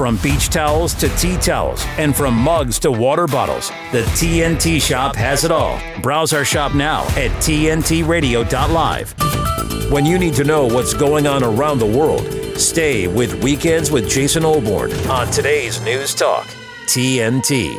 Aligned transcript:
From 0.00 0.16
beach 0.22 0.48
towels 0.48 0.94
to 0.94 1.14
tea 1.18 1.36
towels, 1.36 1.84
and 1.98 2.16
from 2.16 2.32
mugs 2.32 2.78
to 2.78 2.90
water 2.90 3.26
bottles, 3.26 3.68
the 3.92 4.00
TNT 4.14 4.80
shop 4.80 5.14
has 5.14 5.44
it 5.44 5.50
all. 5.50 5.78
Browse 6.00 6.32
our 6.32 6.42
shop 6.42 6.74
now 6.74 7.02
at 7.18 7.30
TNTRadio.live. 7.42 9.92
When 9.92 10.06
you 10.06 10.18
need 10.18 10.32
to 10.36 10.44
know 10.44 10.64
what's 10.64 10.94
going 10.94 11.26
on 11.26 11.44
around 11.44 11.80
the 11.80 11.84
world, 11.84 12.26
stay 12.58 13.08
with 13.08 13.44
Weekends 13.44 13.90
with 13.90 14.08
Jason 14.08 14.42
Olbourne 14.42 14.90
on 15.10 15.30
today's 15.30 15.82
News 15.82 16.14
Talk, 16.14 16.46
TNT. 16.86 17.78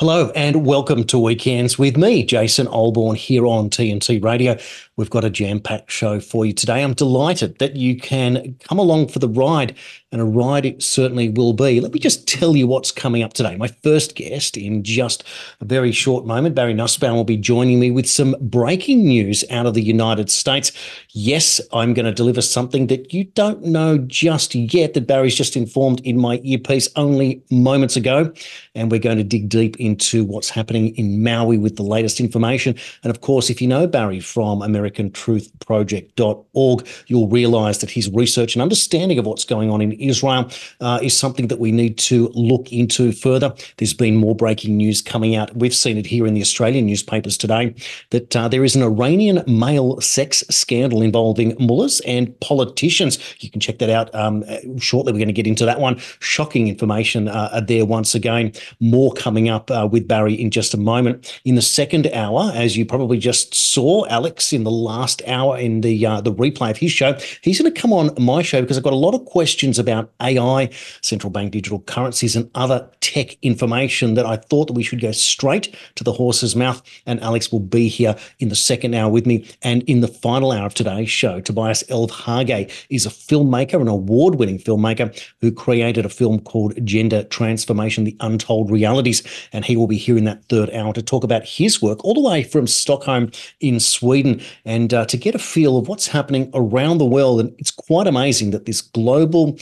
Hello 0.00 0.32
and 0.34 0.64
welcome 0.64 1.04
to 1.04 1.18
Weekends 1.18 1.78
with 1.78 1.98
me, 1.98 2.24
Jason 2.24 2.66
Olbourne, 2.68 3.16
here 3.16 3.46
on 3.46 3.68
TNT 3.68 4.24
Radio. 4.24 4.56
We've 4.96 5.10
got 5.10 5.26
a 5.26 5.30
jam 5.30 5.60
packed 5.60 5.90
show 5.90 6.20
for 6.20 6.46
you 6.46 6.54
today. 6.54 6.82
I'm 6.82 6.94
delighted 6.94 7.58
that 7.58 7.76
you 7.76 7.98
can 7.98 8.56
come 8.60 8.78
along 8.78 9.08
for 9.08 9.18
the 9.18 9.28
ride, 9.28 9.76
and 10.12 10.20
a 10.20 10.24
ride 10.24 10.66
it 10.66 10.82
certainly 10.82 11.28
will 11.28 11.52
be. 11.52 11.80
Let 11.80 11.92
me 11.92 12.00
just 12.00 12.26
tell 12.26 12.56
you 12.56 12.66
what's 12.66 12.90
coming 12.90 13.22
up 13.22 13.32
today. 13.32 13.54
My 13.56 13.68
first 13.68 14.16
guest, 14.16 14.56
in 14.56 14.82
just 14.82 15.22
a 15.60 15.64
very 15.64 15.92
short 15.92 16.26
moment, 16.26 16.56
Barry 16.56 16.74
Nussbaum, 16.74 17.14
will 17.14 17.22
be 17.24 17.36
joining 17.36 17.78
me 17.78 17.92
with 17.92 18.08
some 18.08 18.34
breaking 18.40 19.04
news 19.04 19.44
out 19.50 19.66
of 19.66 19.74
the 19.74 19.82
United 19.82 20.30
States. 20.30 20.72
Yes, 21.10 21.60
I'm 21.72 21.94
going 21.94 22.06
to 22.06 22.12
deliver 22.12 22.42
something 22.42 22.88
that 22.88 23.14
you 23.14 23.22
don't 23.24 23.62
know 23.62 23.98
just 23.98 24.52
yet, 24.54 24.94
that 24.94 25.06
Barry's 25.06 25.36
just 25.36 25.56
informed 25.56 26.00
in 26.00 26.18
my 26.18 26.40
earpiece 26.42 26.88
only 26.96 27.40
moments 27.50 27.94
ago. 27.96 28.32
And 28.74 28.90
we're 28.90 28.98
going 28.98 29.18
to 29.18 29.24
dig 29.24 29.48
deep 29.48 29.78
into 29.78 30.24
what's 30.24 30.50
happening 30.50 30.96
in 30.96 31.22
Maui 31.22 31.58
with 31.58 31.76
the 31.76 31.84
latest 31.84 32.18
information. 32.18 32.74
And 33.04 33.10
of 33.10 33.20
course, 33.20 33.48
if 33.48 33.62
you 33.62 33.68
know 33.68 33.86
Barry 33.86 34.18
from 34.18 34.58
AmericanTruthProject.org, 34.60 36.88
you'll 37.06 37.28
realize 37.28 37.78
that 37.78 37.90
his 37.90 38.10
research 38.10 38.56
and 38.56 38.62
understanding 38.62 39.18
of 39.18 39.26
what's 39.26 39.44
going 39.44 39.70
on 39.70 39.80
in 39.80 39.99
Israel 40.00 40.50
uh, 40.80 40.98
is 41.02 41.16
something 41.16 41.48
that 41.48 41.58
we 41.58 41.72
need 41.72 41.98
to 41.98 42.28
look 42.34 42.72
into 42.72 43.12
further. 43.12 43.54
There's 43.76 43.94
been 43.94 44.16
more 44.16 44.34
breaking 44.34 44.76
news 44.76 45.02
coming 45.02 45.36
out. 45.36 45.54
We've 45.56 45.74
seen 45.74 45.98
it 45.98 46.06
here 46.06 46.26
in 46.26 46.34
the 46.34 46.40
Australian 46.40 46.86
newspapers 46.86 47.36
today 47.36 47.74
that 48.10 48.34
uh, 48.34 48.48
there 48.48 48.64
is 48.64 48.76
an 48.76 48.82
Iranian 48.82 49.42
male 49.46 50.00
sex 50.00 50.44
scandal 50.50 51.02
involving 51.02 51.56
mullahs 51.58 52.00
and 52.06 52.38
politicians. 52.40 53.18
You 53.40 53.50
can 53.50 53.60
check 53.60 53.78
that 53.78 53.90
out 53.90 54.14
um, 54.14 54.44
shortly. 54.78 55.12
We're 55.12 55.18
going 55.18 55.28
to 55.28 55.32
get 55.32 55.46
into 55.46 55.64
that 55.66 55.80
one. 55.80 55.98
Shocking 56.20 56.68
information 56.68 57.28
uh, 57.28 57.60
there 57.66 57.84
once 57.84 58.14
again. 58.14 58.52
More 58.80 59.12
coming 59.12 59.48
up 59.48 59.70
uh, 59.70 59.88
with 59.90 60.08
Barry 60.08 60.34
in 60.34 60.50
just 60.50 60.74
a 60.74 60.78
moment. 60.78 61.40
In 61.44 61.54
the 61.54 61.62
second 61.62 62.06
hour, 62.08 62.50
as 62.54 62.76
you 62.76 62.84
probably 62.86 63.18
just 63.18 63.54
saw, 63.54 64.06
Alex 64.06 64.52
in 64.52 64.64
the 64.64 64.70
last 64.70 65.22
hour 65.26 65.58
in 65.58 65.80
the 65.82 66.06
uh, 66.06 66.20
the 66.20 66.32
replay 66.32 66.70
of 66.70 66.76
his 66.76 66.92
show, 66.92 67.18
he's 67.42 67.60
going 67.60 67.72
to 67.72 67.80
come 67.80 67.92
on 67.92 68.10
my 68.18 68.42
show 68.42 68.60
because 68.60 68.76
I've 68.76 68.84
got 68.84 68.92
a 68.92 68.96
lot 68.96 69.14
of 69.14 69.24
questions 69.24 69.78
about 69.78 69.89
AI, 69.90 70.70
central 71.02 71.30
bank 71.30 71.52
digital 71.52 71.80
currencies, 71.80 72.36
and 72.36 72.50
other 72.54 72.88
tech 73.00 73.36
information 73.42 74.14
that 74.14 74.26
I 74.26 74.36
thought 74.36 74.66
that 74.66 74.74
we 74.74 74.82
should 74.82 75.00
go 75.00 75.12
straight 75.12 75.74
to 75.96 76.04
the 76.04 76.12
horse's 76.12 76.54
mouth. 76.56 76.82
And 77.06 77.20
Alex 77.20 77.50
will 77.52 77.60
be 77.60 77.88
here 77.88 78.16
in 78.38 78.48
the 78.48 78.56
second 78.56 78.94
hour 78.94 79.10
with 79.10 79.26
me. 79.26 79.46
And 79.62 79.82
in 79.84 80.00
the 80.00 80.08
final 80.08 80.52
hour 80.52 80.66
of 80.66 80.74
today's 80.74 81.10
show, 81.10 81.40
Tobias 81.40 81.82
Ellshaage 81.84 82.70
is 82.90 83.06
a 83.06 83.10
filmmaker, 83.10 83.80
an 83.80 83.88
award-winning 83.88 84.58
filmmaker 84.58 85.10
who 85.40 85.52
created 85.52 86.04
a 86.04 86.10
film 86.10 86.40
called 86.40 86.74
Gender 86.84 87.24
Transformation: 87.24 88.04
The 88.04 88.16
Untold 88.20 88.70
Realities, 88.70 89.22
and 89.52 89.64
he 89.64 89.76
will 89.76 89.86
be 89.86 89.96
here 89.96 90.16
in 90.16 90.24
that 90.24 90.44
third 90.48 90.70
hour 90.70 90.92
to 90.92 91.02
talk 91.02 91.24
about 91.24 91.44
his 91.44 91.82
work 91.82 92.04
all 92.04 92.14
the 92.14 92.20
way 92.20 92.42
from 92.42 92.66
Stockholm 92.66 93.30
in 93.60 93.80
Sweden 93.80 94.40
and 94.64 94.92
uh, 94.94 95.04
to 95.06 95.16
get 95.16 95.34
a 95.34 95.38
feel 95.38 95.76
of 95.76 95.88
what's 95.88 96.06
happening 96.06 96.50
around 96.54 96.98
the 96.98 97.04
world. 97.04 97.40
And 97.40 97.54
it's 97.58 97.70
quite 97.70 98.06
amazing 98.06 98.50
that 98.50 98.66
this 98.66 98.80
global 98.80 99.58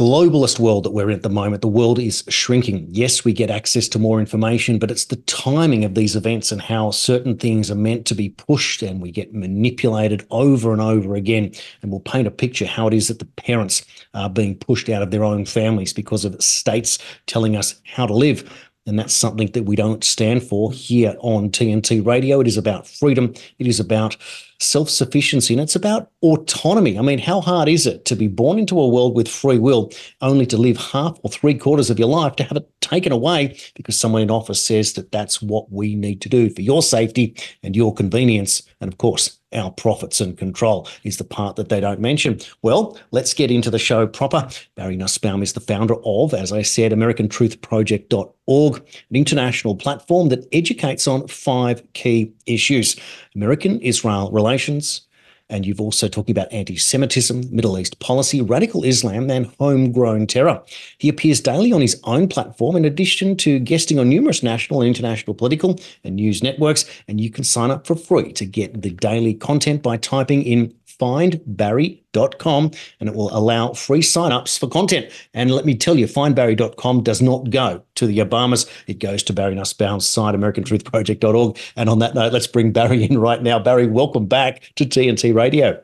globalist 0.00 0.58
world 0.58 0.82
that 0.84 0.92
we're 0.92 1.10
in 1.10 1.16
at 1.16 1.22
the 1.22 1.28
moment, 1.28 1.60
the 1.60 1.68
world 1.68 1.98
is 1.98 2.24
shrinking. 2.30 2.86
Yes, 2.88 3.22
we 3.22 3.34
get 3.34 3.50
access 3.50 3.86
to 3.88 3.98
more 3.98 4.18
information, 4.18 4.78
but 4.78 4.90
it's 4.90 5.04
the 5.04 5.16
timing 5.16 5.84
of 5.84 5.94
these 5.94 6.16
events 6.16 6.50
and 6.50 6.62
how 6.62 6.90
certain 6.90 7.36
things 7.36 7.70
are 7.70 7.74
meant 7.74 8.06
to 8.06 8.14
be 8.14 8.30
pushed 8.30 8.80
and 8.80 9.02
we 9.02 9.10
get 9.10 9.34
manipulated 9.34 10.26
over 10.30 10.72
and 10.72 10.80
over 10.80 11.16
again. 11.16 11.52
And 11.82 11.90
we'll 11.90 12.00
paint 12.00 12.26
a 12.26 12.30
picture 12.30 12.64
how 12.64 12.86
it 12.86 12.94
is 12.94 13.08
that 13.08 13.18
the 13.18 13.26
parents 13.26 13.84
are 14.14 14.30
being 14.30 14.56
pushed 14.56 14.88
out 14.88 15.02
of 15.02 15.10
their 15.10 15.22
own 15.22 15.44
families 15.44 15.92
because 15.92 16.24
of 16.24 16.42
states 16.42 16.98
telling 17.26 17.54
us 17.54 17.78
how 17.84 18.06
to 18.06 18.14
live. 18.14 18.50
And 18.90 18.98
that's 18.98 19.14
something 19.14 19.46
that 19.52 19.66
we 19.66 19.76
don't 19.76 20.02
stand 20.02 20.42
for 20.42 20.72
here 20.72 21.14
on 21.20 21.50
TNT 21.50 22.04
Radio. 22.04 22.40
It 22.40 22.48
is 22.48 22.56
about 22.56 22.88
freedom. 22.88 23.32
It 23.60 23.68
is 23.68 23.78
about 23.78 24.16
self 24.58 24.90
sufficiency 24.90 25.54
and 25.54 25.60
it's 25.60 25.76
about 25.76 26.10
autonomy. 26.22 26.98
I 26.98 27.02
mean, 27.02 27.20
how 27.20 27.40
hard 27.40 27.68
is 27.68 27.86
it 27.86 28.04
to 28.06 28.16
be 28.16 28.26
born 28.26 28.58
into 28.58 28.80
a 28.80 28.88
world 28.88 29.14
with 29.14 29.28
free 29.28 29.60
will 29.60 29.92
only 30.22 30.44
to 30.46 30.56
live 30.56 30.76
half 30.76 31.20
or 31.22 31.30
three 31.30 31.54
quarters 31.54 31.88
of 31.88 32.00
your 32.00 32.08
life 32.08 32.34
to 32.36 32.42
have 32.42 32.56
it 32.56 32.68
taken 32.80 33.12
away 33.12 33.56
because 33.76 33.96
someone 33.96 34.22
in 34.22 34.30
office 34.30 34.62
says 34.62 34.94
that 34.94 35.12
that's 35.12 35.40
what 35.40 35.70
we 35.70 35.94
need 35.94 36.20
to 36.22 36.28
do 36.28 36.50
for 36.50 36.62
your 36.62 36.82
safety 36.82 37.36
and 37.62 37.76
your 37.76 37.94
convenience? 37.94 38.60
And 38.80 38.92
of 38.92 38.98
course, 38.98 39.38
our 39.52 39.70
profits 39.70 40.20
and 40.20 40.36
control 40.38 40.88
is 41.04 41.16
the 41.16 41.24
part 41.24 41.56
that 41.56 41.68
they 41.68 41.80
don't 41.80 42.00
mention. 42.00 42.38
Well, 42.62 42.98
let's 43.10 43.34
get 43.34 43.50
into 43.50 43.70
the 43.70 43.78
show 43.78 44.06
proper. 44.06 44.48
Barry 44.74 44.96
Nussbaum 44.96 45.42
is 45.42 45.52
the 45.52 45.60
founder 45.60 45.96
of, 46.04 46.34
as 46.34 46.52
I 46.52 46.62
said, 46.62 46.92
AmericanTruthProject.org, 46.92 48.76
an 48.76 49.16
international 49.16 49.76
platform 49.76 50.28
that 50.28 50.46
educates 50.52 51.08
on 51.08 51.26
five 51.28 51.82
key 51.92 52.32
issues 52.46 52.96
American 53.34 53.80
Israel 53.80 54.30
relations, 54.30 55.02
and 55.50 55.66
you've 55.66 55.80
also 55.80 56.08
talking 56.08 56.32
about 56.32 56.52
anti 56.52 56.76
Semitism, 56.76 57.54
Middle 57.54 57.78
East 57.78 57.98
policy, 57.98 58.40
radical 58.40 58.84
Islam, 58.84 59.30
and 59.30 59.52
homegrown 59.58 60.26
terror. 60.26 60.62
He 60.98 61.08
appears 61.08 61.40
daily 61.40 61.72
on 61.72 61.80
his 61.80 62.00
own 62.04 62.28
platform, 62.28 62.76
in 62.76 62.84
addition 62.84 63.36
to 63.38 63.58
guesting 63.58 63.98
on 63.98 64.08
numerous 64.08 64.42
national 64.42 64.80
and 64.80 64.88
international 64.88 65.34
political 65.34 65.78
and 66.04 66.16
news 66.16 66.42
networks. 66.42 66.84
And 67.08 67.20
you 67.20 67.30
can 67.30 67.44
sign 67.44 67.70
up 67.70 67.86
for 67.86 67.96
free 67.96 68.32
to 68.34 68.46
get 68.46 68.80
the 68.82 68.90
daily 68.90 69.34
content 69.34 69.82
by 69.82 69.96
typing 69.96 70.42
in 70.42 70.74
findbarry.com 71.00 72.70
and 73.00 73.08
it 73.08 73.14
will 73.14 73.34
allow 73.36 73.72
free 73.72 74.02
signups 74.02 74.58
for 74.58 74.68
content. 74.68 75.10
And 75.34 75.50
let 75.50 75.64
me 75.64 75.74
tell 75.76 75.98
you, 75.98 76.06
findbarry.com 76.06 77.02
does 77.02 77.22
not 77.22 77.50
go 77.50 77.82
to 77.96 78.06
the 78.06 78.18
Obamas. 78.18 78.70
It 78.86 78.98
goes 78.98 79.22
to 79.24 79.32
Barry 79.32 79.54
Nussbaum's 79.54 80.06
site, 80.06 80.34
AmericanTruthProject.org. 80.34 81.58
And 81.76 81.88
on 81.88 81.98
that 82.00 82.14
note, 82.14 82.32
let's 82.32 82.46
bring 82.46 82.72
Barry 82.72 83.04
in 83.04 83.18
right 83.18 83.42
now. 83.42 83.58
Barry, 83.58 83.86
welcome 83.86 84.26
back 84.26 84.70
to 84.76 84.84
TNT 84.84 85.34
Radio. 85.34 85.82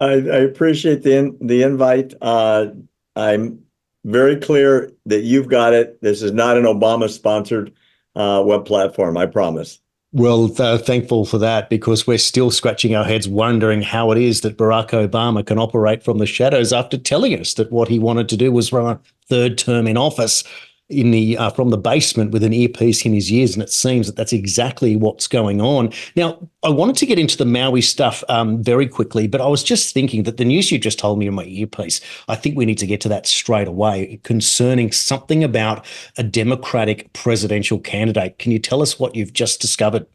I, 0.00 0.12
I 0.12 0.38
appreciate 0.38 1.02
the, 1.02 1.16
in, 1.16 1.38
the 1.40 1.62
invite. 1.62 2.14
Uh, 2.20 2.68
I'm 3.16 3.64
very 4.04 4.36
clear 4.36 4.92
that 5.06 5.22
you've 5.22 5.48
got 5.48 5.72
it. 5.72 6.00
This 6.02 6.22
is 6.22 6.32
not 6.32 6.56
an 6.56 6.64
Obama 6.64 7.08
sponsored 7.08 7.72
uh, 8.16 8.42
web 8.44 8.64
platform, 8.64 9.16
I 9.16 9.26
promise. 9.26 9.80
Well, 10.16 10.46
thankful 10.46 11.24
for 11.24 11.38
that 11.38 11.68
because 11.68 12.06
we're 12.06 12.18
still 12.18 12.52
scratching 12.52 12.94
our 12.94 13.02
heads 13.02 13.26
wondering 13.26 13.82
how 13.82 14.12
it 14.12 14.18
is 14.18 14.42
that 14.42 14.56
Barack 14.56 14.90
Obama 14.90 15.44
can 15.44 15.58
operate 15.58 16.04
from 16.04 16.18
the 16.18 16.26
shadows 16.26 16.72
after 16.72 16.96
telling 16.96 17.36
us 17.38 17.54
that 17.54 17.72
what 17.72 17.88
he 17.88 17.98
wanted 17.98 18.28
to 18.28 18.36
do 18.36 18.52
was 18.52 18.72
run 18.72 18.86
a 18.86 19.00
third 19.28 19.58
term 19.58 19.88
in 19.88 19.96
office 19.96 20.44
in 20.90 21.12
the 21.12 21.36
uh, 21.38 21.50
from 21.50 21.70
the 21.70 21.78
basement 21.78 22.30
with 22.30 22.44
an 22.44 22.52
earpiece 22.52 23.06
in 23.06 23.14
his 23.14 23.32
ears, 23.32 23.54
and 23.54 23.62
it 23.62 23.70
seems 23.70 24.06
that 24.06 24.16
that's 24.16 24.34
exactly 24.34 24.96
what's 24.96 25.26
going 25.26 25.60
on. 25.60 25.90
Now, 26.14 26.38
I 26.62 26.68
wanted 26.68 26.96
to 26.96 27.06
get 27.06 27.18
into 27.18 27.38
the 27.38 27.46
Maui 27.46 27.80
stuff 27.80 28.22
um, 28.28 28.62
very 28.62 28.86
quickly, 28.86 29.26
but 29.26 29.40
I 29.40 29.46
was 29.46 29.62
just 29.62 29.94
thinking 29.94 30.24
that 30.24 30.36
the 30.36 30.44
news 30.44 30.70
you 30.70 30.78
just 30.78 30.98
told 30.98 31.18
me 31.18 31.26
in 31.26 31.34
my 31.34 31.44
earpiece, 31.44 32.00
I 32.28 32.34
think 32.34 32.56
we 32.56 32.66
need 32.66 32.78
to 32.78 32.86
get 32.86 33.00
to 33.02 33.08
that 33.08 33.26
straight 33.26 33.68
away 33.68 34.20
concerning 34.24 34.92
something 34.92 35.42
about 35.42 35.86
a 36.18 36.22
Democratic 36.22 37.10
presidential 37.14 37.78
candidate. 37.78 38.38
Can 38.38 38.52
you 38.52 38.58
tell 38.58 38.82
us 38.82 38.98
what 38.98 39.14
you've 39.14 39.32
just 39.32 39.60
discovered? 39.60 40.06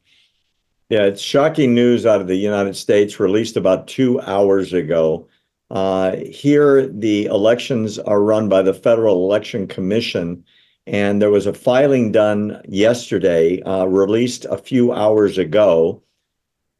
Yeah, 0.89 1.03
it's 1.03 1.21
shocking 1.21 1.73
news 1.73 2.05
out 2.05 2.21
of 2.21 2.27
the 2.27 2.35
United 2.35 2.75
States, 2.75 3.19
released 3.19 3.57
about 3.57 3.87
two 3.87 4.21
hours 4.21 4.73
ago. 4.73 5.27
Uh, 5.71 6.15
here, 6.15 6.87
the 6.87 7.25
elections 7.25 7.99
are 7.99 8.21
run 8.21 8.49
by 8.49 8.61
the 8.61 8.73
Federal 8.73 9.25
Election 9.25 9.67
Commission 9.67 10.43
and 10.89 11.21
there 11.21 11.29
was 11.29 11.45
a 11.45 11.53
filing 11.53 12.11
done 12.11 12.59
yesterday, 12.67 13.61
uh, 13.61 13.85
released 13.85 14.45
a 14.45 14.57
few 14.57 14.91
hours 14.91 15.37
ago. 15.37 16.01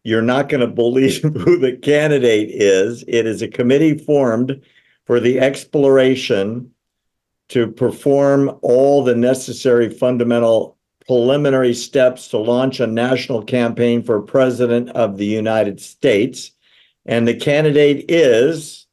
You're 0.04 0.24
not 0.24 0.50
going 0.50 0.62
to 0.62 0.68
believe 0.68 1.22
who 1.22 1.60
the 1.60 1.78
candidate 1.78 2.50
is. 2.50 3.04
It 3.08 3.28
is 3.28 3.44
a 3.44 3.48
committee 3.48 3.98
formed 3.98 4.62
for 5.06 5.20
the 5.20 5.40
exploration 5.40 6.72
to 7.50 7.68
perform 7.68 8.58
all 8.64 9.04
the 9.04 9.16
necessary 9.16 9.92
fundamental 9.92 10.76
preliminary 11.06 11.76
steps 11.76 12.30
to 12.30 12.38
launch 12.40 12.80
a 12.80 12.88
national 12.88 13.44
campaign 13.44 14.02
for 14.02 14.22
president 14.22 14.90
of 14.92 15.18
the 15.18 15.26
United 15.26 15.80
States. 15.80 16.52
And 17.06 17.28
the 17.28 17.36
candidate 17.36 18.06
is 18.10 18.88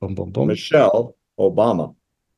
boom, 0.00 0.14
boom, 0.14 0.30
boom. 0.30 0.48
Michelle 0.48 1.16
Obama. 1.38 1.94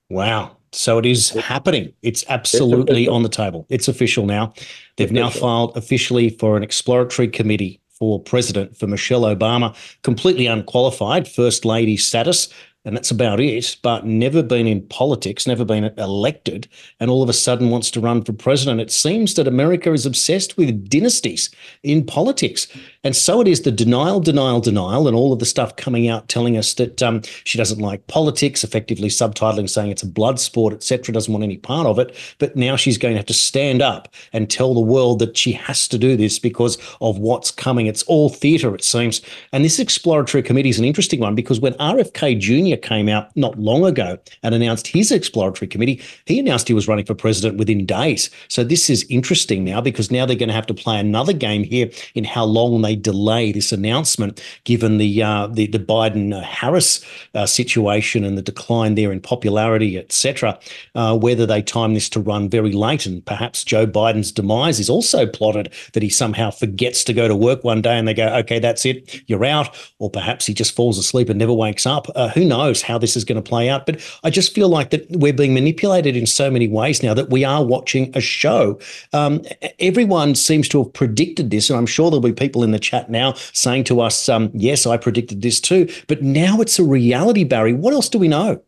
Wow. 0.08 0.56
So 0.74 0.98
it 0.98 1.06
is 1.06 1.30
happening. 1.30 1.92
It's 2.02 2.24
absolutely 2.28 3.06
on 3.08 3.22
the 3.22 3.28
table. 3.28 3.64
It's 3.68 3.88
official 3.88 4.26
now. 4.26 4.52
They've 4.96 5.12
now 5.12 5.30
filed 5.30 5.76
officially 5.76 6.30
for 6.30 6.56
an 6.56 6.62
exploratory 6.62 7.28
committee 7.28 7.80
for 7.88 8.20
president 8.20 8.76
for 8.76 8.88
Michelle 8.88 9.22
Obama, 9.22 9.74
completely 10.02 10.46
unqualified 10.46 11.28
first 11.28 11.64
lady 11.64 11.96
status. 11.96 12.48
and 12.84 12.96
that's 12.96 13.10
about 13.10 13.40
it, 13.40 13.76
but 13.82 14.04
never 14.04 14.42
been 14.42 14.66
in 14.66 14.86
politics, 14.88 15.46
never 15.46 15.64
been 15.64 15.84
elected, 15.96 16.68
and 17.00 17.10
all 17.10 17.22
of 17.22 17.28
a 17.28 17.32
sudden 17.32 17.70
wants 17.70 17.90
to 17.90 18.00
run 18.00 18.22
for 18.22 18.32
president. 18.32 18.80
It 18.80 18.90
seems 18.90 19.34
that 19.34 19.48
America 19.48 19.92
is 19.92 20.04
obsessed 20.04 20.56
with 20.58 20.88
dynasties 20.90 21.50
in 21.82 22.04
politics. 22.04 22.68
And 23.04 23.14
so 23.14 23.40
it 23.40 23.46
is 23.46 23.62
the 23.62 23.70
denial, 23.70 24.18
denial, 24.18 24.60
denial, 24.60 25.06
and 25.06 25.16
all 25.16 25.32
of 25.32 25.38
the 25.38 25.46
stuff 25.46 25.76
coming 25.76 26.08
out 26.08 26.28
telling 26.28 26.56
us 26.56 26.74
that 26.74 27.02
um, 27.02 27.22
she 27.44 27.58
doesn't 27.58 27.78
like 27.78 28.06
politics, 28.06 28.64
effectively 28.64 29.08
subtitling 29.08 29.68
saying 29.68 29.90
it's 29.90 30.02
a 30.02 30.06
blood 30.06 30.40
sport, 30.40 30.72
etc., 30.72 31.12
doesn't 31.12 31.32
want 31.32 31.44
any 31.44 31.58
part 31.58 31.86
of 31.86 31.98
it. 31.98 32.16
But 32.38 32.56
now 32.56 32.76
she's 32.76 32.98
going 32.98 33.12
to 33.12 33.18
have 33.18 33.26
to 33.26 33.34
stand 33.34 33.82
up 33.82 34.08
and 34.32 34.50
tell 34.50 34.72
the 34.72 34.80
world 34.80 35.18
that 35.18 35.36
she 35.36 35.52
has 35.52 35.86
to 35.88 35.98
do 35.98 36.16
this 36.16 36.38
because 36.38 36.78
of 37.02 37.18
what's 37.18 37.50
coming. 37.50 37.86
It's 37.86 38.02
all 38.04 38.30
theatre, 38.30 38.74
it 38.74 38.82
seems. 38.82 39.20
And 39.52 39.64
this 39.64 39.78
exploratory 39.78 40.42
committee 40.42 40.70
is 40.70 40.78
an 40.78 40.84
interesting 40.84 41.20
one 41.20 41.34
because 41.34 41.60
when 41.60 41.74
RFK 41.74 42.40
Jr. 42.40 42.80
came 42.80 43.08
out 43.08 43.36
not 43.36 43.58
long 43.58 43.84
ago 43.84 44.18
and 44.42 44.54
announced 44.54 44.86
his 44.86 45.12
exploratory 45.12 45.68
committee, 45.68 46.00
he 46.24 46.38
announced 46.38 46.68
he 46.68 46.74
was 46.74 46.88
running 46.88 47.04
for 47.04 47.14
president 47.14 47.58
within 47.58 47.84
days. 47.84 48.30
So 48.48 48.64
this 48.64 48.88
is 48.88 49.04
interesting 49.10 49.62
now 49.62 49.82
because 49.82 50.10
now 50.10 50.24
they're 50.24 50.36
going 50.36 50.48
to 50.48 50.54
have 50.54 50.66
to 50.66 50.74
play 50.74 50.98
another 50.98 51.34
game 51.34 51.64
here 51.64 51.90
in 52.14 52.24
how 52.24 52.44
long 52.44 52.80
they 52.80 52.93
delay 52.96 53.52
this 53.52 53.72
announcement, 53.72 54.42
given 54.64 54.98
the 54.98 55.22
uh, 55.22 55.46
the, 55.46 55.66
the 55.66 55.78
Biden 55.78 56.42
Harris 56.42 57.04
uh, 57.34 57.46
situation 57.46 58.24
and 58.24 58.38
the 58.38 58.42
decline 58.42 58.94
there 58.94 59.12
in 59.12 59.20
popularity, 59.20 59.98
etc. 59.98 60.58
Uh, 60.94 61.16
whether 61.16 61.46
they 61.46 61.62
time 61.62 61.94
this 61.94 62.08
to 62.10 62.20
run 62.20 62.48
very 62.48 62.72
late, 62.72 63.06
and 63.06 63.24
perhaps 63.24 63.64
Joe 63.64 63.86
Biden's 63.86 64.32
demise 64.32 64.80
is 64.80 64.90
also 64.90 65.26
plotted 65.26 65.72
that 65.92 66.02
he 66.02 66.08
somehow 66.08 66.50
forgets 66.50 67.04
to 67.04 67.12
go 67.12 67.28
to 67.28 67.36
work 67.36 67.64
one 67.64 67.82
day 67.82 67.98
and 67.98 68.06
they 68.06 68.14
go, 68.14 68.28
okay, 68.36 68.58
that's 68.58 68.84
it, 68.84 69.22
you're 69.28 69.44
out, 69.44 69.76
or 69.98 70.10
perhaps 70.10 70.46
he 70.46 70.54
just 70.54 70.74
falls 70.74 70.98
asleep 70.98 71.28
and 71.28 71.38
never 71.38 71.52
wakes 71.52 71.86
up. 71.86 72.06
Uh, 72.14 72.28
who 72.28 72.44
knows 72.44 72.82
how 72.82 72.98
this 72.98 73.16
is 73.16 73.24
going 73.24 73.42
to 73.42 73.48
play 73.48 73.68
out? 73.68 73.86
But 73.86 74.00
I 74.22 74.30
just 74.30 74.54
feel 74.54 74.68
like 74.68 74.90
that 74.90 75.06
we're 75.10 75.32
being 75.32 75.54
manipulated 75.54 76.16
in 76.16 76.26
so 76.26 76.50
many 76.50 76.68
ways 76.68 77.02
now 77.02 77.14
that 77.14 77.30
we 77.30 77.44
are 77.44 77.64
watching 77.64 78.10
a 78.14 78.20
show. 78.20 78.78
Um, 79.12 79.42
everyone 79.78 80.34
seems 80.34 80.68
to 80.68 80.82
have 80.82 80.92
predicted 80.92 81.50
this, 81.50 81.70
and 81.70 81.78
I'm 81.78 81.86
sure 81.86 82.10
there'll 82.10 82.20
be 82.20 82.32
people 82.32 82.62
in 82.62 82.70
the 82.70 82.78
chat 82.84 83.10
now 83.10 83.32
saying 83.52 83.84
to 83.84 84.00
us, 84.00 84.28
um, 84.28 84.50
yes, 84.54 84.86
I 84.86 84.96
predicted 84.96 85.42
this 85.42 85.60
too. 85.60 85.88
But 86.06 86.22
now 86.22 86.60
it's 86.60 86.78
a 86.78 86.84
reality, 86.84 87.44
Barry. 87.44 87.72
What 87.72 87.94
else 87.94 88.08
do 88.08 88.18
we 88.18 88.28
know? 88.28 88.62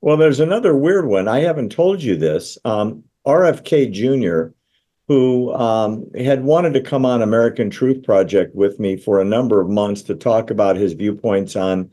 Well, 0.00 0.16
there's 0.16 0.40
another 0.40 0.76
weird 0.76 1.06
one. 1.06 1.26
I 1.26 1.40
haven't 1.40 1.72
told 1.72 2.02
you 2.02 2.16
this. 2.16 2.56
Um, 2.64 3.02
RFK 3.26 3.90
Jr., 3.90 4.54
who 5.08 5.52
um, 5.54 6.06
had 6.14 6.44
wanted 6.44 6.74
to 6.74 6.82
come 6.82 7.04
on 7.06 7.22
American 7.22 7.70
Truth 7.70 8.04
Project 8.04 8.54
with 8.54 8.78
me 8.78 8.96
for 8.96 9.20
a 9.20 9.24
number 9.24 9.60
of 9.60 9.68
months 9.68 10.02
to 10.02 10.14
talk 10.14 10.50
about 10.50 10.76
his 10.76 10.92
viewpoints 10.92 11.56
on 11.56 11.90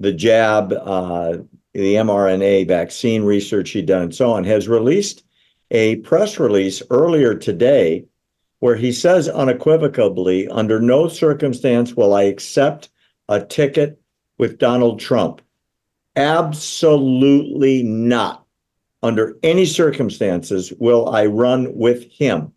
the 0.00 0.12
jab, 0.12 0.72
uh, 0.72 1.38
the 1.72 1.94
mRNA 1.94 2.66
vaccine 2.66 3.22
research 3.22 3.70
he'd 3.70 3.86
done, 3.86 4.02
and 4.02 4.14
so 4.14 4.32
on, 4.32 4.44
has 4.44 4.68
released 4.68 5.22
a 5.70 5.96
press 5.96 6.38
release 6.38 6.82
earlier 6.90 7.34
today 7.34 8.04
where 8.66 8.74
he 8.74 8.90
says 8.90 9.28
unequivocally, 9.28 10.48
under 10.48 10.80
no 10.80 11.06
circumstance 11.06 11.94
will 11.94 12.12
I 12.12 12.24
accept 12.24 12.88
a 13.28 13.40
ticket 13.40 14.00
with 14.38 14.58
Donald 14.58 14.98
Trump. 14.98 15.40
Absolutely 16.16 17.84
not. 17.84 18.44
Under 19.04 19.36
any 19.44 19.66
circumstances 19.66 20.72
will 20.80 21.08
I 21.08 21.26
run 21.26 21.76
with 21.76 22.10
him. 22.10 22.54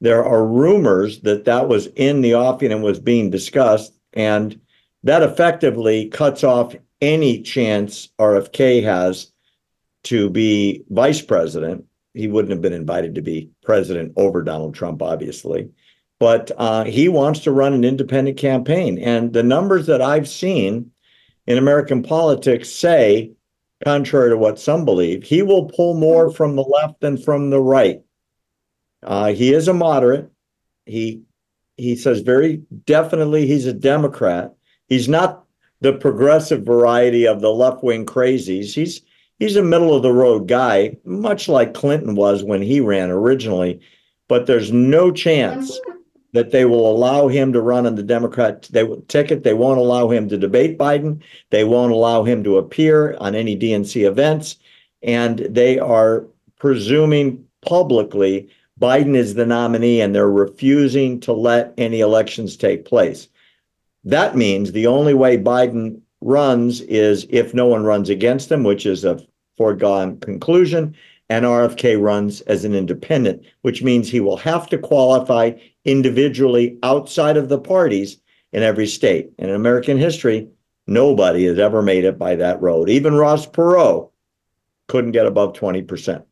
There 0.00 0.24
are 0.24 0.46
rumors 0.46 1.20
that 1.20 1.44
that 1.44 1.68
was 1.68 1.88
in 1.96 2.22
the 2.22 2.34
offing 2.34 2.72
and 2.72 2.82
was 2.82 2.98
being 2.98 3.28
discussed, 3.28 3.92
and 4.14 4.58
that 5.02 5.22
effectively 5.22 6.08
cuts 6.08 6.44
off 6.44 6.74
any 7.02 7.42
chance 7.42 8.08
RFK 8.18 8.82
has 8.84 9.30
to 10.04 10.30
be 10.30 10.84
vice 10.88 11.20
president 11.20 11.84
he 12.14 12.28
wouldn't 12.28 12.52
have 12.52 12.60
been 12.60 12.72
invited 12.72 13.14
to 13.14 13.22
be 13.22 13.50
president 13.62 14.12
over 14.16 14.42
Donald 14.42 14.74
Trump, 14.74 15.02
obviously. 15.02 15.70
But 16.18 16.50
uh, 16.56 16.84
he 16.84 17.08
wants 17.08 17.40
to 17.40 17.52
run 17.52 17.72
an 17.72 17.84
independent 17.84 18.36
campaign. 18.36 18.98
And 18.98 19.32
the 19.32 19.42
numbers 19.42 19.86
that 19.86 20.02
I've 20.02 20.28
seen 20.28 20.92
in 21.46 21.58
American 21.58 22.02
politics 22.02 22.68
say, 22.68 23.32
contrary 23.84 24.30
to 24.30 24.36
what 24.36 24.60
some 24.60 24.84
believe, 24.84 25.24
he 25.24 25.42
will 25.42 25.64
pull 25.64 25.94
more 25.94 26.30
from 26.30 26.54
the 26.54 26.62
left 26.62 27.00
than 27.00 27.16
from 27.16 27.50
the 27.50 27.60
right. 27.60 28.02
Uh, 29.02 29.32
he 29.32 29.52
is 29.52 29.66
a 29.66 29.74
moderate. 29.74 30.30
He 30.86 31.22
he 31.76 31.96
says 31.96 32.20
very 32.20 32.62
definitely 32.86 33.46
he's 33.46 33.66
a 33.66 33.72
Democrat. 33.72 34.54
He's 34.86 35.08
not 35.08 35.44
the 35.80 35.92
progressive 35.92 36.62
variety 36.62 37.26
of 37.26 37.40
the 37.40 37.50
left 37.50 37.82
wing 37.82 38.06
crazies. 38.06 38.72
He's 38.74 39.00
he's 39.42 39.56
a 39.56 39.62
middle 39.62 39.92
of 39.92 40.04
the 40.04 40.12
road 40.12 40.46
guy, 40.46 40.96
much 41.04 41.48
like 41.48 41.74
Clinton 41.74 42.14
was 42.14 42.44
when 42.44 42.62
he 42.62 42.78
ran 42.78 43.10
originally. 43.10 43.80
But 44.28 44.46
there's 44.46 44.70
no 44.70 45.10
chance 45.10 45.80
that 46.32 46.52
they 46.52 46.64
will 46.64 46.88
allow 46.88 47.26
him 47.26 47.52
to 47.52 47.60
run 47.60 47.84
on 47.84 47.96
the 47.96 48.04
Democrat 48.04 48.68
they, 48.70 48.86
ticket. 49.08 49.42
They 49.42 49.52
won't 49.52 49.80
allow 49.80 50.08
him 50.08 50.28
to 50.28 50.38
debate 50.38 50.78
Biden. 50.78 51.22
They 51.50 51.64
won't 51.64 51.90
allow 51.90 52.22
him 52.22 52.44
to 52.44 52.56
appear 52.56 53.16
on 53.18 53.34
any 53.34 53.58
DNC 53.58 54.06
events. 54.06 54.58
And 55.02 55.40
they 55.40 55.76
are 55.76 56.24
presuming 56.60 57.44
publicly 57.62 58.48
Biden 58.80 59.16
is 59.16 59.34
the 59.34 59.44
nominee 59.44 60.00
and 60.00 60.14
they're 60.14 60.30
refusing 60.30 61.18
to 61.20 61.32
let 61.32 61.74
any 61.76 61.98
elections 61.98 62.56
take 62.56 62.84
place. 62.84 63.28
That 64.04 64.36
means 64.36 64.70
the 64.70 64.86
only 64.86 65.14
way 65.14 65.36
Biden 65.36 66.00
runs 66.20 66.80
is 66.82 67.26
if 67.28 67.54
no 67.54 67.66
one 67.66 67.82
runs 67.82 68.08
against 68.08 68.50
him, 68.50 68.62
which 68.62 68.86
is 68.86 69.04
a 69.04 69.20
foregone 69.56 70.18
conclusion, 70.20 70.94
and 71.28 71.44
RFK 71.44 72.00
runs 72.00 72.40
as 72.42 72.64
an 72.64 72.74
independent, 72.74 73.42
which 73.62 73.82
means 73.82 74.08
he 74.08 74.20
will 74.20 74.36
have 74.36 74.68
to 74.68 74.78
qualify 74.78 75.52
individually 75.84 76.78
outside 76.82 77.36
of 77.36 77.48
the 77.48 77.58
parties 77.58 78.18
in 78.52 78.62
every 78.62 78.86
state. 78.86 79.30
in 79.38 79.50
American 79.50 79.96
history, 79.96 80.48
nobody 80.86 81.46
has 81.46 81.58
ever 81.58 81.82
made 81.82 82.04
it 82.04 82.18
by 82.18 82.36
that 82.36 82.60
road. 82.60 82.90
Even 82.90 83.14
Ross 83.14 83.46
Perot 83.46 84.10
couldn't 84.88 85.12
get 85.12 85.26
above 85.26 85.54
20%. 85.54 86.22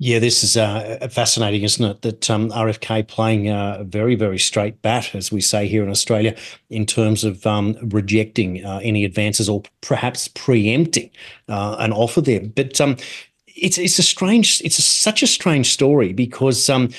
Yeah, 0.00 0.18
this 0.18 0.42
is 0.42 0.56
uh, 0.56 1.06
fascinating, 1.10 1.62
isn't 1.62 1.84
it? 1.84 2.02
That 2.02 2.28
um, 2.30 2.50
RFK 2.50 3.06
playing 3.06 3.48
a 3.48 3.84
very, 3.84 4.16
very 4.16 4.38
straight 4.40 4.82
bat, 4.82 5.14
as 5.14 5.30
we 5.30 5.40
say 5.40 5.68
here 5.68 5.84
in 5.84 5.88
Australia, 5.88 6.34
in 6.68 6.84
terms 6.84 7.22
of 7.22 7.46
um, 7.46 7.76
rejecting 7.80 8.64
uh, 8.64 8.80
any 8.82 9.04
advances 9.04 9.48
or 9.48 9.62
perhaps 9.82 10.26
preempting 10.26 11.10
uh, 11.48 11.76
an 11.78 11.92
offer 11.92 12.20
there. 12.20 12.40
But 12.40 12.80
um, 12.80 12.96
it's 13.56 13.78
it's 13.78 13.98
a 13.98 14.02
strange 14.02 14.60
it's 14.64 14.78
a, 14.78 14.82
such 14.82 15.22
a 15.22 15.26
strange 15.26 15.72
story 15.72 16.12
because 16.12 16.68
um, 16.68 16.90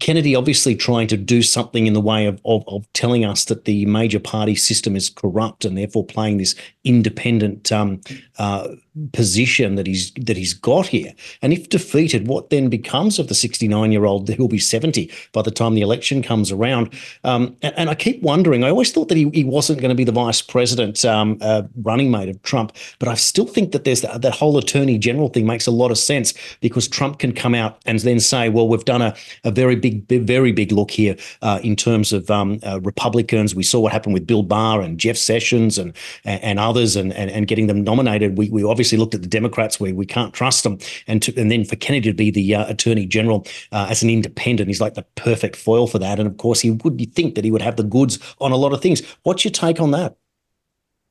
Kennedy 0.00 0.34
obviously 0.34 0.74
trying 0.74 1.06
to 1.08 1.16
do 1.16 1.42
something 1.42 1.86
in 1.86 1.92
the 1.92 2.00
way 2.00 2.26
of, 2.26 2.40
of, 2.44 2.64
of 2.68 2.90
telling 2.92 3.24
us 3.24 3.44
that 3.46 3.64
the 3.64 3.86
major 3.86 4.20
party 4.20 4.54
system 4.54 4.96
is 4.96 5.08
corrupt 5.08 5.64
and 5.64 5.76
therefore 5.78 6.04
playing 6.04 6.38
this 6.38 6.54
independent 6.84 7.72
um, 7.72 8.00
uh, 8.38 8.68
position 9.12 9.74
that 9.74 9.86
he's 9.86 10.12
that 10.12 10.36
he's 10.36 10.54
got 10.54 10.86
here. 10.86 11.12
And 11.42 11.52
if 11.52 11.68
defeated, 11.68 12.26
what 12.28 12.50
then 12.50 12.68
becomes 12.68 13.18
of 13.18 13.28
the 13.28 13.34
69 13.34 13.92
year 13.92 14.04
old 14.04 14.28
who'll 14.28 14.48
be 14.48 14.58
70 14.58 15.10
by 15.32 15.42
the 15.42 15.50
time 15.50 15.74
the 15.74 15.82
election 15.82 16.22
comes 16.22 16.50
around? 16.50 16.92
Um, 17.24 17.56
and, 17.62 17.74
and, 17.76 17.90
I 17.90 17.94
keep 17.94 18.22
wondering. 18.22 18.64
I 18.64 18.70
always 18.70 18.92
thought 18.92 19.08
that 19.08 19.16
he, 19.16 19.30
he 19.30 19.44
wasn't 19.44 19.80
going 19.80 19.90
to 19.90 19.94
be 19.94 20.04
the 20.04 20.12
vice 20.12 20.42
president 20.42 21.04
um, 21.04 21.38
uh, 21.40 21.62
running 21.82 22.10
mate 22.10 22.28
of 22.28 22.40
Trump, 22.42 22.74
but 22.98 23.08
I 23.08 23.14
still 23.14 23.46
think 23.46 23.72
that 23.72 23.84
there's 23.84 24.00
that, 24.00 24.22
that 24.22 24.34
whole 24.34 24.56
attorney 24.56 24.98
general 24.98 25.28
thing 25.28 25.46
makes 25.46 25.66
a 25.66 25.70
lot 25.70 25.85
of 25.90 25.98
sense 25.98 26.34
because 26.60 26.88
Trump 26.88 27.18
can 27.18 27.32
come 27.32 27.54
out 27.54 27.78
and 27.86 27.98
then 28.00 28.20
say, 28.20 28.48
well, 28.48 28.68
we've 28.68 28.84
done 28.84 29.02
a, 29.02 29.14
a 29.44 29.50
very 29.50 29.76
big, 29.76 30.06
very 30.08 30.52
big 30.52 30.72
look 30.72 30.90
here 30.90 31.16
uh, 31.42 31.60
in 31.62 31.76
terms 31.76 32.12
of 32.12 32.30
um, 32.30 32.58
uh, 32.66 32.80
Republicans. 32.82 33.54
We 33.54 33.62
saw 33.62 33.80
what 33.80 33.92
happened 33.92 34.14
with 34.14 34.26
Bill 34.26 34.42
Barr 34.42 34.80
and 34.80 34.98
Jeff 34.98 35.16
Sessions 35.16 35.78
and 35.78 35.92
and, 36.24 36.58
others, 36.58 36.96
and, 36.96 37.12
and 37.12 37.30
and 37.30 37.46
getting 37.46 37.66
them 37.66 37.82
nominated. 37.82 38.38
We 38.38 38.50
we 38.50 38.64
obviously 38.64 38.98
looked 38.98 39.14
at 39.14 39.22
the 39.22 39.28
Democrats 39.28 39.78
where 39.80 39.94
we 39.94 40.06
can't 40.06 40.32
trust 40.32 40.64
them, 40.64 40.78
and 41.06 41.22
to, 41.22 41.34
and 41.40 41.50
then 41.50 41.64
for 41.64 41.76
Kennedy 41.76 42.10
to 42.10 42.14
be 42.14 42.30
the 42.30 42.54
uh, 42.54 42.68
Attorney 42.68 43.06
General 43.06 43.46
uh, 43.72 43.86
as 43.90 44.02
an 44.02 44.10
independent, 44.10 44.68
he's 44.68 44.80
like 44.80 44.94
the 44.94 45.06
perfect 45.14 45.56
foil 45.56 45.86
for 45.86 45.98
that. 45.98 46.18
And 46.18 46.28
of 46.28 46.36
course, 46.36 46.60
he 46.60 46.70
would 46.70 47.00
you 47.00 47.06
think 47.06 47.34
that 47.34 47.44
he 47.44 47.50
would 47.50 47.62
have 47.62 47.76
the 47.76 47.82
goods 47.82 48.18
on 48.40 48.52
a 48.52 48.56
lot 48.56 48.72
of 48.72 48.80
things. 48.80 49.02
What's 49.22 49.44
your 49.44 49.52
take 49.52 49.80
on 49.80 49.90
that? 49.92 50.16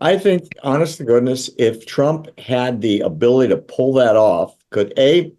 I 0.01 0.17
think, 0.17 0.49
honest 0.61 0.97
to 0.97 1.05
goodness, 1.05 1.49
if 1.57 1.85
Trump 1.85 2.27
had 2.37 2.81
the 2.81 2.99
ability 2.99 3.49
to 3.49 3.57
pull 3.57 3.93
that 3.93 4.17
off, 4.17 4.54
could 4.71 4.93
A, 4.97 5.33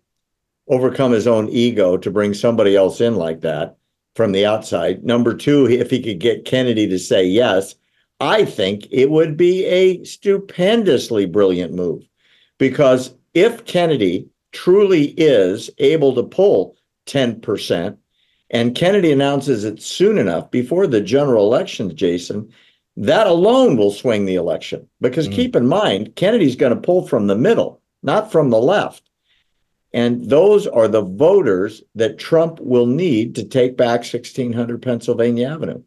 overcome 0.68 1.12
his 1.12 1.26
own 1.26 1.49
ego 1.49 1.97
to 1.97 2.11
bring 2.11 2.35
somebody 2.35 2.76
else 2.76 3.00
in 3.00 3.16
like 3.16 3.40
that 3.42 3.76
from 4.14 4.33
the 4.33 4.47
outside. 4.47 5.04
Number 5.04 5.35
two, 5.35 5.68
if 5.68 5.90
he 5.90 6.02
could 6.02 6.18
get 6.18 6.45
Kennedy 6.45 6.88
to 6.88 6.99
say 6.99 7.25
yes, 7.25 7.75
I 8.18 8.45
think 8.45 8.88
it 8.90 9.11
would 9.11 9.37
be 9.37 9.64
a 9.66 10.02
stupendously 10.04 11.26
brilliant 11.26 11.75
move. 11.75 12.09
Because 12.59 13.14
if 13.35 13.64
Kennedy 13.66 14.28
truly 14.52 15.09
is 15.18 15.71
able 15.78 16.14
to 16.14 16.23
pull 16.23 16.76
10%, 17.06 17.99
and 18.50 18.75
Kennedy 18.75 19.12
announces 19.12 19.64
it 19.64 19.83
soon 19.83 20.18
enough 20.18 20.50
before 20.50 20.87
the 20.87 21.00
general 21.00 21.47
election, 21.47 21.95
Jason, 21.95 22.50
that 22.97 23.26
alone 23.26 23.76
will 23.76 23.90
swing 23.90 24.25
the 24.25 24.37
election. 24.37 24.88
Because 25.00 25.28
mm. 25.28 25.33
keep 25.33 25.56
in 25.56 25.66
mind, 25.66 26.16
Kennedy's 26.16 26.56
going 26.56 26.75
to 26.75 26.80
pull 26.80 27.06
from 27.06 27.26
the 27.26 27.37
middle, 27.37 27.83
not 28.02 28.33
from 28.33 28.50
the 28.50 28.61
left. 28.61 29.05
And 29.96 30.28
those 30.28 30.66
are 30.66 30.88
the 30.88 31.00
voters 31.00 31.82
that 31.94 32.18
Trump 32.18 32.60
will 32.60 32.84
need 32.84 33.34
to 33.36 33.44
take 33.44 33.78
back 33.78 34.00
1600 34.00 34.82
Pennsylvania 34.82 35.48
Avenue. 35.48 35.82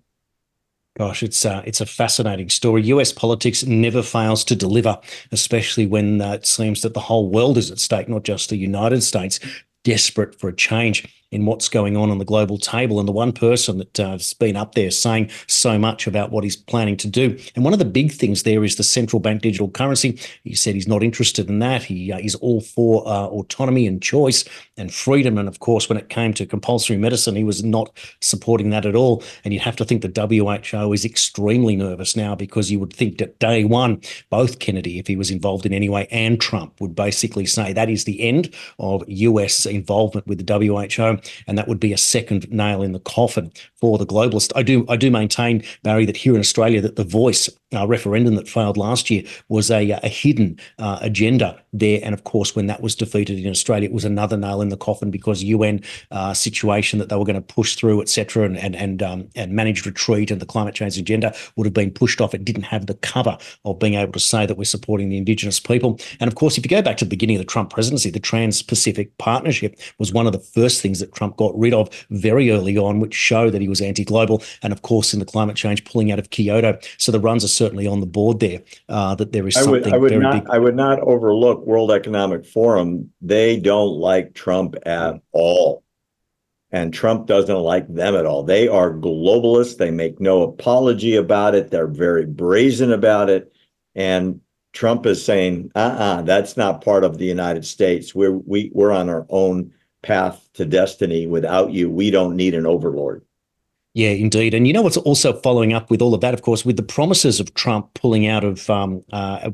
Gosh, 0.98 1.22
it's 1.22 1.46
uh, 1.46 1.62
it's 1.64 1.80
a 1.80 1.86
fascinating 1.86 2.50
story. 2.50 2.82
U.S. 2.86 3.14
politics 3.14 3.64
never 3.64 4.02
fails 4.02 4.44
to 4.46 4.56
deliver, 4.56 5.00
especially 5.32 5.86
when 5.86 6.22
uh, 6.22 6.34
it 6.34 6.48
seems 6.48 6.82
that 6.82 6.96
the 6.96 7.00
whole 7.00 7.30
world 7.30 7.56
is 7.56 7.70
at 7.70 7.78
stake, 7.78 8.10
not 8.10 8.24
just 8.24 8.50
the 8.50 8.58
United 8.58 9.04
States, 9.04 9.40
desperate 9.84 10.40
for 10.40 10.50
a 10.50 10.56
change 10.56 11.08
in 11.32 11.46
what's 11.46 11.70
going 11.70 11.96
on 11.96 12.10
on 12.10 12.18
the 12.18 12.26
global 12.26 12.58
table. 12.58 13.00
And 13.00 13.08
the 13.08 13.14
one 13.14 13.32
person 13.32 13.78
that 13.78 14.00
uh, 14.00 14.12
has 14.12 14.34
been 14.34 14.56
up 14.56 14.76
there 14.76 14.92
saying 14.92 15.30
so 15.48 15.78
much 15.78 16.08
about 16.08 16.32
what 16.32 16.44
he's 16.44 16.56
planning 16.56 16.98
to 16.98 17.08
do. 17.08 17.38
And 17.56 17.64
one 17.64 17.74
of 17.74 17.80
the 17.80 17.86
big 17.86 18.12
things 18.12 18.44
there 18.44 18.64
is 18.64 18.78
the 18.78 18.84
central 18.84 19.20
bank 19.20 19.42
digital 19.42 19.70
currency. 19.70 20.20
He 20.44 20.56
said 20.56 20.74
he's 20.74 20.88
not 20.88 21.04
interested 21.04 21.48
in 21.48 21.60
that. 21.60 21.84
He 21.84 22.12
uh, 22.12 22.18
he's 22.18 22.36
all 22.36 22.62
for 22.62 23.08
uh, 23.08 23.28
autonomy 23.28 23.86
and 23.86 24.02
choice 24.02 24.44
and 24.78 24.94
freedom. 24.94 25.38
And 25.38 25.48
of 25.48 25.60
course, 25.60 25.88
when 25.88 25.98
it 25.98 26.10
came 26.10 26.34
to 26.34 26.46
compulsory 26.46 26.98
medicine, 26.98 27.36
he 27.36 27.44
was 27.44 27.64
not 27.64 27.96
supporting 28.22 28.72
that 28.72 28.86
at 28.86 28.96
all. 28.96 29.24
And 29.44 29.54
you'd 29.54 29.64
have 29.64 29.76
to 29.78 29.86
think 29.86 30.02
the 30.02 30.60
WHO 30.70 30.94
is 30.94 31.06
extremely 31.06 31.76
nervous 31.76 32.16
now 32.16 32.36
because 32.36 32.72
you 32.72 32.80
would 32.80 32.94
think 32.94 33.20
that 33.20 33.40
day 33.40 33.64
one, 33.64 34.02
both 34.30 34.60
Kennedy, 34.60 34.98
if 34.98 35.08
he 35.08 35.16
was 35.16 35.30
involved 35.30 35.66
in 35.66 35.74
any 35.74 35.90
way, 35.90 36.08
and 36.10 36.42
Trump 36.42 36.80
would 36.82 36.96
basically 36.96 37.46
say 37.46 37.74
that 37.74 37.90
is 37.90 38.06
the 38.06 38.22
end 38.22 38.54
of 38.80 39.04
US 39.08 39.66
involvement 39.66 40.26
with 40.26 40.46
the 40.46 40.54
WHO 40.54 41.19
and 41.48 41.58
that 41.58 41.68
would 41.68 41.80
be 41.80 41.94
a 41.94 41.98
second 41.98 42.50
nail 42.52 42.82
in 42.82 42.92
the 42.92 43.00
coffin 43.00 43.52
for 43.76 43.98
the 43.98 44.06
globalist. 44.06 44.52
I 44.56 44.64
do 44.64 44.86
I 44.88 44.96
do 44.96 45.12
maintain 45.12 45.64
Barry 45.84 46.06
that 46.06 46.18
here 46.18 46.34
in 46.34 46.40
Australia 46.40 46.82
that 46.82 46.96
the 46.96 47.04
Voice 47.04 47.50
uh, 47.76 47.88
referendum 47.88 48.36
that 48.36 48.48
failed 48.48 48.78
last 48.78 49.10
year 49.10 49.24
was 49.48 49.70
a, 49.70 49.92
a 49.92 50.08
hidden 50.08 50.60
uh, 50.80 51.00
agenda 51.02 51.62
there, 51.74 52.00
and 52.04 52.14
of 52.14 52.24
course 52.24 52.56
when 52.56 52.68
that 52.68 52.82
was 52.82 52.96
defeated 52.96 53.40
in 53.40 53.50
Australia, 53.50 53.88
it 53.88 53.94
was 53.94 54.06
another 54.06 54.38
nail 54.38 54.62
in 54.62 54.70
the 54.70 54.78
coffin 54.78 55.12
because 55.12 55.44
UN 55.44 55.82
uh, 56.12 56.34
situation 56.34 57.00
that 57.00 57.10
they 57.10 57.16
were 57.16 57.26
going 57.26 57.36
to 57.36 57.54
push 57.54 57.76
through, 57.76 58.02
etc., 58.02 58.46
and 58.46 58.58
and 58.58 58.76
and 58.76 59.04
um, 59.04 59.30
and 59.36 59.54
managed 59.54 59.86
retreat 59.86 60.32
and 60.32 60.42
the 60.42 60.46
climate 60.46 60.76
change 60.76 60.98
agenda 60.98 61.34
would 61.56 61.66
have 61.66 61.74
been 61.74 61.92
pushed 61.92 62.22
off. 62.22 62.34
It 62.34 62.46
didn't 62.46 62.64
have 62.64 62.88
the 62.88 62.96
cover 62.96 63.38
of 63.66 63.80
being 63.80 63.94
able 63.96 64.14
to 64.14 64.20
say 64.20 64.46
that 64.46 64.58
we're 64.58 64.64
supporting 64.64 65.10
the 65.10 65.18
Indigenous 65.18 65.60
people. 65.60 66.00
And 66.20 66.28
of 66.28 66.36
course, 66.36 66.58
if 66.58 66.66
you 66.66 66.70
go 66.70 66.82
back 66.82 66.98
to 66.98 67.06
the 67.06 67.10
beginning 67.10 67.36
of 67.36 67.42
the 67.42 67.46
Trump 67.46 67.72
presidency, 67.72 68.10
the 68.10 68.20
Trans-Pacific 68.20 69.18
Partnership 69.18 69.80
was 69.98 70.14
one 70.14 70.26
of 70.26 70.34
the 70.34 70.40
first 70.40 70.82
things 70.82 71.00
that 71.00 71.14
Trump 71.14 71.38
got 71.38 71.58
rid 71.58 71.74
of 71.74 71.90
very 72.10 72.52
early 72.52 72.78
on, 72.78 73.00
which 73.00 73.14
showed 73.14 73.52
that 73.52 73.62
he 73.62 73.68
was 73.68 73.82
anti-global. 73.82 74.42
And 74.64 74.74
of 74.74 74.82
course, 74.82 75.14
in 75.14 75.20
the 75.20 75.26
climate 75.26 75.56
change, 75.56 75.86
pulling 75.86 76.12
out 76.12 76.20
of 76.20 76.30
Kyoto. 76.30 76.80
So 76.98 77.12
the 77.12 77.20
runs 77.20 77.44
are 77.44 77.50
certainly 77.60 77.86
on 77.86 78.00
the 78.00 78.08
board 78.08 78.40
there. 78.40 78.62
Uh, 78.88 79.14
that 79.16 79.32
there 79.32 79.48
is 79.48 79.54
something 79.54 79.74
I 79.74 79.78
would, 79.78 79.94
I 79.94 79.98
would 79.98 80.10
very 80.12 80.24
not, 80.24 80.44
big. 80.46 80.50
I 80.50 80.58
would 80.58 80.76
not 80.76 81.00
overlook 81.02 81.66
World 81.66 81.92
Economic 81.92 82.46
Forum. 82.46 83.12
They 83.22 83.60
don't 83.60 83.96
like 84.00 84.34
Trump 84.34 84.76
at 84.86 85.22
all. 85.32 85.84
And 86.72 86.94
Trump 86.94 87.26
doesn't 87.28 87.64
like 87.74 87.88
them 87.94 88.16
at 88.16 88.26
all. 88.26 88.44
They 88.44 88.68
are 88.68 88.94
globalists. 88.94 89.78
They 89.78 89.92
make 89.92 90.20
no 90.20 90.44
apology 90.44 91.16
about 91.16 91.56
it. 91.56 91.70
They're 91.70 91.88
very 91.88 92.26
brazen 92.26 92.92
about 92.92 93.30
it. 93.30 93.52
And 93.96 94.42
Trump 94.72 95.06
is 95.08 95.26
saying, 95.26 95.72
uh-uh, 95.76 96.22
that's 96.22 96.56
not 96.56 96.84
part 96.84 97.04
of 97.04 97.18
the 97.18 97.26
United 97.26 97.66
States. 97.66 98.14
We're 98.14 98.38
we, 98.38 98.70
we're 98.72 98.92
on 98.92 99.10
our 99.10 99.26
own 99.30 99.74
path 100.04 100.48
to 100.54 100.66
destiny 100.66 101.26
without 101.26 101.72
you. 101.72 101.90
We 101.90 102.12
don't 102.12 102.36
need 102.36 102.54
an 102.54 102.68
overlord. 102.68 103.26
Yeah, 104.00 104.12
indeed. 104.12 104.54
And 104.54 104.66
you 104.66 104.72
know 104.72 104.82
what's 104.82 104.96
also 104.96 105.34
following 105.34 105.74
up 105.74 105.92
with 105.92 106.02
all 106.02 106.14
of 106.14 106.22
that, 106.22 106.34
of 106.34 106.42
course, 106.42 106.64
with 106.64 106.78
the 106.78 106.84
promises 106.84 107.42
of 107.42 107.54
Trump 107.54 107.94
pulling 107.96 108.28
out 108.28 108.46
of 108.46 108.70
um, 108.70 109.04
uh, 109.12 109.50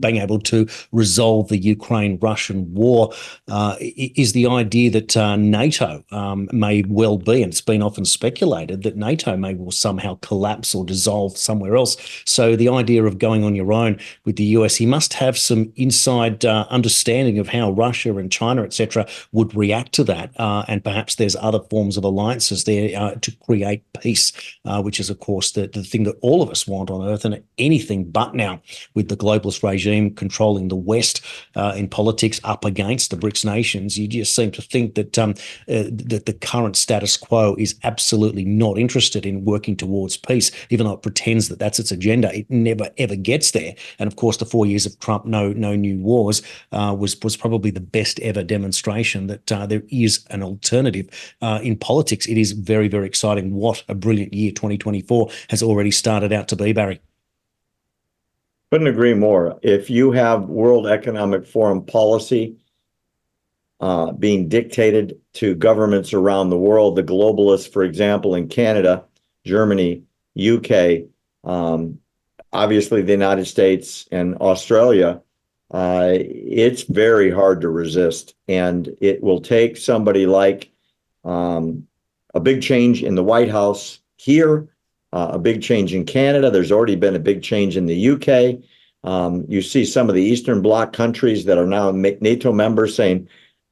being 0.00 0.16
able 0.16 0.40
to 0.40 0.66
resolve 0.90 1.46
the 1.46 1.58
Ukraine 1.58 2.18
Russian 2.20 2.74
war 2.74 3.12
uh, 3.46 3.76
is 3.78 4.32
the 4.32 4.48
idea 4.48 4.90
that 4.90 5.16
uh, 5.16 5.36
NATO 5.36 6.02
um, 6.10 6.48
may 6.50 6.82
well 6.88 7.18
be, 7.18 7.40
and 7.40 7.52
it's 7.52 7.60
been 7.60 7.82
often 7.82 8.04
speculated 8.04 8.82
that 8.82 8.96
NATO 8.96 9.36
may 9.36 9.54
will 9.54 9.70
somehow 9.70 10.18
collapse 10.22 10.74
or 10.74 10.84
dissolve 10.84 11.36
somewhere 11.36 11.76
else. 11.76 11.96
So 12.24 12.56
the 12.56 12.70
idea 12.70 13.04
of 13.04 13.20
going 13.20 13.44
on 13.44 13.54
your 13.54 13.72
own 13.72 14.00
with 14.24 14.34
the 14.34 14.56
US, 14.56 14.74
he 14.74 14.86
must 14.86 15.12
have 15.12 15.38
some 15.38 15.72
inside 15.76 16.44
uh, 16.44 16.66
understanding 16.68 17.38
of 17.38 17.46
how 17.46 17.70
Russia 17.70 18.16
and 18.16 18.32
China, 18.32 18.64
etc., 18.64 19.06
would 19.30 19.54
react 19.54 19.92
to 19.92 20.02
that. 20.02 20.32
Uh, 20.36 20.64
and 20.66 20.82
perhaps 20.82 21.14
there's 21.14 21.36
other 21.36 21.60
forms 21.70 21.96
of 21.96 22.02
alliances 22.02 22.64
there 22.64 23.00
uh, 23.00 23.14
to 23.20 23.30
create 23.46 23.83
peace, 23.94 24.32
uh, 24.64 24.82
which 24.82 25.00
is, 25.00 25.10
of 25.10 25.20
course, 25.20 25.52
the, 25.52 25.66
the 25.68 25.82
thing 25.82 26.04
that 26.04 26.16
all 26.20 26.42
of 26.42 26.50
us 26.50 26.66
want 26.66 26.90
on 26.90 27.06
earth 27.08 27.24
and 27.24 27.42
anything 27.58 28.04
but 28.10 28.34
now 28.34 28.60
with 28.94 29.08
the 29.08 29.16
globalist 29.16 29.62
regime 29.62 30.14
controlling 30.14 30.68
the 30.68 30.76
West 30.76 31.20
uh, 31.56 31.74
in 31.76 31.88
politics 31.88 32.40
up 32.44 32.64
against 32.64 33.10
the 33.10 33.16
BRICS 33.16 33.44
nations. 33.44 33.98
You 33.98 34.06
just 34.08 34.34
seem 34.34 34.50
to 34.52 34.62
think 34.62 34.94
that, 34.94 35.18
um, 35.18 35.30
uh, 35.68 35.88
that 35.90 36.24
the 36.26 36.32
current 36.34 36.76
status 36.76 37.16
quo 37.16 37.54
is 37.58 37.74
absolutely 37.84 38.44
not 38.44 38.78
interested 38.78 39.24
in 39.24 39.44
working 39.44 39.76
towards 39.76 40.16
peace, 40.16 40.50
even 40.70 40.86
though 40.86 40.94
it 40.94 41.02
pretends 41.02 41.48
that 41.48 41.58
that's 41.58 41.78
its 41.78 41.92
agenda. 41.92 42.36
It 42.36 42.50
never, 42.50 42.90
ever 42.98 43.16
gets 43.16 43.52
there. 43.52 43.74
And 43.98 44.06
of 44.06 44.16
course, 44.16 44.36
the 44.38 44.46
four 44.46 44.66
years 44.66 44.86
of 44.86 44.98
Trump, 44.98 45.24
no, 45.24 45.52
no 45.52 45.74
new 45.74 45.98
wars, 45.98 46.42
uh, 46.72 46.94
was, 46.98 47.16
was 47.22 47.36
probably 47.36 47.70
the 47.70 47.80
best 47.80 48.20
ever 48.20 48.42
demonstration 48.42 49.26
that 49.28 49.52
uh, 49.52 49.66
there 49.66 49.82
is 49.88 50.24
an 50.30 50.42
alternative 50.42 51.08
uh, 51.42 51.60
in 51.62 51.76
politics. 51.76 52.26
It 52.26 52.38
is 52.38 52.52
very, 52.52 52.88
very 52.88 53.06
exciting 53.06 53.54
what 53.54 53.73
a 53.88 53.94
brilliant 53.94 54.32
year 54.32 54.52
2024 54.52 55.30
has 55.50 55.62
already 55.62 55.90
started 55.90 56.32
out 56.32 56.48
to 56.48 56.56
be, 56.56 56.72
Barry. 56.72 57.00
Couldn't 58.70 58.86
agree 58.88 59.14
more. 59.14 59.58
If 59.62 59.88
you 59.88 60.12
have 60.12 60.48
World 60.48 60.86
Economic 60.86 61.46
Forum 61.46 61.84
policy 61.84 62.56
uh, 63.80 64.12
being 64.12 64.48
dictated 64.48 65.20
to 65.34 65.54
governments 65.54 66.12
around 66.12 66.50
the 66.50 66.58
world, 66.58 66.96
the 66.96 67.02
globalists, 67.02 67.70
for 67.70 67.84
example, 67.84 68.34
in 68.34 68.48
Canada, 68.48 69.04
Germany, 69.44 70.02
UK, 70.36 71.04
um, 71.44 71.98
obviously 72.52 73.02
the 73.02 73.12
United 73.12 73.46
States 73.46 74.08
and 74.10 74.36
Australia, 74.36 75.20
uh, 75.70 76.12
it's 76.14 76.82
very 76.82 77.30
hard 77.30 77.60
to 77.60 77.68
resist. 77.68 78.34
And 78.48 78.96
it 79.00 79.22
will 79.22 79.40
take 79.40 79.76
somebody 79.76 80.26
like 80.26 80.70
um, 81.24 81.86
a 82.34 82.40
big 82.40 82.62
change 82.62 83.02
in 83.02 83.14
the 83.14 83.24
White 83.24 83.50
House 83.50 84.00
here, 84.16 84.68
uh, 85.12 85.30
a 85.32 85.38
big 85.38 85.62
change 85.62 85.94
in 85.94 86.04
Canada. 86.04 86.50
There's 86.50 86.72
already 86.72 86.96
been 86.96 87.16
a 87.16 87.20
big 87.20 87.42
change 87.42 87.76
in 87.76 87.86
the 87.86 88.10
UK. 88.10 88.62
Um, 89.04 89.44
you 89.48 89.62
see 89.62 89.84
some 89.84 90.08
of 90.08 90.14
the 90.14 90.22
Eastern 90.22 90.62
Bloc 90.62 90.92
countries 90.92 91.44
that 91.44 91.58
are 91.58 91.66
now 91.66 91.90
NATO 91.90 92.52
members 92.52 92.96
saying, 92.96 93.28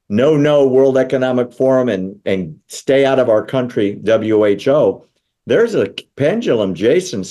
no, 0.09 0.37
no, 0.37 0.67
World 0.67 0.97
Economic 0.97 1.51
Forum 1.53 1.89
and, 1.89 2.19
and 2.25 2.59
stay 2.67 3.05
out 3.05 3.19
of 3.19 3.29
our 3.29 3.45
country, 3.45 3.99
WHO. 4.05 5.05
There's 5.45 5.75
a 5.75 5.93
pendulum, 6.15 6.75
Jason, 6.75 7.23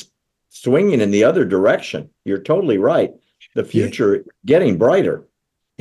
swinging 0.49 1.01
in 1.01 1.11
the 1.11 1.25
other 1.25 1.45
direction. 1.45 2.11
You're 2.25 2.43
totally 2.43 2.79
right. 2.79 3.13
The 3.55 3.65
future 3.65 4.17
yeah. 4.17 4.23
getting 4.47 4.79
brighter. 4.79 5.27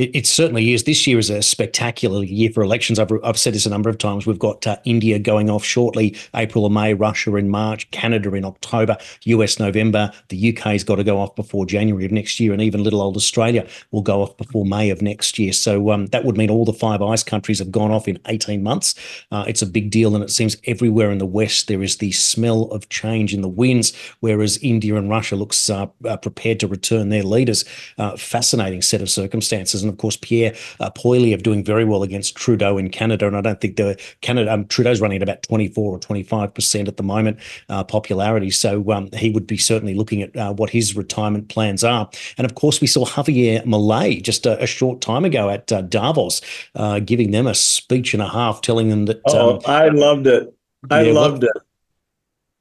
It, 0.01 0.15
it, 0.15 0.25
certainly 0.25 0.73
is. 0.73 0.85
This 0.85 1.05
year 1.05 1.19
is 1.19 1.29
a 1.29 1.43
spectacular 1.43 2.23
year 2.23 2.49
for 2.49 2.63
elections. 2.63 2.97
I've, 2.97 3.11
I've 3.23 3.37
said 3.37 3.53
this 3.53 3.67
a 3.67 3.69
number 3.69 3.87
of 3.87 3.99
times. 3.99 4.25
We've 4.25 4.39
got 4.39 4.65
uh, 4.65 4.77
India 4.83 5.19
going 5.19 5.47
off 5.47 5.63
shortly, 5.63 6.17
April 6.35 6.63
or 6.63 6.71
May, 6.71 6.95
Russia 6.95 7.35
in 7.35 7.49
March, 7.49 7.89
Canada 7.91 8.33
in 8.33 8.43
October, 8.43 8.97
US 9.25 9.59
November. 9.59 10.11
The 10.29 10.57
UK's 10.57 10.83
got 10.83 10.95
to 10.95 11.03
go 11.03 11.19
off 11.19 11.35
before 11.35 11.67
January 11.67 12.03
of 12.03 12.11
next 12.11 12.39
year, 12.39 12.51
and 12.51 12.63
even 12.63 12.81
little 12.83 12.99
old 12.99 13.15
Australia 13.15 13.67
will 13.91 14.01
go 14.01 14.23
off 14.23 14.35
before 14.37 14.65
May 14.65 14.89
of 14.89 15.03
next 15.03 15.37
year. 15.37 15.53
So 15.53 15.91
um, 15.91 16.07
that 16.07 16.25
would 16.25 16.35
mean 16.35 16.49
all 16.49 16.65
the 16.65 16.73
Five 16.73 17.03
Eyes 17.03 17.23
countries 17.23 17.59
have 17.59 17.71
gone 17.71 17.91
off 17.91 18.07
in 18.07 18.17
18 18.25 18.63
months. 18.63 18.95
Uh, 19.31 19.45
it's 19.47 19.61
a 19.61 19.67
big 19.67 19.91
deal, 19.91 20.15
and 20.15 20.23
it 20.23 20.31
seems 20.31 20.57
everywhere 20.65 21.11
in 21.11 21.19
the 21.19 21.27
West 21.27 21.67
there 21.67 21.83
is 21.83 21.97
the 21.97 22.11
smell 22.11 22.63
of 22.71 22.89
change 22.89 23.35
in 23.35 23.41
the 23.41 23.47
winds, 23.47 23.93
whereas 24.19 24.57
India 24.63 24.95
and 24.95 25.11
Russia 25.11 25.35
looks 25.35 25.69
uh, 25.69 25.85
uh 26.07 26.17
prepared 26.17 26.59
to 26.61 26.67
return 26.67 27.09
their 27.09 27.21
leaders. 27.21 27.65
Uh, 27.99 28.17
fascinating 28.17 28.81
set 28.81 29.03
of 29.03 29.07
circumstances 29.07 29.83
and 29.83 29.90
of 29.91 29.97
course 29.97 30.17
Pierre 30.17 30.53
uh, 30.79 30.89
Poilievre 30.89 31.41
doing 31.41 31.63
very 31.63 31.85
well 31.85 32.03
against 32.03 32.35
Trudeau 32.35 32.77
in 32.77 32.89
Canada. 32.89 33.27
And 33.27 33.37
I 33.37 33.41
don't 33.41 33.59
think 33.61 33.75
the 33.75 33.99
Canada 34.21 34.53
um, 34.53 34.65
Trudeau's 34.65 35.01
running 35.01 35.17
at 35.17 35.23
about 35.23 35.43
24 35.43 35.95
or 35.95 35.99
25 35.99 36.53
percent 36.53 36.87
at 36.87 36.97
the 36.97 37.03
moment 37.03 37.39
uh, 37.69 37.83
popularity. 37.83 38.49
So 38.49 38.91
um, 38.91 39.09
he 39.13 39.29
would 39.29 39.47
be 39.47 39.57
certainly 39.57 39.93
looking 39.93 40.21
at 40.21 40.35
uh, 40.35 40.53
what 40.53 40.69
his 40.69 40.95
retirement 40.95 41.49
plans 41.49 41.83
are. 41.83 42.09
And 42.37 42.45
of 42.45 42.55
course, 42.55 42.81
we 42.81 42.87
saw 42.87 43.05
Javier 43.05 43.63
Milei 43.65 44.21
just 44.21 44.45
a, 44.45 44.61
a 44.61 44.67
short 44.67 45.01
time 45.01 45.25
ago 45.25 45.49
at 45.49 45.71
uh, 45.71 45.81
Davos, 45.81 46.41
uh, 46.75 46.99
giving 46.99 47.31
them 47.31 47.47
a 47.47 47.55
speech 47.55 48.13
and 48.13 48.21
a 48.21 48.27
half, 48.27 48.61
telling 48.61 48.89
them 48.89 49.05
that. 49.05 49.21
Oh, 49.25 49.55
um, 49.55 49.61
I 49.65 49.89
loved 49.89 50.27
it. 50.27 50.53
I 50.89 51.03
yeah, 51.03 51.13
loved 51.13 51.43
it. 51.43 51.51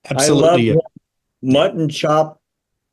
Absolutely. 0.09 0.71
I 0.71 0.75
loved 0.75 0.87
mutton 1.43 1.89
chop 1.89 2.40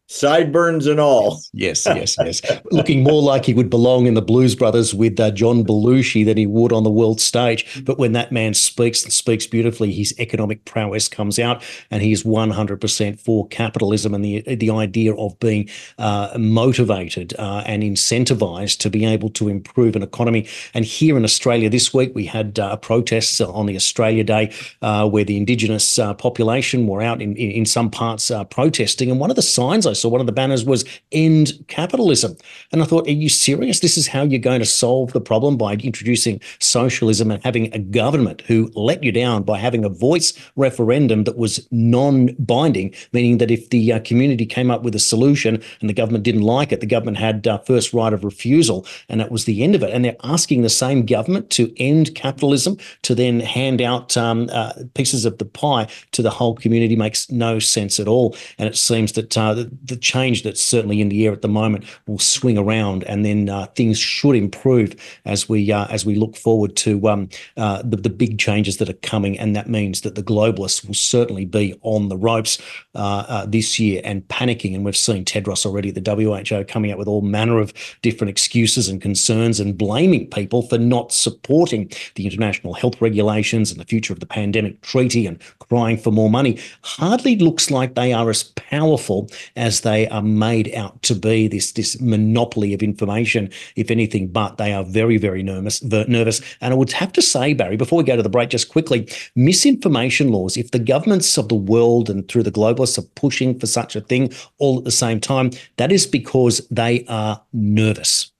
sideburns 0.07 0.87
and 0.87 0.99
all. 0.99 1.41
Yes, 1.53 1.87
yes, 1.87 2.15
yes. 2.19 2.41
Looking 2.71 3.01
more 3.01 3.21
like 3.21 3.45
he 3.45 3.53
would 3.53 3.69
belong 3.69 4.05
in 4.05 4.13
the 4.13 4.21
Blues 4.21 4.53
Brothers 4.53 4.93
with 4.93 5.19
uh, 5.19 5.31
John 5.31 5.63
Belushi 5.63 6.23
than 6.23 6.37
he 6.37 6.45
would 6.45 6.71
on 6.71 6.83
the 6.83 6.91
world 6.91 7.19
stage. 7.19 7.83
But 7.83 7.97
when 7.97 8.11
that 8.11 8.31
man 8.31 8.53
speaks 8.53 9.03
and 9.03 9.11
speaks 9.11 9.47
beautifully, 9.47 9.91
his 9.91 10.13
economic 10.19 10.65
prowess 10.65 11.07
comes 11.07 11.39
out, 11.39 11.63
and 11.89 12.03
he 12.03 12.11
is 12.11 12.23
100% 12.23 13.19
for 13.19 13.47
capitalism 13.47 14.13
and 14.13 14.23
the 14.23 14.43
the 14.55 14.69
idea 14.69 15.15
of 15.15 15.39
being 15.39 15.69
uh, 15.97 16.35
motivated 16.37 17.33
uh, 17.39 17.63
and 17.65 17.83
incentivized 17.83 18.79
to 18.79 18.89
be 18.89 19.05
able 19.05 19.29
to 19.29 19.47
improve 19.47 19.95
an 19.95 20.03
economy. 20.03 20.47
And 20.73 20.85
here 20.85 21.17
in 21.17 21.23
Australia 21.23 21.69
this 21.69 21.93
week, 21.93 22.11
we 22.13 22.25
had 22.25 22.59
uh, 22.59 22.77
protests 22.77 23.41
on 23.41 23.65
the 23.65 23.75
Australia 23.75 24.23
Day 24.23 24.53
uh, 24.81 25.09
where 25.09 25.23
the 25.23 25.37
Indigenous 25.37 25.99
uh, 25.99 26.13
population 26.13 26.87
were 26.87 27.01
out 27.01 27.21
in, 27.21 27.35
in, 27.35 27.51
in 27.51 27.65
some 27.65 27.89
parts 27.89 28.31
protesting. 28.49 29.11
And 29.11 29.19
one 29.19 29.29
of 29.29 29.35
the 29.35 29.41
signs 29.41 29.85
I 29.85 29.93
saw 29.97 30.09
one 30.09 30.21
of 30.21 30.27
the 30.27 30.33
banners 30.33 30.65
was 30.65 30.85
end 31.11 31.53
capitalism. 31.67 32.35
And 32.71 32.81
I 32.81 32.85
thought, 32.85 33.07
are 33.07 33.11
you 33.11 33.29
serious? 33.29 33.79
This 33.79 33.97
is 33.97 34.07
how 34.07 34.23
you're 34.23 34.39
going 34.39 34.59
to 34.59 34.65
solve 34.65 35.13
the 35.13 35.21
problem 35.21 35.57
by 35.57 35.73
introducing 35.73 36.41
socialism 36.59 37.31
and 37.31 37.43
having 37.43 37.73
a 37.73 37.79
government 37.79 38.41
who 38.41 38.71
let 38.75 39.03
you 39.03 39.11
down 39.11 39.43
by 39.43 39.57
having 39.57 39.83
a 39.85 39.89
voice 39.89 40.33
referendum 40.55 41.23
that 41.23 41.37
was 41.37 41.67
non 41.71 42.27
binding, 42.39 42.93
meaning 43.13 43.37
that 43.37 43.51
if 43.51 43.69
the 43.69 43.93
uh, 43.93 43.99
community 43.99 44.45
came 44.45 44.71
up 44.71 44.83
with 44.83 44.95
a 44.95 44.99
solution 44.99 45.61
and 45.81 45.89
the 45.89 45.93
government 45.93 46.23
didn't 46.23 46.41
like 46.41 46.71
it, 46.71 46.79
the 46.79 46.85
government 46.85 47.17
had 47.17 47.47
uh, 47.47 47.57
first 47.59 47.93
right 47.93 48.13
of 48.13 48.23
refusal. 48.23 48.85
And 49.09 49.19
that 49.19 49.31
was 49.31 49.45
the 49.45 49.63
end 49.63 49.75
of 49.75 49.83
it. 49.83 49.91
And 49.91 50.05
they're 50.05 50.15
asking 50.23 50.61
the 50.61 50.69
same 50.69 51.05
government 51.05 51.49
to 51.51 51.73
end 51.77 52.15
capitalism 52.15 52.77
to 53.03 53.15
then 53.15 53.39
hand 53.39 53.81
out 53.81 54.15
um, 54.17 54.49
uh, 54.51 54.73
pieces 54.93 55.25
of 55.25 55.37
the 55.37 55.45
pie 55.45 55.87
to 56.11 56.21
the 56.21 56.29
whole 56.29 56.55
community 56.55 56.95
makes 56.95 57.29
no 57.31 57.59
sense 57.59 57.99
at 57.99 58.07
all. 58.07 58.35
And 58.57 58.67
it 58.67 58.77
seems 58.77 59.13
that 59.13 59.37
uh, 59.37 59.65
the, 59.87 59.97
change 59.97 60.43
that's 60.43 60.61
certainly 60.61 61.01
in 61.01 61.09
the 61.09 61.25
air 61.25 61.33
at 61.33 61.41
the 61.41 61.47
moment 61.47 61.83
will 62.05 62.19
swing 62.19 62.57
around, 62.57 63.03
and 63.05 63.25
then 63.25 63.49
uh, 63.49 63.65
things 63.75 63.99
should 63.99 64.35
improve 64.35 64.95
as 65.25 65.49
we 65.49 65.71
uh, 65.71 65.87
as 65.87 66.05
we 66.05 66.15
look 66.15 66.37
forward 66.37 66.75
to 66.77 67.07
um, 67.09 67.29
uh, 67.57 67.81
the, 67.83 67.97
the 67.97 68.09
big 68.09 68.39
changes 68.39 68.77
that 68.77 68.89
are 68.89 68.93
coming, 68.93 69.37
and 69.37 69.55
that 69.55 69.67
means 69.67 70.01
that 70.01 70.15
the 70.15 70.23
globalists 70.23 70.85
will 70.85 70.93
certainly 70.93 71.45
be 71.45 71.77
on 71.81 72.09
the 72.09 72.17
ropes 72.17 72.59
uh, 72.95 73.25
uh, 73.27 73.45
this 73.45 73.79
year 73.79 74.01
and 74.03 74.27
panicking. 74.27 74.75
And 74.75 74.85
we've 74.85 74.95
seen 74.95 75.25
Tedros 75.25 75.65
already, 75.65 75.89
at 75.89 76.03
the 76.03 76.15
WHO, 76.15 76.63
coming 76.65 76.91
out 76.91 76.97
with 76.97 77.07
all 77.07 77.21
manner 77.21 77.59
of 77.59 77.73
different 78.01 78.29
excuses 78.29 78.87
and 78.87 79.01
concerns 79.01 79.59
and 79.59 79.77
blaming 79.77 80.29
people 80.29 80.61
for 80.63 80.77
not 80.77 81.11
supporting 81.11 81.91
the 82.15 82.25
international 82.25 82.73
health 82.73 83.01
regulations 83.01 83.71
and 83.71 83.79
the 83.79 83.85
future 83.85 84.13
of 84.13 84.19
the 84.19 84.25
pandemic 84.25 84.81
treaty 84.81 85.25
and 85.25 85.39
crying 85.59 85.97
for 85.97 86.11
more 86.11 86.29
money. 86.29 86.59
Hardly 86.83 87.35
looks 87.35 87.71
like 87.71 87.95
they 87.95 88.13
are 88.13 88.29
as 88.29 88.43
powerful 88.43 89.29
as 89.55 89.76
they 89.81 90.07
are 90.09 90.21
made 90.21 90.73
out 90.73 91.01
to 91.03 91.15
be 91.15 91.47
this 91.47 91.71
this 91.71 91.99
monopoly 92.01 92.73
of 92.73 92.81
information, 92.81 93.49
if 93.75 93.91
anything 93.91 94.27
but 94.27 94.57
they 94.57 94.73
are 94.73 94.83
very 94.83 95.17
very 95.17 95.43
nervous 95.43 95.81
nervous. 95.83 96.41
And 96.61 96.73
I 96.73 96.77
would 96.77 96.91
have 96.91 97.11
to 97.13 97.21
say, 97.21 97.53
Barry, 97.53 97.77
before 97.77 97.97
we 97.97 98.03
go 98.03 98.15
to 98.15 98.23
the 98.23 98.29
break, 98.29 98.49
just 98.49 98.69
quickly, 98.69 99.09
misinformation 99.35 100.31
laws. 100.31 100.57
If 100.57 100.71
the 100.71 100.79
governments 100.79 101.37
of 101.37 101.49
the 101.49 101.55
world 101.55 102.09
and 102.09 102.27
through 102.27 102.43
the 102.43 102.51
globalists 102.51 102.97
are 102.97 103.07
pushing 103.15 103.57
for 103.59 103.67
such 103.67 103.95
a 103.95 104.01
thing 104.01 104.33
all 104.57 104.77
at 104.77 104.83
the 104.83 104.91
same 104.91 105.19
time, 105.19 105.51
that 105.77 105.91
is 105.91 106.05
because 106.05 106.67
they 106.69 107.05
are 107.07 107.41
nervous. 107.53 108.31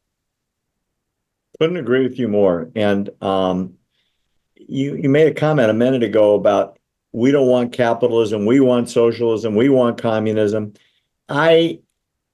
Couldn't 1.59 1.77
agree 1.77 2.03
with 2.03 2.19
you 2.19 2.27
more. 2.27 2.69
And 2.75 3.09
um, 3.21 3.77
you 4.55 4.95
you 4.95 5.09
made 5.09 5.27
a 5.27 5.33
comment 5.33 5.69
a 5.69 5.73
minute 5.73 6.03
ago 6.03 6.35
about 6.35 6.77
we 7.13 7.31
don't 7.31 7.47
want 7.47 7.73
capitalism, 7.73 8.45
we 8.45 8.59
want 8.59 8.89
socialism, 8.89 9.55
we 9.55 9.69
want 9.69 9.99
communism. 9.99 10.73
I 11.29 11.79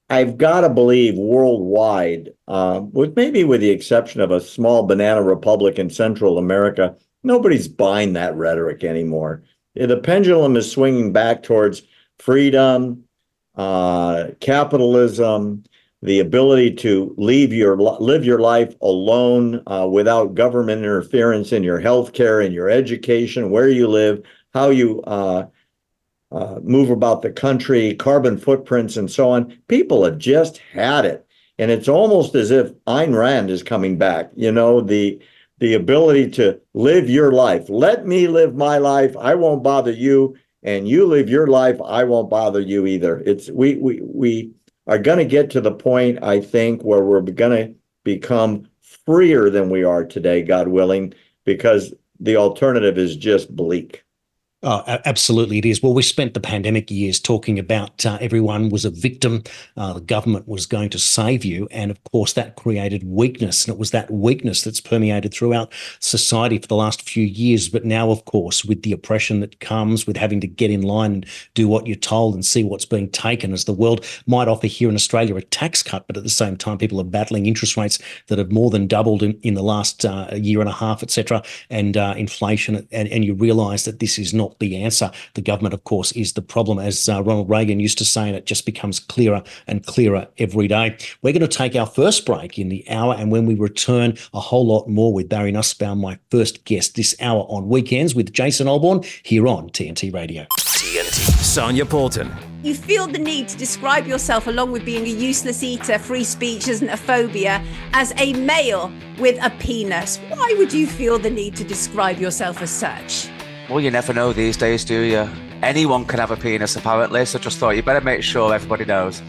I've 0.10 0.38
got 0.38 0.62
to 0.62 0.70
believe 0.70 1.16
worldwide, 1.18 2.34
uh, 2.48 2.82
with 2.92 3.16
maybe 3.16 3.44
with 3.44 3.62
the 3.62 3.72
exception 3.72 4.22
of 4.22 4.32
a 4.32 4.42
small 4.42 4.84
banana 4.84 5.24
republic 5.24 5.80
in 5.80 5.90
Central 5.90 6.38
America, 6.38 6.96
nobody's 7.24 7.68
buying 7.68 8.14
that 8.14 8.36
rhetoric 8.36 8.84
anymore. 8.84 9.44
The 9.76 9.98
pendulum 9.98 10.56
is 10.56 10.72
swinging 10.72 11.14
back 11.14 11.42
towards 11.42 11.82
freedom, 12.20 13.06
uh, 13.56 14.28
capitalism, 14.40 15.64
the 16.04 16.20
ability 16.20 16.76
to 16.76 17.16
leave 17.18 17.54
your 17.54 17.78
live 17.78 18.26
your 18.26 18.40
life 18.40 18.76
alone 18.82 19.64
uh, 19.68 19.88
without 19.90 20.36
government 20.36 20.84
interference 20.84 21.54
in 21.54 21.64
your 21.64 21.80
healthcare, 21.82 22.46
in 22.46 22.52
your 22.52 22.70
education, 22.70 23.50
where 23.50 23.70
you 23.70 23.88
live, 23.88 24.22
how 24.54 24.70
you 24.70 25.02
uh, 26.34 26.60
move 26.64 26.90
about 26.90 27.22
the 27.22 27.32
country, 27.32 27.94
carbon 27.94 28.38
footprints, 28.38 28.98
and 28.98 29.10
so 29.10 29.30
on. 29.30 29.56
People 29.68 30.04
have 30.04 30.18
just 30.18 30.58
had 30.58 31.06
it, 31.06 31.26
and 31.60 31.70
it's 31.70 31.88
almost 31.88 32.34
as 32.36 32.50
if 32.50 32.74
Ayn 32.88 33.16
Rand 33.18 33.50
is 33.52 33.62
coming 33.62 33.98
back. 33.98 34.32
You 34.36 34.52
know, 34.52 34.82
the 34.82 35.22
the 35.60 35.76
ability 35.76 36.32
to 36.32 36.60
live 36.74 37.10
your 37.10 37.32
life. 37.32 37.70
Let 37.70 38.08
me 38.08 38.28
live 38.28 38.56
my 38.56 38.80
life. 38.80 39.16
I 39.18 39.36
won't 39.36 39.64
bother 39.64 39.92
you, 39.92 40.36
and 40.64 40.88
you 40.88 41.06
live 41.06 41.30
your 41.30 41.48
life. 41.48 41.80
I 41.86 42.04
won't 42.04 42.30
bother 42.30 42.60
you 42.60 42.88
either. 42.88 43.20
It's 43.20 43.50
we 43.52 43.76
we 43.76 44.02
we 44.02 44.52
are 44.88 44.98
going 44.98 45.20
to 45.20 45.26
get 45.26 45.52
to 45.52 45.62
the 45.62 45.72
point, 45.72 46.24
I 46.24 46.42
think, 46.42 46.82
where 46.82 47.04
we're 47.04 47.22
going 47.22 47.68
to 47.68 47.76
become 48.04 48.68
freer 48.82 49.50
than 49.50 49.70
we 49.70 49.84
are 49.84 50.04
today, 50.04 50.42
God 50.42 50.68
willing, 50.68 51.14
because 51.46 51.94
the 52.20 52.38
alternative 52.38 52.98
is 52.98 53.16
just 53.16 53.56
bleak. 53.56 54.04
Oh, 54.66 54.82
absolutely, 55.04 55.58
it 55.58 55.66
is. 55.66 55.84
Well, 55.84 55.94
we 55.94 56.04
spent 56.04 56.34
the 56.34 56.40
pandemic 56.40 56.90
years 56.90 57.20
talking 57.20 57.60
about 57.60 58.06
uh, 58.06 58.18
everyone 58.22 58.70
was 58.70 58.86
a 58.86 58.90
victim. 58.90 59.44
Uh, 59.76 59.92
the 59.92 60.00
government 60.00 60.48
was 60.48 60.66
going 60.66 60.90
to 60.92 61.00
save 61.00 61.44
you. 61.44 61.68
And 61.70 61.92
of 61.92 62.02
course, 62.06 62.32
that 62.34 62.56
created 62.56 63.04
weakness. 63.04 63.66
And 63.68 63.76
it 63.76 63.78
was 63.78 63.92
that 63.92 64.10
weakness 64.10 64.62
that's 64.62 64.80
permeated 64.80 65.34
throughout 65.34 65.74
society 66.00 66.60
for 66.60 66.68
the 66.68 66.78
last 66.78 67.02
few 67.02 67.26
years. 67.26 67.68
But 67.68 67.84
now, 67.84 68.10
of 68.10 68.24
course, 68.24 68.64
with 68.64 68.84
the 68.84 68.94
oppression 68.94 69.42
that 69.42 69.60
comes 69.60 70.08
with 70.08 70.16
having 70.16 70.40
to 70.40 70.48
get 70.48 70.72
in 70.72 70.82
line 70.82 71.12
and 71.12 71.26
do 71.56 71.68
what 71.68 71.86
you're 71.86 71.98
told 71.98 72.34
and 72.34 72.46
see 72.46 72.64
what's 72.64 72.86
being 72.86 73.10
taken, 73.10 73.52
as 73.52 73.66
the 73.66 73.74
world 73.74 74.06
might 74.28 74.48
offer 74.48 74.68
here 74.68 74.88
in 74.88 74.96
Australia 74.96 75.36
a 75.36 75.42
tax 75.42 75.84
cut, 75.84 76.08
but 76.08 76.16
at 76.16 76.24
the 76.24 76.30
same 76.30 76.56
time, 76.56 76.78
people 76.78 77.02
are 77.02 77.04
battling 77.04 77.48
interest 77.48 77.76
rates 77.76 78.00
that 78.28 78.38
have 78.38 78.54
more 78.54 78.70
than 78.70 78.88
doubled 78.88 79.24
in, 79.24 79.38
in 79.42 79.56
the 79.56 79.64
last 79.64 80.06
uh, 80.06 80.30
year 80.34 80.62
and 80.62 80.70
a 80.70 80.74
half, 80.74 81.04
etc., 81.04 81.44
and 81.70 81.98
uh, 81.98 82.14
inflation. 82.16 82.88
And, 82.94 83.10
and 83.10 83.26
you 83.26 83.34
realise 83.34 83.84
that 83.84 84.00
this 84.00 84.18
is 84.18 84.34
not 84.34 84.53
the 84.60 84.82
answer. 84.82 85.12
The 85.34 85.42
government, 85.42 85.74
of 85.74 85.84
course, 85.84 86.12
is 86.14 86.34
the 86.34 86.42
problem. 86.42 86.80
As 86.80 87.08
uh, 87.08 87.24
Ronald 87.24 87.50
Reagan 87.50 87.80
used 87.80 87.98
to 88.00 88.06
say, 88.06 88.28
and 88.28 88.36
it 88.36 88.46
just 88.46 88.66
becomes 88.66 89.00
clearer 89.00 89.44
and 89.68 89.86
clearer 89.86 90.28
every 90.38 90.68
day. 90.68 90.98
We're 91.22 91.34
going 91.34 91.42
to 91.42 91.48
take 91.48 91.76
our 91.76 91.88
first 91.88 92.26
break 92.26 92.58
in 92.58 92.70
the 92.70 92.90
hour, 92.90 93.16
and 93.18 93.32
when 93.32 93.46
we 93.46 93.56
return, 93.56 94.18
a 94.34 94.40
whole 94.40 94.66
lot 94.66 94.88
more 94.88 95.14
with 95.14 95.30
Barry 95.30 95.52
Nussbaum, 95.52 96.00
my 96.00 96.20
first 96.32 96.66
guest 96.66 96.96
this 96.96 97.16
hour 97.20 97.46
on 97.50 97.70
weekends 97.70 98.16
with 98.16 98.34
Jason 98.34 98.68
Olbourne 98.68 99.06
here 99.24 99.48
on 99.48 99.70
TNT 99.70 100.14
Radio. 100.14 100.46
TNT. 100.60 101.44
Sonia 101.44 101.86
Poulton. 101.86 102.32
You 102.64 102.76
feel 102.76 103.08
the 103.08 103.20
need 103.20 103.48
to 103.50 103.58
describe 103.58 104.08
yourself, 104.08 104.48
along 104.48 104.72
with 104.72 104.86
being 104.86 105.06
a 105.06 105.10
useless 105.10 105.64
eater, 105.64 106.00
free 106.00 106.24
speech 106.24 106.68
isn't 106.68 106.88
a 106.88 106.96
phobia, 106.96 107.62
as 107.94 108.14
a 108.18 108.34
male 108.34 108.92
with 109.20 109.38
a 109.44 109.50
penis. 109.60 110.18
Why 110.30 110.56
would 110.58 110.72
you 110.72 110.88
feel 110.88 111.20
the 111.20 111.30
need 111.30 111.56
to 111.58 111.64
describe 111.64 112.20
yourself 112.20 112.62
as 112.62 112.70
such? 112.70 113.28
Well, 113.70 113.80
you 113.80 113.92
never 113.92 114.14
know 114.14 114.34
these 114.34 114.58
days, 114.58 114.84
do 114.84 115.02
you? 115.02 115.30
Anyone 115.62 116.04
can 116.06 116.20
have 116.20 116.32
a 116.32 116.36
penis, 116.36 116.76
apparently. 116.76 117.26
So 117.26 117.40
I 117.40 117.42
just 117.42 117.58
thought 117.58 117.72
you 117.72 117.82
better 117.82 118.02
make 118.02 118.22
sure 118.22 118.54
everybody 118.54 118.84
knows. 118.84 119.22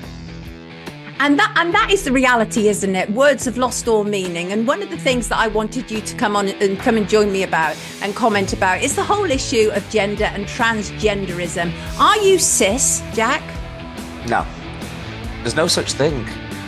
And 1.21 1.39
that 1.39 1.55
and 1.57 1.73
that 1.73 1.93
is 1.93 2.03
the 2.03 2.11
reality, 2.11 2.69
isn't 2.69 2.97
it? 2.97 3.09
Words 3.11 3.45
have 3.45 3.57
lost 3.57 3.87
all 3.87 4.03
meaning. 4.03 4.51
And 4.51 4.67
one 4.67 4.83
of 4.83 4.91
the 4.91 4.99
things 4.99 5.29
that 5.29 5.39
I 5.39 5.47
wanted 5.47 5.89
you 5.89 6.01
to 6.01 6.17
come 6.17 6.35
on 6.35 6.49
and 6.49 6.79
come 6.81 6.97
and 6.97 7.09
join 7.09 7.31
me 7.31 7.45
about 7.45 7.77
and 8.03 8.15
comment 8.17 8.53
about 8.53 8.83
is 8.83 8.97
the 8.97 9.05
whole 9.05 9.31
issue 9.31 9.71
of 9.73 9.89
gender 9.89 10.25
and 10.25 10.47
transgenderism. 10.47 11.73
Are 12.01 12.19
you 12.19 12.39
cis, 12.39 13.03
Jack? 13.15 13.43
No. 14.29 14.45
There's 15.43 15.55
no 15.55 15.69
such 15.69 15.93
thing. 15.93 16.27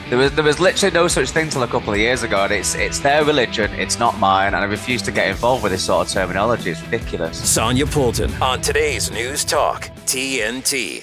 There 0.09 0.19
was 0.19 0.31
there 0.37 0.45
was 0.45 0.61
literally 0.61 0.95
no 0.95 1.09
such 1.09 1.31
thing 1.31 1.51
till 1.51 1.65
a 1.65 1.67
couple 1.67 1.93
of 1.93 1.99
years 1.99 2.23
ago, 2.23 2.45
and 2.45 2.53
it's 2.53 2.77
it's 2.77 3.01
their 3.01 3.25
religion, 3.25 3.73
it's 3.73 3.99
not 3.99 4.17
mine, 4.21 4.55
and 4.55 4.57
I 4.57 4.65
refuse 4.65 5.03
to 5.03 5.11
get 5.11 5.27
involved 5.27 5.65
with 5.65 5.73
this 5.73 5.83
sort 5.83 6.07
of 6.07 6.13
terminology. 6.13 6.71
It's 6.71 6.83
ridiculous. 6.83 7.37
Sonia 7.37 7.87
Poulton 7.87 8.33
on 8.41 8.61
today's 8.61 9.11
News 9.11 9.45
Talk 9.45 9.91
TNT. 10.07 11.03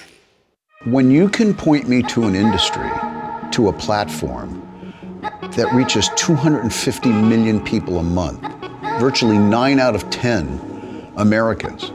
When 0.85 1.11
you 1.11 1.27
can 1.27 1.53
point 1.53 1.89
me 1.89 2.01
to 2.03 2.23
an 2.23 2.33
industry, 2.33 2.89
to 3.51 3.67
a 3.67 3.73
platform 3.73 4.61
that 5.21 5.69
reaches 5.73 6.09
250 6.15 7.09
million 7.09 7.61
people 7.61 7.97
a 7.97 8.03
month, 8.03 8.41
virtually 9.01 9.37
nine 9.37 9.81
out 9.81 9.95
of 9.95 10.09
10 10.11 11.11
Americans, 11.17 11.91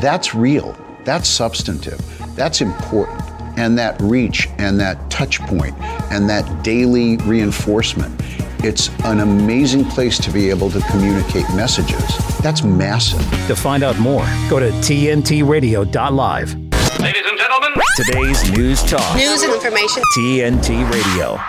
that's 0.00 0.34
real, 0.34 0.74
that's 1.04 1.28
substantive, 1.28 2.00
that's 2.34 2.62
important 2.62 3.19
and 3.56 3.78
that 3.78 4.00
reach 4.00 4.48
and 4.58 4.78
that 4.80 5.10
touch 5.10 5.40
point 5.40 5.74
and 6.10 6.28
that 6.28 6.62
daily 6.62 7.16
reinforcement. 7.18 8.20
It's 8.62 8.90
an 9.04 9.20
amazing 9.20 9.86
place 9.86 10.18
to 10.18 10.30
be 10.30 10.50
able 10.50 10.70
to 10.70 10.80
communicate 10.90 11.48
messages. 11.54 12.02
That's 12.38 12.62
massive. 12.62 13.20
To 13.46 13.56
find 13.56 13.82
out 13.82 13.98
more, 13.98 14.26
go 14.50 14.60
to 14.60 14.70
tntradio.live. 14.70 16.54
Ladies 17.00 17.22
and 17.26 17.38
gentlemen, 17.38 17.72
today's 17.96 18.50
news 18.50 18.82
talk. 18.82 19.16
News 19.16 19.42
and 19.42 19.54
information. 19.54 20.02
TNT 20.14 20.90
Radio. 20.92 21.40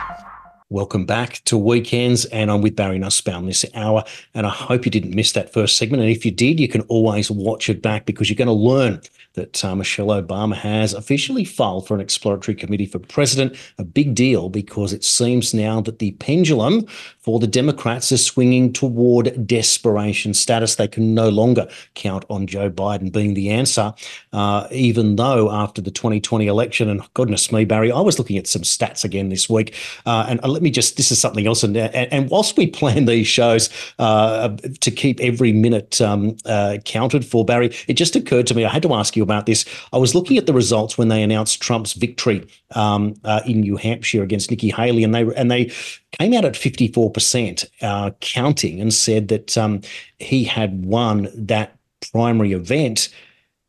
Welcome 0.70 1.06
back 1.06 1.42
to 1.46 1.58
Weekends, 1.58 2.24
and 2.24 2.50
I'm 2.50 2.62
with 2.62 2.78
Barry 2.78 2.98
Nussbaum 2.98 3.46
this 3.46 3.66
hour. 3.76 4.06
And 4.34 4.46
I 4.46 4.50
hope 4.50 4.86
you 4.86 4.92
didn't 4.92 5.14
miss 5.14 5.34
that 5.34 5.52
first 5.52 5.76
segment. 5.76 6.02
And 6.02 6.10
if 6.10 6.24
you 6.24 6.32
did, 6.32 6.62
you 6.62 6.70
can 6.70 6.80
always 6.84 7.30
watch 7.30 7.70
it 7.70 7.82
back 7.82 8.06
because 8.06 8.30
you're 8.30 8.38
going 8.38 8.48
to 8.48 8.54
learn 8.54 9.02
that 9.34 9.64
uh, 9.64 9.76
Michelle 9.76 10.08
Obama 10.08 10.56
has 10.56 10.94
officially 10.94 11.46
filed 11.46 11.88
for 11.88 11.96
an 11.96 12.02
exploratory 12.02 12.56
committee 12.56 12.86
for 12.86 13.00
president. 13.00 13.56
A 13.78 13.84
big 13.84 14.14
deal 14.14 14.50
because 14.50 14.92
it 14.92 15.04
seems 15.04 15.54
now 15.54 15.80
that 15.82 16.00
the 16.00 16.12
pendulum 16.14 16.86
for 17.20 17.40
the 17.40 17.48
Democrats 17.48 18.12
is 18.12 18.26
swinging 18.26 18.74
toward 18.74 19.48
desperation 19.48 20.34
status. 20.34 20.76
They 20.76 20.88
can 20.88 21.14
no 21.14 21.30
longer 21.30 21.68
count 21.94 22.26
on 22.30 22.48
Joe 22.48 22.70
Biden 22.70 23.12
being 23.12 23.36
the 23.36 23.50
answer, 23.52 23.94
uh, 24.34 24.68
even 24.72 25.16
though 25.16 25.52
after 25.52 25.82
the 25.82 25.92
2020 25.92 26.48
election, 26.48 26.90
and 26.90 27.02
goodness 27.14 27.52
me, 27.52 27.64
Barry, 27.64 27.92
I 27.92 28.02
was 28.02 28.18
looking 28.18 28.38
at 28.38 28.48
some 28.48 28.64
stats 28.64 29.04
again 29.04 29.30
this 29.30 29.50
week. 29.50 29.76
Uh, 30.06 30.26
and 30.28 30.44
uh, 30.44 30.48
let 30.48 30.62
me 30.62 30.72
just, 30.72 30.98
this 30.98 31.12
is 31.12 31.20
something 31.20 31.46
else. 31.46 31.64
And, 31.64 31.78
and, 31.78 32.12
and 32.12 32.30
whilst 32.30 32.58
we 32.58 32.68
plan 32.68 33.06
these 33.06 33.28
shows 33.28 33.70
uh, 34.00 34.50
to 34.80 34.92
keep 34.92 35.20
every 35.20 35.54
minute 35.54 36.02
um, 36.02 36.36
uh, 36.46 36.78
counted 36.86 37.26
for, 37.26 37.46
Barry, 37.46 37.74
it 37.88 37.94
just 37.94 38.16
occurred 38.16 38.48
to 38.48 38.56
me, 38.56 38.66
I 38.66 38.70
had 38.70 38.84
to 38.84 38.94
ask 38.94 39.16
you 39.16 39.21
you 39.22 39.24
about 39.24 39.46
this. 39.46 39.66
I 39.94 39.98
was 39.98 40.16
looking 40.16 40.38
at 40.38 40.46
the 40.46 40.54
results 40.54 40.98
when 40.98 41.08
they 41.08 41.24
announced 41.24 41.62
Trump's 41.62 41.94
victory 41.94 42.48
um, 42.76 43.16
uh, 43.24 43.42
in 43.46 43.62
New 43.62 43.78
Hampshire 43.78 44.24
against 44.24 44.50
Nikki 44.50 44.70
Haley, 44.70 45.04
and 45.04 45.14
they 45.14 45.24
and 45.36 45.50
they 45.50 45.72
came 46.12 46.34
out 46.34 46.46
at 46.46 46.58
fifty 46.58 46.88
four 46.88 47.12
percent, 47.12 47.66
uh, 47.82 48.12
counting, 48.20 48.82
and 48.82 48.94
said 48.94 49.28
that 49.30 49.58
um, 49.58 49.82
he 50.20 50.44
had 50.44 50.86
won 50.86 51.30
that 51.36 51.78
primary 52.12 52.54
event. 52.54 53.10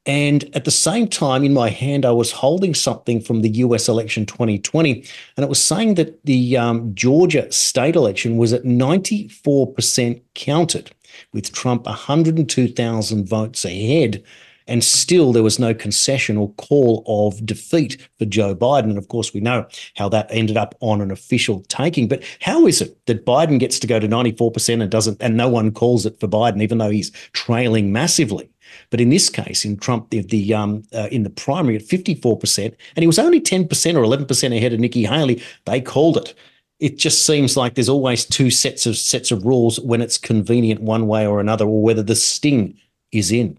And 0.04 0.50
at 0.56 0.64
the 0.64 0.72
same 0.72 1.06
time, 1.06 1.44
in 1.44 1.52
my 1.52 1.68
hand, 1.68 2.04
I 2.04 2.10
was 2.10 2.32
holding 2.32 2.74
something 2.74 3.20
from 3.20 3.42
the 3.42 3.50
US 3.50 3.88
election 3.88 4.26
2020, 4.26 5.04
and 5.36 5.44
it 5.44 5.48
was 5.48 5.62
saying 5.62 5.94
that 5.94 6.24
the 6.24 6.56
um, 6.56 6.92
Georgia 6.92 7.50
state 7.52 7.94
election 7.94 8.36
was 8.36 8.52
at 8.52 8.64
94% 8.64 10.20
counted, 10.34 10.90
with 11.32 11.52
Trump 11.52 11.86
102,000 11.86 13.28
votes 13.28 13.64
ahead 13.64 14.24
and 14.66 14.82
still, 14.82 15.32
there 15.32 15.42
was 15.42 15.58
no 15.58 15.74
concession 15.74 16.36
or 16.36 16.52
call 16.54 17.04
of 17.06 17.44
defeat 17.44 18.08
for 18.18 18.24
Joe 18.24 18.54
Biden. 18.54 18.84
And 18.84 18.98
of 18.98 19.08
course, 19.08 19.34
we 19.34 19.40
know 19.40 19.66
how 19.96 20.08
that 20.10 20.28
ended 20.30 20.56
up 20.56 20.74
on 20.80 21.00
an 21.00 21.10
official 21.10 21.60
taking. 21.68 22.08
But 22.08 22.22
how 22.40 22.66
is 22.66 22.80
it 22.80 22.98
that 23.06 23.26
Biden 23.26 23.58
gets 23.58 23.78
to 23.80 23.86
go 23.86 23.98
to 23.98 24.08
94% 24.08 24.82
and 24.82 24.90
doesn't, 24.90 25.22
and 25.22 25.36
no 25.36 25.48
one 25.48 25.72
calls 25.72 26.06
it 26.06 26.18
for 26.20 26.28
Biden, 26.28 26.62
even 26.62 26.78
though 26.78 26.90
he's 26.90 27.10
trailing 27.32 27.92
massively? 27.92 28.48
But 28.90 29.00
in 29.00 29.10
this 29.10 29.28
case, 29.28 29.64
in 29.64 29.76
Trump, 29.76 30.10
the, 30.10 30.22
the 30.22 30.54
um, 30.54 30.82
uh, 30.94 31.08
in 31.10 31.24
the 31.24 31.30
primary 31.30 31.76
at 31.76 31.82
54%, 31.82 32.64
and 32.64 33.02
he 33.02 33.06
was 33.06 33.18
only 33.18 33.40
10% 33.40 33.64
or 33.96 34.02
11% 34.02 34.56
ahead 34.56 34.72
of 34.72 34.80
Nikki 34.80 35.04
Haley, 35.04 35.42
they 35.66 35.80
called 35.80 36.16
it 36.16 36.34
it 36.82 36.98
just 36.98 37.24
seems 37.24 37.56
like 37.56 37.74
there's 37.74 37.88
always 37.88 38.24
two 38.24 38.50
sets 38.50 38.86
of 38.86 38.96
sets 38.96 39.30
of 39.30 39.44
rules 39.44 39.78
when 39.78 40.02
it's 40.02 40.18
convenient 40.18 40.80
one 40.80 41.06
way 41.06 41.24
or 41.24 41.38
another, 41.38 41.64
or 41.64 41.80
whether 41.80 42.02
the 42.02 42.16
sting 42.16 42.76
is 43.12 43.30
in. 43.30 43.56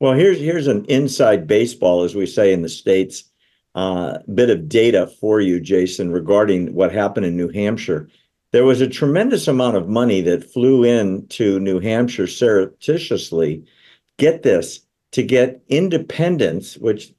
Well, 0.00 0.12
here's 0.12 0.38
here's 0.38 0.66
an 0.66 0.84
inside 0.86 1.46
baseball, 1.46 2.02
as 2.02 2.14
we 2.14 2.26
say 2.26 2.52
in 2.52 2.62
the 2.62 2.68
states, 2.68 3.24
uh, 3.74 4.18
bit 4.34 4.50
of 4.50 4.68
data 4.68 5.06
for 5.20 5.40
you, 5.40 5.60
Jason, 5.60 6.10
regarding 6.10 6.74
what 6.74 6.92
happened 6.92 7.26
in 7.26 7.36
New 7.36 7.48
Hampshire. 7.48 8.08
There 8.50 8.64
was 8.64 8.80
a 8.80 8.88
tremendous 8.88 9.48
amount 9.48 9.76
of 9.76 9.88
money 9.88 10.20
that 10.22 10.52
flew 10.52 10.84
in 10.84 11.26
to 11.28 11.58
New 11.60 11.80
Hampshire 11.80 12.26
surreptitiously. 12.26 13.64
Get 14.18 14.42
this 14.42 14.80
to 15.12 15.22
get 15.22 15.62
independents, 15.68 16.76
which 16.76 17.12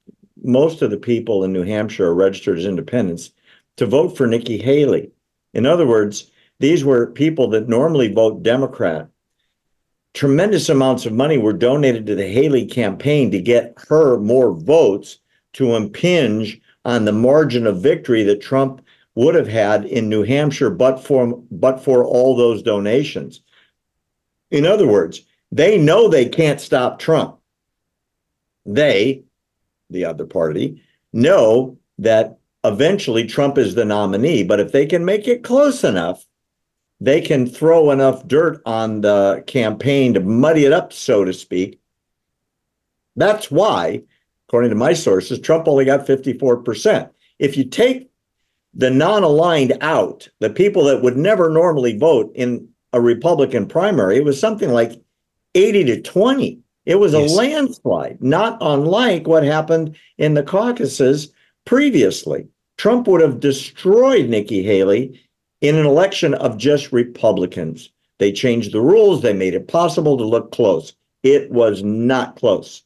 most 0.43 0.81
of 0.81 0.91
the 0.91 0.97
people 0.97 1.43
in 1.43 1.53
New 1.53 1.63
Hampshire 1.63 2.07
are 2.07 2.15
registered 2.15 2.59
as 2.59 2.65
independents, 2.65 3.31
to 3.77 3.85
vote 3.85 4.15
for 4.15 4.27
Nikki 4.27 4.57
Haley. 4.57 5.11
In 5.53 5.65
other 5.65 5.87
words, 5.87 6.29
these 6.59 6.85
were 6.85 7.07
people 7.07 7.49
that 7.49 7.67
normally 7.67 8.13
vote 8.13 8.43
Democrat 8.43 9.09
tremendous 10.15 10.69
amounts 10.69 11.05
of 11.05 11.13
money 11.13 11.37
were 11.37 11.53
donated 11.53 12.07
to 12.07 12.15
the 12.15 12.27
Haley 12.27 12.65
campaign 12.65 13.29
to 13.31 13.39
get 13.39 13.75
her 13.89 14.17
more 14.17 14.53
votes 14.53 15.19
to 15.53 15.75
impinge 15.75 16.59
on 16.85 17.05
the 17.05 17.11
margin 17.11 17.67
of 17.67 17.81
victory 17.81 18.23
that 18.23 18.41
Trump 18.41 18.81
would 19.15 19.35
have 19.35 19.47
had 19.47 19.85
in 19.85 20.09
New 20.09 20.23
Hampshire 20.23 20.69
but 20.69 21.03
for 21.03 21.41
but 21.51 21.83
for 21.83 22.03
all 22.03 22.35
those 22.35 22.63
donations. 22.63 23.41
In 24.51 24.65
other 24.65 24.87
words, 24.87 25.21
they 25.51 25.77
know 25.77 26.07
they 26.07 26.27
can't 26.27 26.61
stop 26.61 26.97
Trump. 26.99 27.37
They, 28.65 29.23
the 29.89 30.05
other 30.05 30.25
party, 30.25 30.81
know 31.13 31.77
that 31.99 32.37
eventually 32.63 33.25
Trump 33.25 33.57
is 33.57 33.75
the 33.75 33.85
nominee, 33.85 34.43
but 34.43 34.59
if 34.59 34.71
they 34.71 34.85
can 34.85 35.05
make 35.05 35.27
it 35.27 35.43
close 35.43 35.83
enough, 35.83 36.25
they 37.01 37.21
can 37.21 37.47
throw 37.47 37.91
enough 37.91 38.27
dirt 38.27 38.61
on 38.65 39.01
the 39.01 39.43
campaign 39.47 40.13
to 40.13 40.19
muddy 40.19 40.65
it 40.65 40.73
up, 40.73 40.93
so 40.93 41.25
to 41.25 41.33
speak. 41.33 41.79
That's 43.15 43.51
why, 43.51 44.03
according 44.47 44.69
to 44.69 44.75
my 44.75 44.93
sources, 44.93 45.39
Trump 45.39 45.67
only 45.67 45.85
got 45.85 46.07
54%. 46.07 47.09
If 47.39 47.57
you 47.57 47.65
take 47.65 48.09
the 48.73 48.89
non 48.89 49.23
aligned 49.23 49.77
out, 49.81 50.27
the 50.39 50.49
people 50.49 50.85
that 50.85 51.01
would 51.01 51.17
never 51.17 51.49
normally 51.49 51.97
vote 51.97 52.31
in 52.35 52.69
a 52.93 53.01
Republican 53.01 53.67
primary, 53.67 54.17
it 54.17 54.25
was 54.25 54.39
something 54.39 54.69
like 54.69 55.01
80 55.53 55.83
to 55.85 56.01
20. 56.01 56.59
It 56.85 56.95
was 56.95 57.13
yes. 57.13 57.31
a 57.31 57.35
landslide, 57.35 58.21
not 58.21 58.57
unlike 58.61 59.27
what 59.27 59.43
happened 59.43 59.95
in 60.17 60.33
the 60.33 60.43
caucuses 60.43 61.33
previously. 61.65 62.47
Trump 62.77 63.07
would 63.07 63.21
have 63.21 63.39
destroyed 63.39 64.29
Nikki 64.29 64.61
Haley 64.61 65.21
in 65.67 65.77
an 65.77 65.85
election 65.85 66.33
of 66.35 66.57
just 66.57 66.91
Republicans. 66.91 67.89
They 68.19 68.31
changed 68.31 68.71
the 68.71 68.81
rules, 68.81 69.21
they 69.21 69.33
made 69.33 69.55
it 69.55 69.67
possible 69.67 70.17
to 70.17 70.23
look 70.23 70.51
close. 70.51 70.93
It 71.23 71.51
was 71.51 71.83
not 71.83 72.35
close. 72.35 72.83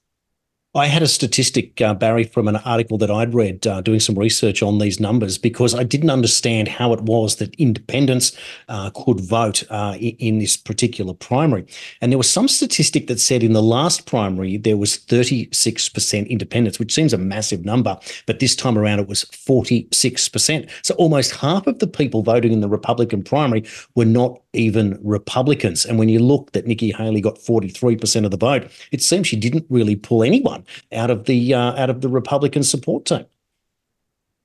I 0.76 0.86
had 0.86 1.02
a 1.02 1.08
statistic, 1.08 1.82
uh, 1.82 1.96
Barry, 1.96 2.24
from 2.24 2.48
an 2.48 2.58
article 2.58 3.00
that 3.00 3.10
I'd 3.10 3.34
read 3.34 3.66
uh, 3.66 3.82
doing 3.82 4.00
some 4.00 4.14
research 4.14 4.62
on 4.62 4.78
these 4.78 5.00
numbers 5.00 5.40
because 5.40 5.74
I 5.74 5.82
didn't 5.82 6.12
understand 6.12 6.68
how 6.68 6.94
it 6.94 7.02
was 7.02 7.38
that 7.38 7.56
independents 7.56 8.38
uh, 8.68 8.92
could 8.92 9.20
vote 9.20 9.64
uh, 9.72 9.96
in, 10.00 10.38
this 10.38 10.56
particular 10.56 11.16
primary. 11.16 11.66
And 12.02 12.12
there 12.12 12.20
was 12.20 12.30
some 12.30 12.48
statistic 12.48 13.08
that 13.08 13.20
said 13.20 13.42
in 13.42 13.54
the 13.54 13.64
last 13.64 14.06
primary, 14.06 14.58
there 14.58 14.78
was 14.78 15.00
36% 15.00 16.30
independents, 16.30 16.78
which 16.78 16.94
seems 16.94 17.14
a 17.14 17.18
massive 17.18 17.66
number. 17.66 17.98
But 18.28 18.38
this 18.38 18.56
time 18.56 18.78
around, 18.78 19.00
it 19.00 19.08
was 19.08 19.24
46%. 19.24 20.70
So 20.84 20.94
almost 20.96 21.36
half 21.36 21.66
of 21.66 21.80
the 21.80 21.88
people 21.88 22.22
voting 22.22 22.54
in 22.54 22.62
the 22.62 22.70
Republican 22.70 23.24
primary 23.24 23.66
were 23.96 24.06
not 24.06 24.40
even 24.54 25.00
Republicans. 25.04 25.86
And 25.86 26.00
when 26.00 26.10
you 26.10 26.20
look 26.20 26.52
that 26.54 26.66
Nikki 26.66 26.92
Haley 26.92 27.22
got 27.22 27.36
43% 27.36 28.26
of 28.26 28.32
the 28.32 28.38
vote, 28.38 28.70
it 28.92 29.02
seems 29.02 29.28
she 29.28 29.36
didn't 29.36 29.66
really 29.70 29.96
pull 29.96 30.24
anyone 30.24 30.66
out 30.92 31.12
of 31.12 31.26
the 31.26 31.54
uh, 31.54 31.82
out 31.82 31.90
of 31.90 32.02
the 32.02 32.10
Republican 32.10 32.64
support 32.64 33.06
team. 33.06 33.26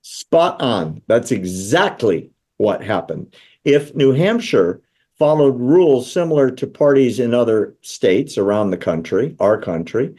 Spot 0.02 0.60
on. 0.60 1.00
That's 1.06 1.32
exactly 1.32 2.30
what 2.58 2.82
happened. 2.82 3.34
If 3.64 3.94
New 3.94 4.12
Hampshire 4.12 4.82
followed 5.18 5.58
rules 5.58 6.10
similar 6.10 6.50
to 6.50 6.66
parties 6.66 7.18
in 7.18 7.32
other 7.32 7.74
states 7.80 8.36
around 8.36 8.70
the 8.70 8.76
country, 8.76 9.34
our 9.40 9.58
country, 9.58 10.14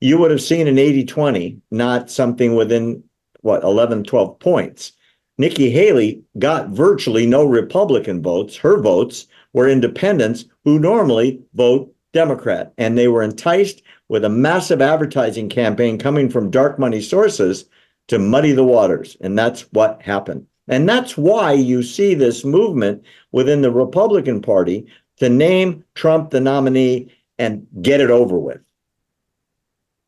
you 0.00 0.18
would 0.18 0.30
have 0.30 0.42
seen 0.42 0.68
an 0.68 0.78
80 0.78 1.04
20, 1.06 1.60
not 1.70 2.10
something 2.10 2.54
within 2.54 3.02
what, 3.40 3.62
11, 3.62 4.04
12 4.04 4.38
points. 4.38 4.92
Nikki 5.36 5.70
Haley 5.70 6.22
got 6.38 6.68
virtually 6.68 7.26
no 7.26 7.44
Republican 7.44 8.22
votes. 8.22 8.56
Her 8.56 8.80
votes 8.80 9.26
were 9.52 9.68
independents 9.68 10.44
who 10.64 10.78
normally 10.78 11.40
vote 11.54 11.92
Democrat, 12.12 12.72
and 12.78 12.96
they 12.96 13.08
were 13.08 13.22
enticed 13.22 13.82
with 14.08 14.24
a 14.24 14.28
massive 14.28 14.80
advertising 14.80 15.48
campaign 15.48 15.98
coming 15.98 16.28
from 16.28 16.50
dark 16.50 16.78
money 16.78 17.00
sources 17.00 17.64
to 18.08 18.18
muddy 18.18 18.52
the 18.52 18.64
waters. 18.64 19.16
And 19.20 19.36
that's 19.36 19.62
what 19.72 20.00
happened. 20.02 20.46
And 20.68 20.88
that's 20.88 21.16
why 21.16 21.52
you 21.52 21.82
see 21.82 22.14
this 22.14 22.44
movement 22.44 23.02
within 23.32 23.62
the 23.62 23.72
Republican 23.72 24.40
Party 24.40 24.86
to 25.18 25.28
name 25.28 25.84
Trump 25.94 26.30
the 26.30 26.40
nominee 26.40 27.12
and 27.38 27.66
get 27.82 28.00
it 28.00 28.10
over 28.10 28.38
with. 28.38 28.60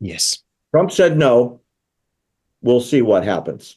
Yes. 0.00 0.42
Trump 0.72 0.92
said 0.92 1.18
no. 1.18 1.60
We'll 2.62 2.80
see 2.80 3.02
what 3.02 3.24
happens. 3.24 3.76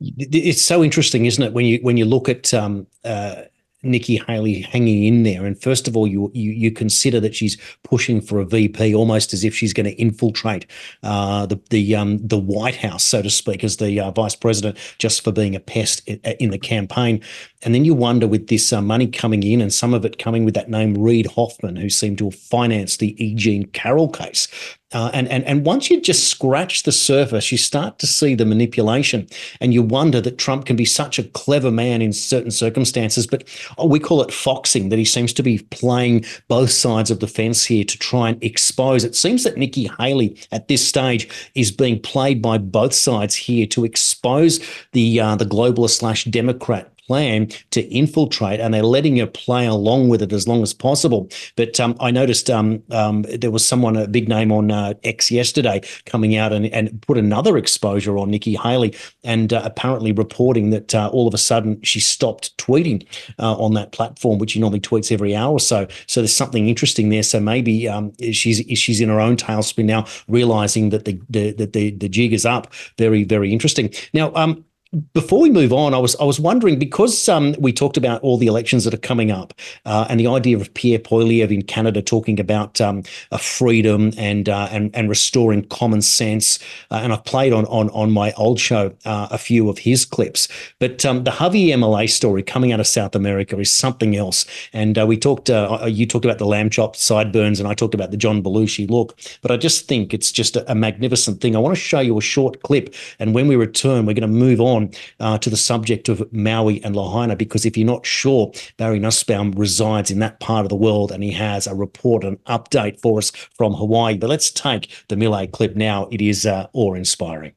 It's 0.00 0.62
so 0.62 0.84
interesting, 0.84 1.26
isn't 1.26 1.42
it? 1.42 1.52
When 1.52 1.64
you 1.64 1.78
when 1.82 1.96
you 1.96 2.04
look 2.04 2.28
at 2.28 2.52
um, 2.52 2.86
uh, 3.04 3.42
Nikki 3.86 4.20
Haley 4.26 4.60
hanging 4.60 5.04
in 5.04 5.22
there. 5.22 5.44
And 5.46 5.60
first 5.60 5.88
of 5.88 5.96
all, 5.96 6.06
you 6.06 6.30
you, 6.34 6.50
you 6.50 6.70
consider 6.70 7.20
that 7.20 7.34
she's 7.34 7.56
pushing 7.82 8.20
for 8.20 8.40
a 8.40 8.44
VP, 8.44 8.94
almost 8.94 9.32
as 9.32 9.44
if 9.44 9.54
she's 9.54 9.72
going 9.72 9.86
to 9.86 9.94
infiltrate 9.94 10.66
uh, 11.02 11.46
the 11.46 11.60
the 11.70 11.94
um, 11.94 12.18
the 12.26 12.38
White 12.38 12.76
House, 12.76 13.04
so 13.04 13.22
to 13.22 13.30
speak, 13.30 13.64
as 13.64 13.76
the 13.76 14.00
uh, 14.00 14.10
vice 14.10 14.34
president, 14.34 14.78
just 14.98 15.22
for 15.22 15.32
being 15.32 15.54
a 15.54 15.60
pest 15.60 16.06
in 16.08 16.50
the 16.50 16.58
campaign. 16.58 17.22
And 17.62 17.74
then 17.74 17.84
you 17.84 17.94
wonder, 17.94 18.28
with 18.28 18.48
this 18.48 18.72
uh, 18.72 18.82
money 18.82 19.06
coming 19.06 19.42
in, 19.42 19.60
and 19.60 19.72
some 19.72 19.94
of 19.94 20.04
it 20.04 20.18
coming 20.18 20.44
with 20.44 20.54
that 20.54 20.70
name 20.70 20.94
Reid 20.94 21.26
Hoffman, 21.26 21.76
who 21.76 21.90
seemed 21.90 22.18
to 22.18 22.26
have 22.26 22.34
financed 22.34 23.00
the 23.00 23.22
E. 23.22 23.34
Jean 23.34 23.66
Carroll 23.66 24.08
case, 24.08 24.48
Uh, 24.92 25.10
and, 25.12 25.26
and, 25.28 25.42
and 25.44 25.66
once 25.66 25.90
you 25.90 26.00
just 26.00 26.28
scratch 26.28 26.84
the 26.84 26.92
surface, 26.92 27.50
you 27.50 27.58
start 27.58 27.98
to 27.98 28.06
see 28.06 28.36
the 28.36 28.44
manipulation 28.44 29.26
and 29.60 29.74
you 29.74 29.82
wonder 29.82 30.20
that 30.20 30.38
Trump 30.38 30.64
can 30.64 30.76
be 30.76 30.84
such 30.84 31.18
a 31.18 31.24
clever 31.24 31.72
man 31.72 32.00
in 32.00 32.12
certain 32.12 32.52
circumstances. 32.52 33.26
But 33.26 33.48
oh, 33.78 33.86
we 33.88 33.98
call 33.98 34.22
it 34.22 34.32
foxing, 34.32 34.90
that 34.90 34.98
he 34.98 35.04
seems 35.04 35.32
to 35.34 35.42
be 35.42 35.58
playing 35.70 36.24
both 36.46 36.70
sides 36.70 37.10
of 37.10 37.18
the 37.18 37.26
fence 37.26 37.64
here 37.64 37.82
to 37.82 37.98
try 37.98 38.28
and 38.28 38.42
expose. 38.44 39.02
It 39.02 39.16
seems 39.16 39.42
that 39.42 39.56
Nikki 39.56 39.90
Haley 39.98 40.38
at 40.52 40.68
this 40.68 40.86
stage 40.86 41.28
is 41.56 41.72
being 41.72 42.00
played 42.00 42.40
by 42.40 42.56
both 42.56 42.94
sides 42.94 43.34
here 43.34 43.66
to 43.66 43.84
expose 43.84 44.60
the, 44.92 45.18
uh, 45.18 45.34
the 45.34 45.46
globalist 45.46 45.98
slash 45.98 46.24
Democrat 46.24 46.95
plan 47.06 47.48
to 47.70 47.82
infiltrate, 47.82 48.60
and 48.60 48.72
they're 48.72 48.82
letting 48.82 49.16
you 49.16 49.26
play 49.26 49.66
along 49.66 50.08
with 50.08 50.22
it 50.22 50.32
as 50.32 50.46
long 50.48 50.62
as 50.62 50.74
possible. 50.74 51.28
But 51.56 51.78
um, 51.80 51.96
I 52.00 52.10
noticed 52.10 52.50
um, 52.50 52.82
um, 52.90 53.22
there 53.22 53.50
was 53.50 53.66
someone, 53.66 53.96
a 53.96 54.08
big 54.08 54.28
name 54.28 54.52
on 54.52 54.70
uh, 54.70 54.94
X 55.04 55.30
yesterday, 55.30 55.80
coming 56.04 56.36
out 56.36 56.52
and, 56.52 56.66
and 56.66 57.00
put 57.02 57.18
another 57.18 57.56
exposure 57.56 58.18
on 58.18 58.30
Nikki 58.30 58.54
Haley, 58.54 58.94
and 59.24 59.52
uh, 59.52 59.62
apparently 59.64 60.12
reporting 60.12 60.70
that 60.70 60.94
uh, 60.94 61.10
all 61.12 61.28
of 61.28 61.34
a 61.34 61.38
sudden 61.38 61.80
she 61.82 62.00
stopped 62.00 62.56
tweeting 62.58 63.06
uh, 63.38 63.56
on 63.56 63.74
that 63.74 63.92
platform, 63.92 64.38
which 64.38 64.52
she 64.52 64.60
normally 64.60 64.80
tweets 64.80 65.12
every 65.12 65.34
hour 65.34 65.52
or 65.52 65.60
so. 65.60 65.86
So 66.06 66.20
there's 66.20 66.34
something 66.34 66.68
interesting 66.68 67.10
there. 67.10 67.22
So 67.22 67.40
maybe 67.40 67.88
um, 67.88 68.12
she's 68.32 68.58
she's 68.78 69.00
in 69.00 69.08
her 69.08 69.20
own 69.20 69.36
tailspin 69.36 69.84
now, 69.84 70.06
realizing 70.28 70.90
that 70.90 71.04
the, 71.04 71.20
the 71.30 71.52
the 71.52 71.90
the 71.90 72.08
jig 72.08 72.32
is 72.32 72.44
up. 72.44 72.72
Very 72.98 73.24
very 73.24 73.52
interesting. 73.52 73.92
Now 74.12 74.32
um, 74.34 74.64
before 75.12 75.40
we 75.40 75.50
move 75.50 75.72
on, 75.72 75.94
I 75.94 75.98
was 75.98 76.14
I 76.16 76.24
was 76.24 76.38
wondering 76.38 76.78
because 76.78 77.28
um, 77.28 77.54
we 77.58 77.72
talked 77.72 77.96
about 77.96 78.22
all 78.22 78.38
the 78.38 78.46
elections 78.46 78.84
that 78.84 78.94
are 78.94 78.98
coming 78.98 79.32
up 79.32 79.52
uh, 79.84 80.06
and 80.08 80.20
the 80.20 80.28
idea 80.28 80.56
of 80.56 80.72
Pierre 80.74 81.00
Poilievre 81.00 81.50
in 81.50 81.62
Canada 81.62 82.00
talking 82.00 82.38
about 82.38 82.80
um, 82.80 83.02
a 83.32 83.38
freedom 83.38 84.12
and 84.16 84.48
uh, 84.48 84.68
and 84.70 84.94
and 84.94 85.08
restoring 85.08 85.66
common 85.68 86.02
sense. 86.02 86.60
Uh, 86.90 87.00
and 87.02 87.12
I've 87.12 87.24
played 87.24 87.52
on 87.52 87.66
on 87.66 87.90
on 87.90 88.12
my 88.12 88.32
old 88.34 88.60
show 88.60 88.92
uh, 89.04 89.26
a 89.30 89.38
few 89.38 89.68
of 89.68 89.78
his 89.78 90.04
clips. 90.04 90.46
But 90.78 91.04
um, 91.04 91.24
the 91.24 91.32
Javier 91.32 91.74
Milei 91.74 92.08
story 92.08 92.42
coming 92.44 92.70
out 92.70 92.78
of 92.78 92.86
South 92.86 93.16
America 93.16 93.58
is 93.58 93.72
something 93.72 94.14
else. 94.14 94.46
And 94.72 94.98
uh, 94.98 95.06
we 95.06 95.16
talked 95.16 95.50
uh, 95.50 95.86
you 95.90 96.06
talked 96.06 96.24
about 96.24 96.38
the 96.38 96.46
lamb 96.46 96.70
chop 96.70 96.94
sideburns, 96.94 97.58
and 97.58 97.68
I 97.68 97.74
talked 97.74 97.94
about 97.94 98.12
the 98.12 98.16
John 98.16 98.40
Belushi 98.40 98.88
look. 98.88 99.18
But 99.42 99.50
I 99.50 99.56
just 99.56 99.88
think 99.88 100.14
it's 100.14 100.30
just 100.30 100.54
a, 100.54 100.70
a 100.70 100.76
magnificent 100.76 101.40
thing. 101.40 101.56
I 101.56 101.58
want 101.58 101.74
to 101.74 101.80
show 101.80 102.00
you 102.00 102.16
a 102.16 102.22
short 102.22 102.62
clip, 102.62 102.94
and 103.18 103.34
when 103.34 103.48
we 103.48 103.56
return, 103.56 104.06
we're 104.06 104.14
going 104.14 104.22
to 104.22 104.28
move 104.28 104.60
on 104.60 104.75
uh, 105.20 105.38
to 105.38 105.50
the 105.50 105.56
subject 105.56 106.08
of 106.08 106.32
Maui 106.32 106.82
and 106.84 106.94
Lahaina, 106.94 107.36
because 107.36 107.64
if 107.66 107.76
you're 107.76 107.86
not 107.86 108.06
sure, 108.06 108.52
Barry 108.76 108.98
Nussbaum 108.98 109.52
resides 109.52 110.10
in 110.10 110.18
that 110.20 110.40
part 110.40 110.64
of 110.64 110.68
the 110.68 110.76
world 110.76 111.10
and 111.12 111.22
he 111.22 111.32
has 111.32 111.66
a 111.66 111.74
report, 111.74 112.24
an 112.24 112.36
update 112.46 113.00
for 113.00 113.18
us 113.18 113.30
from 113.30 113.74
Hawaii. 113.74 114.16
But 114.18 114.30
let's 114.30 114.50
take 114.50 114.84
the 115.08 115.16
Milei 115.16 115.50
clip 115.50 115.76
now. 115.76 116.08
It 116.10 116.20
is 116.20 116.46
uh, 116.46 116.66
awe-inspiring. 116.72 117.52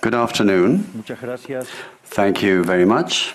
Good 0.00 0.14
afternoon. 0.14 0.78
Thank 2.04 2.42
you 2.42 2.64
very 2.64 2.84
much. 2.84 3.34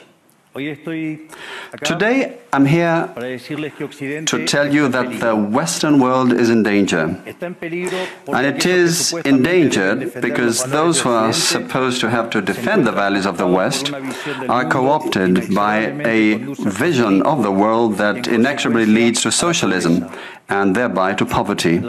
Today, 1.83 2.37
I'm 2.53 2.65
here 2.65 3.09
to 3.15 4.45
tell 4.45 4.73
you 4.73 4.87
that 4.87 5.19
the 5.19 5.35
Western 5.35 5.99
world 5.99 6.31
is 6.31 6.49
in 6.49 6.63
danger. 6.63 7.21
And 7.27 8.45
it 8.45 8.65
is 8.65 9.13
endangered 9.25 10.21
because 10.21 10.63
those 10.65 11.01
who 11.01 11.09
are 11.09 11.33
supposed 11.33 11.99
to 12.01 12.09
have 12.09 12.29
to 12.31 12.41
defend 12.41 12.87
the 12.87 12.91
values 12.91 13.25
of 13.25 13.37
the 13.37 13.47
West 13.47 13.91
are 14.47 14.69
co 14.69 14.87
opted 14.87 15.53
by 15.53 15.77
a 16.05 16.37
vision 16.83 17.21
of 17.23 17.43
the 17.43 17.51
world 17.51 17.97
that 17.97 18.27
inexorably 18.27 18.85
leads 18.85 19.21
to 19.23 19.31
socialism 19.31 20.09
and 20.49 20.75
thereby 20.75 21.13
to 21.13 21.25
poverty. 21.25 21.81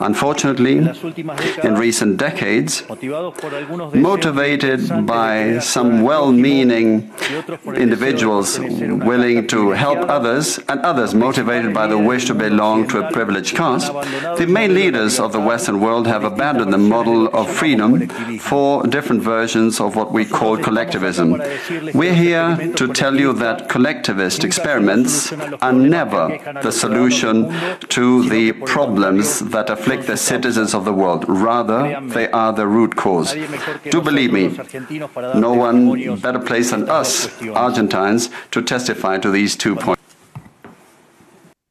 Unfortunately, 0.00 0.78
in 1.62 1.74
recent 1.76 2.16
decades, 2.16 2.82
motivated 3.94 5.06
by 5.06 5.58
some 5.60 6.02
well 6.02 6.32
meaning 6.32 7.12
individuals 7.76 8.58
willing 8.58 9.46
to 9.46 9.70
help 9.70 9.98
others, 10.08 10.58
and 10.68 10.80
others 10.80 11.14
motivated 11.14 11.72
by 11.72 11.86
the 11.86 11.98
wish 11.98 12.24
to 12.26 12.34
belong 12.34 12.88
to 12.88 13.06
a 13.06 13.12
privileged 13.12 13.54
caste, 13.56 13.92
the 14.36 14.46
main 14.48 14.74
leaders 14.74 15.20
of 15.20 15.32
the 15.32 15.40
Western 15.40 15.80
world 15.80 16.06
have 16.06 16.24
abandoned 16.24 16.72
the 16.72 16.78
model 16.78 17.28
of 17.28 17.48
freedom 17.50 18.08
for 18.38 18.84
different 18.86 19.22
versions 19.22 19.80
of 19.80 19.94
what 19.94 20.12
we 20.12 20.24
call 20.24 20.56
collectivism. 20.56 21.40
We're 21.94 22.14
here 22.14 22.72
to 22.76 22.88
tell 22.88 23.18
you 23.18 23.32
that 23.34 23.68
collectivist 23.68 24.42
experiments 24.44 25.32
are 25.62 25.72
never 25.72 26.38
the 26.62 26.72
solution 26.72 27.43
to 27.88 28.28
the 28.28 28.52
problems 28.52 29.40
that 29.40 29.70
afflict 29.70 30.06
the 30.06 30.16
citizens 30.16 30.74
of 30.74 30.84
the 30.84 30.92
world. 30.92 31.24
Rather, 31.28 32.00
they 32.08 32.28
are 32.30 32.52
the 32.52 32.66
root 32.66 32.96
cause. 32.96 33.34
Do 33.90 34.00
believe 34.00 34.32
me, 34.32 34.48
no 35.34 35.52
one 35.52 36.18
better 36.20 36.38
placed 36.38 36.70
than 36.70 36.88
us, 36.88 37.42
Argentines, 37.42 38.30
to 38.50 38.62
testify 38.62 39.18
to 39.18 39.30
these 39.30 39.56
two 39.56 39.76
points. 39.76 40.02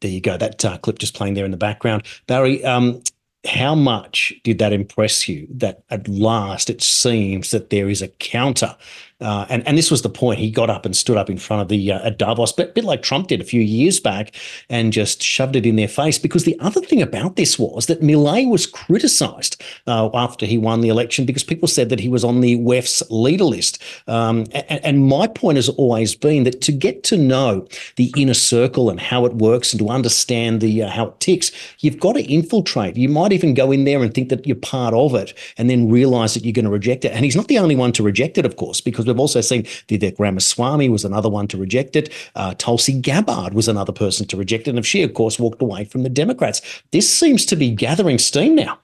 There 0.02 0.12
you 0.12 0.22
go. 0.22 0.38
That 0.38 0.66
uh, 0.66 0.78
clip 0.80 1.00
just 1.00 1.16
playing 1.16 1.36
there 1.36 1.46
in 1.46 1.52
the 1.52 1.58
background. 1.58 2.04
Barry, 2.28 2.64
um, 2.66 3.02
how 3.46 3.76
much 3.76 4.34
did 4.44 4.60
that 4.60 4.74
impress 4.74 5.28
you 5.28 5.48
that 5.50 5.84
at 5.90 6.08
last 6.08 6.70
it 6.70 6.82
seems 6.82 7.52
that 7.52 7.70
there 7.70 7.90
is 7.90 8.02
a 8.02 8.08
counter 8.08 8.76
uh, 9.24 9.46
and, 9.50 9.66
and 9.68 9.78
this 9.78 9.90
was 9.90 10.02
the 10.02 10.10
point. 10.10 10.40
He 10.40 10.52
got 10.52 10.70
up 10.70 10.86
and 10.86 10.96
stood 10.96 11.18
up 11.18 11.30
in 11.30 11.38
front 11.38 11.62
of 11.62 11.68
the 11.70 11.92
uh, 11.92 12.10
Davos, 12.12 12.58
a 12.58 12.66
bit, 12.66 12.84
like 12.84 13.02
Trump 13.02 13.28
did 13.28 13.42
a 13.42 13.46
few 13.46 13.62
years 13.62 14.00
back, 14.00 14.36
and 14.70 14.92
just 14.92 15.24
shoved 15.24 15.56
it 15.56 15.66
in 15.66 15.76
their 15.76 15.88
face. 15.88 16.18
Because 16.20 16.44
the 16.44 16.60
other 16.60 16.82
thing 16.82 17.02
about 17.02 17.36
this 17.36 17.58
was 17.58 17.86
that 17.88 18.02
Milei 18.02 18.50
was 18.50 18.66
criticised 18.66 19.62
uh, 19.88 20.10
after 20.14 20.46
he 20.46 20.58
won 20.58 20.82
the 20.82 20.90
election 20.90 21.26
because 21.26 21.44
people 21.44 21.68
said 21.68 21.90
that 21.90 22.00
he 22.00 22.10
was 22.10 22.24
on 22.24 22.42
the 22.42 22.58
WEF's 22.58 23.02
leader 23.10 23.46
list. 23.46 23.82
Um, 24.08 24.46
and, 24.54 24.86
and 24.86 25.08
my 25.08 25.28
point 25.28 25.56
has 25.56 25.70
always 25.70 26.16
been 26.16 26.44
that 26.44 26.62
to 26.62 26.72
get 26.72 27.04
to 27.04 27.18
know 27.18 27.68
the 27.96 28.14
inner 28.18 28.34
circle 28.34 28.90
and 28.90 29.00
how 29.00 29.26
it 29.26 29.34
works 29.36 29.74
and 29.74 29.80
to 29.80 29.90
understand 29.90 30.62
the 30.62 30.84
uh, 30.84 30.90
how 30.90 31.08
it 31.08 31.20
ticks, 31.20 31.52
you've 31.80 32.00
got 32.00 32.14
to 32.14 32.24
infiltrate. 32.24 32.98
You 32.98 33.10
might 33.10 33.32
even 33.32 33.54
go 33.54 33.72
in 33.72 33.86
there 33.86 34.04
and 34.04 34.14
think 34.14 34.30
that 34.30 34.46
you're 34.46 34.56
part 34.56 34.94
of 34.94 35.16
it, 35.16 35.34
and 35.58 35.70
then 35.70 35.90
realise 35.90 36.34
that 36.34 36.44
you're 36.44 36.54
going 36.54 36.66
to 36.66 36.72
reject 36.72 37.06
it. 37.06 37.12
And 37.14 37.24
he's 37.24 37.36
not 37.36 37.48
the 37.48 37.60
only 37.60 37.76
one 37.76 37.92
to 37.94 38.04
reject 38.04 38.38
it, 38.38 38.46
of 38.46 38.56
course, 38.56 38.82
because 38.82 39.06
we've 39.14 39.20
also 39.20 39.42
seen 39.42 39.64
Vivek 39.64 40.20
Ramaswamy 40.20 40.90
was 40.90 41.06
another 41.06 41.30
one 41.30 41.48
to 41.50 41.58
reject 41.58 41.96
it. 41.96 42.12
Uh, 42.36 42.54
Tulsi 42.58 42.94
Gabbard 43.00 43.54
was 43.54 43.68
another 43.68 43.94
person 43.94 44.28
to 44.28 44.38
reject 44.38 44.68
it. 44.68 44.72
And 44.72 44.80
if 44.80 44.86
she, 44.86 45.04
of 45.04 45.14
course, 45.14 45.40
walked 45.40 45.62
away 45.62 45.86
from 45.86 46.04
the 46.04 46.10
Democrats. 46.10 46.62
This 46.92 47.12
seems 47.12 47.46
to 47.48 47.56
be 47.56 47.70
gathering 47.72 48.18
steam 48.18 48.56
now. 48.56 48.80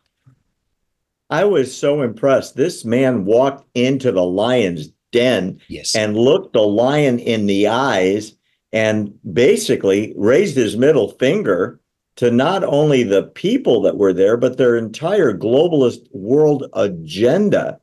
I 1.29 1.45
was 1.45 1.75
so 1.75 2.01
impressed. 2.01 2.55
This 2.55 2.85
man 2.85 3.25
walked 3.25 3.65
into 3.75 4.11
the 4.11 4.23
lion's 4.23 4.87
den 5.11 5.59
yes. 5.67 5.95
and 5.95 6.17
looked 6.17 6.53
the 6.53 6.61
lion 6.61 7.19
in 7.19 7.45
the 7.45 7.67
eyes 7.67 8.35
and 8.71 9.13
basically 9.33 10.13
raised 10.15 10.55
his 10.55 10.77
middle 10.77 11.09
finger 11.09 11.79
to 12.15 12.29
not 12.29 12.63
only 12.63 13.03
the 13.03 13.23
people 13.23 13.81
that 13.81 13.97
were 13.97 14.13
there, 14.13 14.37
but 14.37 14.57
their 14.57 14.75
entire 14.75 15.33
globalist 15.33 16.07
world 16.11 16.65
agenda 16.73 17.79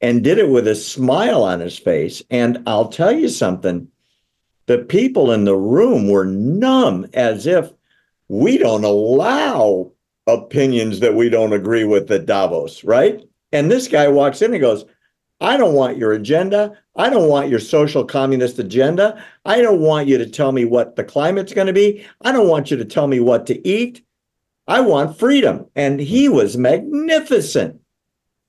and 0.00 0.22
did 0.22 0.38
it 0.38 0.48
with 0.48 0.68
a 0.68 0.74
smile 0.74 1.42
on 1.42 1.60
his 1.60 1.78
face. 1.78 2.22
And 2.30 2.62
I'll 2.66 2.88
tell 2.88 3.12
you 3.12 3.28
something 3.28 3.88
the 4.66 4.78
people 4.78 5.30
in 5.32 5.44
the 5.44 5.56
room 5.56 6.08
were 6.08 6.26
numb 6.26 7.06
as 7.14 7.46
if 7.46 7.70
we 8.28 8.58
don't 8.58 8.84
allow 8.84 9.92
opinions 10.26 11.00
that 11.00 11.14
we 11.14 11.28
don't 11.28 11.52
agree 11.52 11.84
with 11.84 12.10
at 12.10 12.26
Davos, 12.26 12.82
right? 12.82 13.22
And 13.52 13.70
this 13.70 13.86
guy 13.86 14.08
walks 14.08 14.42
in 14.42 14.52
and 14.52 14.60
goes, 14.60 14.84
I 15.40 15.56
don't 15.56 15.74
want 15.74 15.98
your 15.98 16.12
agenda. 16.12 16.76
I 16.96 17.10
don't 17.10 17.28
want 17.28 17.50
your 17.50 17.60
social 17.60 18.04
communist 18.04 18.58
agenda. 18.58 19.22
I 19.44 19.60
don't 19.60 19.80
want 19.80 20.08
you 20.08 20.18
to 20.18 20.26
tell 20.26 20.50
me 20.50 20.64
what 20.64 20.96
the 20.96 21.04
climate's 21.04 21.52
going 21.52 21.66
to 21.66 21.72
be. 21.72 22.04
I 22.22 22.32
don't 22.32 22.48
want 22.48 22.70
you 22.70 22.76
to 22.78 22.84
tell 22.84 23.06
me 23.06 23.20
what 23.20 23.46
to 23.46 23.68
eat. 23.68 24.04
I 24.66 24.80
want 24.80 25.18
freedom. 25.18 25.66
And 25.76 26.00
he 26.00 26.28
was 26.28 26.56
magnificent. 26.56 27.80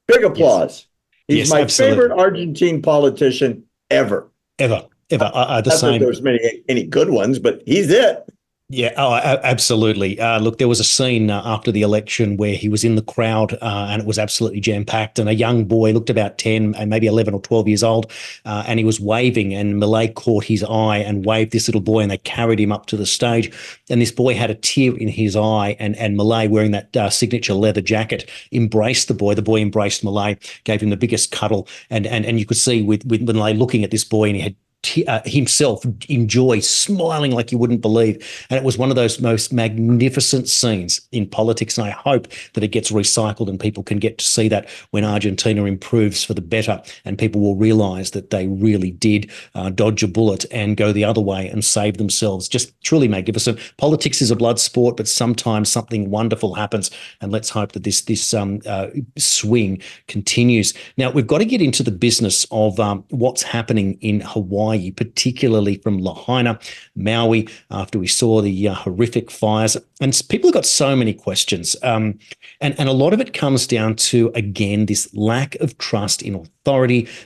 Big 0.07 0.23
applause. 0.23 0.79
Yes. 0.79 0.87
He's 1.27 1.37
yes, 1.37 1.49
my 1.49 1.61
absolutely. 1.61 1.97
favorite 1.97 2.19
Argentine 2.19 2.81
politician 2.81 3.63
ever. 3.89 4.31
Ever, 4.59 4.85
ever. 5.09 5.31
Uh, 5.33 5.61
the 5.61 5.69
Not 5.69 5.79
same. 5.79 6.01
there's 6.01 6.21
many 6.21 6.39
any 6.69 6.83
good 6.83 7.09
ones, 7.09 7.37
but 7.39 7.61
he's 7.65 7.89
it. 7.89 8.23
Yeah, 8.69 8.91
oh, 8.97 9.13
absolutely. 9.13 10.19
Uh, 10.19 10.39
look, 10.41 10.57
there 10.57 10.67
was 10.67 10.81
a 10.81 10.83
scene 10.83 11.31
uh, 11.31 11.41
after 11.45 11.71
the 11.71 11.83
election 11.83 12.35
where 12.35 12.53
he 12.53 12.67
was 12.67 12.83
in 12.83 12.95
the 12.95 13.01
crowd 13.01 13.53
uh, 13.61 13.87
and 13.89 14.01
it 14.01 14.05
was 14.05 14.19
absolutely 14.19 14.59
jam 14.59 14.83
packed. 14.83 15.19
And 15.19 15.29
a 15.29 15.33
young 15.33 15.63
boy 15.63 15.93
looked 15.93 16.09
about 16.09 16.37
10, 16.37 16.75
uh, 16.75 16.85
maybe 16.85 17.07
11 17.07 17.33
or 17.33 17.39
12 17.39 17.69
years 17.69 17.81
old, 17.81 18.11
uh, 18.43 18.65
and 18.67 18.77
he 18.77 18.83
was 18.83 18.99
waving. 18.99 19.53
And 19.53 19.81
Milei 19.81 20.13
caught 20.13 20.43
his 20.43 20.65
eye 20.65 20.97
and 20.97 21.25
waved 21.25 21.53
this 21.53 21.69
little 21.69 21.79
boy, 21.79 22.01
and 22.01 22.11
they 22.11 22.17
carried 22.17 22.59
him 22.59 22.73
up 22.73 22.87
to 22.87 22.97
the 22.97 23.05
stage. 23.05 23.49
And 23.89 24.01
this 24.01 24.11
boy 24.11 24.33
had 24.33 24.51
a 24.51 24.55
tear 24.55 24.97
in 24.97 25.07
his 25.07 25.37
eye. 25.37 25.77
And, 25.79 25.95
and 25.95 26.19
Milei, 26.19 26.49
wearing 26.49 26.71
that 26.71 26.97
uh, 26.97 27.09
signature 27.09 27.53
leather 27.53 27.81
jacket, 27.81 28.29
embraced 28.51 29.07
the 29.07 29.13
boy. 29.13 29.33
The 29.33 29.41
boy 29.41 29.61
embraced 29.61 30.03
Milei, 30.03 30.37
gave 30.65 30.81
him 30.81 30.89
the 30.89 30.97
biggest 30.97 31.31
cuddle. 31.31 31.69
And 31.89 32.05
and, 32.05 32.25
and 32.25 32.37
you 32.37 32.45
could 32.45 32.57
see 32.57 32.81
with, 32.81 33.05
with 33.05 33.25
Milei 33.25 33.57
looking 33.57 33.85
at 33.85 33.91
this 33.91 34.03
boy, 34.03 34.25
and 34.25 34.35
he 34.35 34.41
had 34.41 34.57
t- 34.83 35.05
uh, 35.05 35.21
himself 35.25 35.85
enjoy, 36.09 36.59
smiling 36.59 37.31
like 37.31 37.51
you 37.51 37.57
wouldn't 37.57 37.81
believe. 37.81 38.45
And 38.49 38.57
it 38.57 38.63
was 38.63 38.77
one 38.77 38.89
of 38.89 38.95
those 38.95 39.19
most 39.19 39.51
magnificent 39.53 40.47
scenes 40.47 41.01
in 41.11 41.27
politics. 41.27 41.77
And 41.77 41.87
I 41.87 41.91
hope 41.91 42.27
that 42.53 42.63
it 42.63 42.69
gets 42.69 42.91
recycled 42.91 43.49
and 43.49 43.59
people 43.59 43.83
can 43.83 43.99
get 43.99 44.17
to 44.17 44.25
see 44.25 44.47
that 44.49 44.69
when 44.91 45.03
Argentina 45.03 45.65
improves 45.65 46.23
for 46.23 46.33
the 46.33 46.41
better 46.41 46.81
and 47.05 47.17
people 47.17 47.41
will 47.41 47.55
realize 47.55 48.11
that 48.11 48.29
they 48.29 48.47
really 48.47 48.91
did 48.91 49.31
uh, 49.55 49.69
dodge 49.69 50.03
a 50.03 50.07
bullet 50.07 50.45
and 50.51 50.77
go 50.77 50.91
the 50.91 51.03
other 51.03 51.21
way 51.21 51.47
and 51.47 51.63
save 51.65 51.97
themselves. 51.97 52.47
Just 52.47 52.79
truly 52.81 53.07
magnificent. 53.07 53.59
Politics 53.77 54.21
is 54.21 54.31
a 54.31 54.35
blood 54.35 54.59
sport, 54.59 54.97
but 54.97 55.07
sometimes 55.07 55.69
something 55.69 56.09
wonderful 56.09 56.53
happens. 56.53 56.91
And 57.21 57.31
let's 57.31 57.49
hope 57.49 57.71
that 57.73 57.83
this, 57.83 58.01
this 58.01 58.33
um, 58.33 58.59
uh, 58.65 58.87
swing 59.17 59.81
continues. 60.07 60.73
Now, 60.97 61.11
we've 61.11 61.27
got 61.27 61.39
to 61.39 61.45
get 61.45 61.61
into 61.61 61.83
the 61.83 61.91
business 61.91 62.45
of 62.51 62.79
um, 62.79 63.03
what's 63.09 63.43
happening 63.43 63.97
in 64.01 64.21
Hawaii, 64.21 64.66
particularly 64.95 65.77
from 65.77 65.99
Lahaina, 65.99 66.59
Maui, 66.95 67.47
after 67.71 67.99
we 67.99 68.07
saw 68.07 68.41
the 68.41 68.67
uh, 68.67 68.73
horrific 68.73 69.31
fires. 69.31 69.77
And 70.01 70.19
people 70.29 70.49
have 70.49 70.55
got 70.55 70.65
so 70.65 70.95
many 70.95 71.13
questions. 71.13 71.75
Um, 71.83 72.19
and, 72.61 72.79
and 72.79 72.89
a 72.89 72.93
lot 72.93 73.13
of 73.13 73.21
it 73.21 73.33
comes 73.33 73.67
down 73.67 73.95
to, 73.95 74.31
again, 74.35 74.85
this 74.85 75.13
lack 75.13 75.55
of 75.55 75.77
trust 75.77 76.21
in 76.21 76.35
authority 76.35 76.56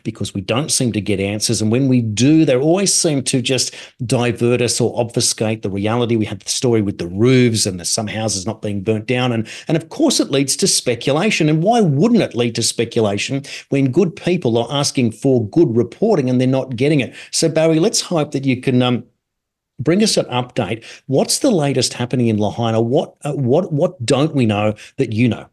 because 0.04 0.34
we 0.34 0.42
don't 0.42 0.72
seem 0.72 0.92
to 0.92 1.02
get 1.02 1.20
answers. 1.20 1.62
And 1.62 1.72
when 1.72 1.88
we 1.88 2.02
do, 2.02 2.46
they 2.46 2.56
always 2.56 2.94
seem 2.94 3.24
to 3.24 3.42
just 3.42 3.76
divert 4.06 4.62
us 4.62 4.80
or 4.80 4.98
obfuscate 5.00 5.62
the 5.62 5.70
reality. 5.70 6.16
We 6.16 6.26
had 6.26 6.42
the 6.42 6.50
story 6.50 6.82
with 6.82 6.98
the 6.98 7.08
roofs 7.08 7.66
and 7.66 7.80
the, 7.80 7.86
some 7.86 8.08
houses 8.08 8.46
not 8.46 8.62
being 8.62 8.84
burnt 8.84 9.08
down. 9.08 9.32
And, 9.32 9.48
and 9.68 9.78
of 9.78 9.90
course, 9.90 10.20
it 10.20 10.32
leads 10.32 10.56
to 10.58 10.68
speculation. 10.68 11.50
And 11.50 11.64
why 11.64 11.82
wouldn't 11.82 12.22
it 12.22 12.36
lead 12.36 12.56
to 12.56 12.64
speculation 12.64 13.44
when 13.70 13.92
good 13.92 14.16
people 14.16 14.58
are 14.58 14.68
asking 14.72 15.12
for 15.12 15.48
good 15.48 15.76
reporting 15.76 16.30
and 16.30 16.40
they're 16.40 16.48
not 16.48 16.76
getting 16.76 17.00
it? 17.00 17.14
So, 17.32 17.50
Barry, 17.50 17.80
let's 17.80 18.02
hope 18.02 18.32
that 18.32 18.46
you 18.46 18.62
can. 18.62 18.82
Um, 18.82 19.06
bring 19.80 20.04
us 20.04 20.16
an 20.16 20.26
update. 20.26 20.84
What's 21.08 21.40
the 21.40 21.50
latest 21.50 21.94
happening 21.94 22.28
in 22.28 22.38
Lahaina? 22.38 22.80
What 22.80 23.16
uh, 23.24 23.34
what 23.34 23.74
what 23.74 24.06
don't 24.06 24.36
we 24.36 24.46
know 24.46 24.76
that 24.98 25.12
you 25.12 25.28
know? 25.28 25.48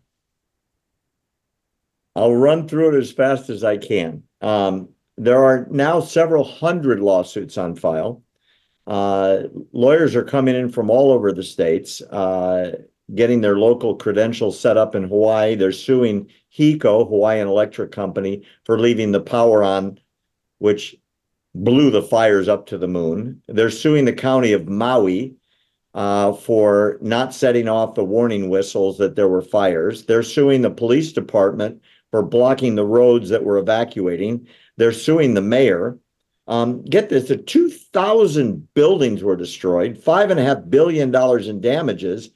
I'll 2.19 2.35
run 2.35 2.67
through 2.67 2.97
it 2.97 2.99
as 2.99 3.13
fast 3.13 3.49
as 3.49 3.63
I 3.63 3.77
can. 3.77 4.25
Um, 4.41 4.89
there 5.17 5.45
are 5.45 5.69
now 5.71 6.01
several 6.01 6.43
hundred 6.43 6.99
lawsuits 7.01 7.57
on 7.57 7.77
file. 7.77 8.23
Uh, 8.89 9.45
lawyers 9.73 10.17
are 10.17 10.25
coming 10.25 10.57
in 10.57 10.69
from 10.69 10.91
all 10.91 11.13
over 11.13 11.33
the 11.33 11.45
states, 11.45 12.01
uh, 12.03 12.77
getting 13.15 13.41
their 13.41 13.57
local 13.57 13.95
credentials 13.95 14.59
set 14.59 14.77
up 14.77 14.97
in 14.97 15.05
Hawaii. 15.05 15.55
They're 15.55 15.71
suing 15.71 16.29
HECO, 16.57 17.09
Hawaiian 17.09 17.47
Electric 17.47 17.93
Company, 17.93 18.43
for 18.65 18.81
leaving 18.81 19.13
the 19.13 19.21
power 19.21 19.63
on, 19.63 20.01
which 20.59 20.97
blew 21.55 21.91
the 21.91 22.03
fires 22.03 22.49
up 22.49 22.67
to 22.67 22.79
the 22.79 22.89
moon. 22.89 23.43
They're 23.47 23.71
suing 23.71 24.07
the 24.07 24.13
county 24.13 24.53
of 24.53 24.69
Maui 24.69 25.37
uh, 25.95 26.33
for 26.33 26.99
not 27.01 27.33
setting 27.33 27.69
off 27.69 27.95
the 27.95 28.05
warning 28.05 28.49
whistles 28.49 28.99
that 28.99 29.15
there 29.15 29.29
were 29.29 29.43
fires. 29.43 30.05
They're 30.05 30.23
suing 30.25 30.63
the 30.63 30.71
police 30.71 31.13
department 31.13 31.81
for 32.11 32.23
blocking 32.23 32.75
the 32.75 32.87
roads 32.87 33.29
that 33.31 33.45
were 33.45 33.59
evacuating. 33.59 34.47
They're 34.77 34.93
suing 34.93 35.35
the 35.35 35.43
mayor. 35.43 35.99
Um, 36.47 36.83
get 36.83 37.09
this: 37.09 37.29
the 37.29 37.37
2,000 37.37 38.73
buildings 38.75 39.23
were 39.23 39.37
destroyed, 39.37 39.99
five 39.99 40.31
and 40.31 40.41
a 40.41 40.45
half 40.45 40.59
billion 40.69 41.11
dollars 41.11 41.49
in 41.49 41.61
damages, 41.61 42.31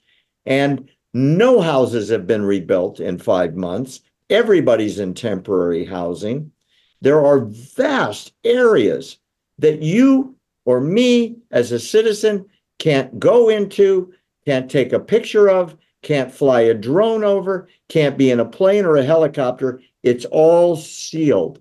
and 0.44 0.88
no 1.14 1.60
houses 1.60 2.08
have 2.08 2.26
been 2.26 2.42
rebuilt 2.42 3.00
in 3.00 3.18
five 3.18 3.54
months. 3.54 4.00
Everybody's 4.30 4.98
in 4.98 5.14
temporary 5.14 5.84
housing. 5.84 6.52
There 7.00 7.24
are 7.24 7.40
vast 7.46 8.32
areas 8.44 9.18
that 9.58 9.82
you 9.82 10.36
or 10.64 10.80
me 10.80 11.36
as 11.50 11.72
a 11.72 11.78
citizen 11.78 12.46
can't 12.78 13.18
go 13.18 13.48
into, 13.48 14.12
can't 14.46 14.70
take 14.70 14.92
a 14.92 15.00
picture 15.00 15.48
of, 15.48 15.76
can't 16.02 16.32
fly 16.32 16.62
a 16.62 16.74
drone 16.74 17.24
over, 17.24 17.68
can't 17.88 18.18
be 18.18 18.30
in 18.30 18.40
a 18.40 18.44
plane 18.44 18.84
or 18.84 18.96
a 18.96 19.04
helicopter. 19.04 19.80
It's 20.02 20.24
all 20.26 20.76
sealed. 20.76 21.60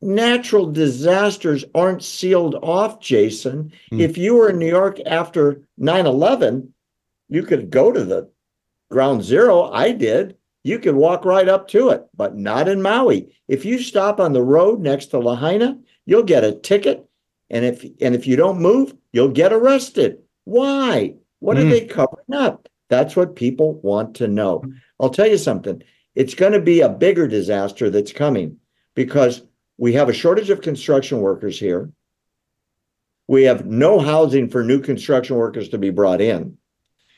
Natural 0.00 0.70
disasters 0.70 1.64
aren't 1.74 2.02
sealed 2.02 2.56
off, 2.56 3.00
Jason. 3.00 3.72
Mm. 3.92 4.00
If 4.00 4.18
you 4.18 4.34
were 4.34 4.50
in 4.50 4.58
New 4.58 4.68
York 4.68 4.98
after 5.06 5.62
9 5.78 6.06
11, 6.06 6.74
you 7.28 7.42
could 7.42 7.70
go 7.70 7.92
to 7.92 8.04
the 8.04 8.30
ground 8.90 9.22
zero. 9.22 9.70
I 9.70 9.92
did. 9.92 10.36
You 10.62 10.78
could 10.78 10.94
walk 10.94 11.24
right 11.24 11.48
up 11.48 11.68
to 11.68 11.90
it, 11.90 12.06
but 12.16 12.36
not 12.36 12.68
in 12.68 12.80
Maui. 12.80 13.34
If 13.48 13.64
you 13.64 13.78
stop 13.78 14.18
on 14.20 14.32
the 14.32 14.42
road 14.42 14.80
next 14.80 15.06
to 15.06 15.18
Lahaina, 15.18 15.78
you'll 16.06 16.22
get 16.22 16.44
a 16.44 16.52
ticket. 16.52 17.06
And 17.50 17.64
if 17.64 17.84
and 18.00 18.14
if 18.14 18.26
you 18.26 18.36
don't 18.36 18.60
move, 18.60 18.94
you'll 19.12 19.28
get 19.28 19.52
arrested. 19.52 20.18
Why? 20.44 21.14
What 21.40 21.56
mm. 21.56 21.60
are 21.60 21.64
hmm. 21.64 21.70
they 21.70 21.86
covering 21.86 22.34
up? 22.34 22.68
That's 22.94 23.16
what 23.16 23.34
people 23.34 23.80
want 23.80 24.14
to 24.16 24.28
know. 24.28 24.62
I'll 25.00 25.10
tell 25.10 25.26
you 25.26 25.36
something. 25.36 25.82
It's 26.14 26.36
going 26.36 26.52
to 26.52 26.60
be 26.60 26.80
a 26.80 26.88
bigger 26.88 27.26
disaster 27.26 27.90
that's 27.90 28.12
coming 28.12 28.58
because 28.94 29.42
we 29.78 29.94
have 29.94 30.08
a 30.08 30.12
shortage 30.12 30.48
of 30.48 30.60
construction 30.60 31.18
workers 31.18 31.58
here. 31.58 31.90
We 33.26 33.42
have 33.42 33.66
no 33.66 33.98
housing 33.98 34.48
for 34.48 34.62
new 34.62 34.80
construction 34.80 35.34
workers 35.34 35.70
to 35.70 35.78
be 35.78 35.90
brought 35.90 36.20
in. 36.20 36.56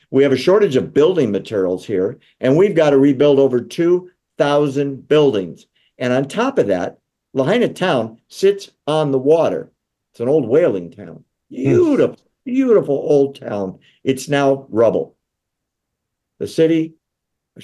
We 0.09 0.23
have 0.23 0.31
a 0.31 0.37
shortage 0.37 0.75
of 0.77 0.95
building 0.95 1.31
materials 1.31 1.85
here, 1.85 2.17
and 2.39 2.57
we've 2.57 2.75
got 2.75 2.89
to 2.89 2.97
rebuild 2.97 3.37
over 3.37 3.61
2,000 3.61 5.07
buildings. 5.07 5.67
And 5.99 6.11
on 6.11 6.27
top 6.27 6.57
of 6.57 6.65
that, 6.67 6.97
Lahaina 7.35 7.71
town 7.71 8.19
sits 8.29 8.71
on 8.87 9.11
the 9.11 9.19
water. 9.19 9.71
It's 10.11 10.21
an 10.21 10.27
old 10.27 10.47
whaling 10.47 10.89
town. 10.89 11.23
Hmm. 11.51 11.55
Beautiful, 11.55 12.17
beautiful 12.45 12.95
old 12.95 13.39
town. 13.39 13.77
It's 14.03 14.27
now 14.27 14.65
rubble. 14.69 15.16
The 16.39 16.47
city, 16.47 16.93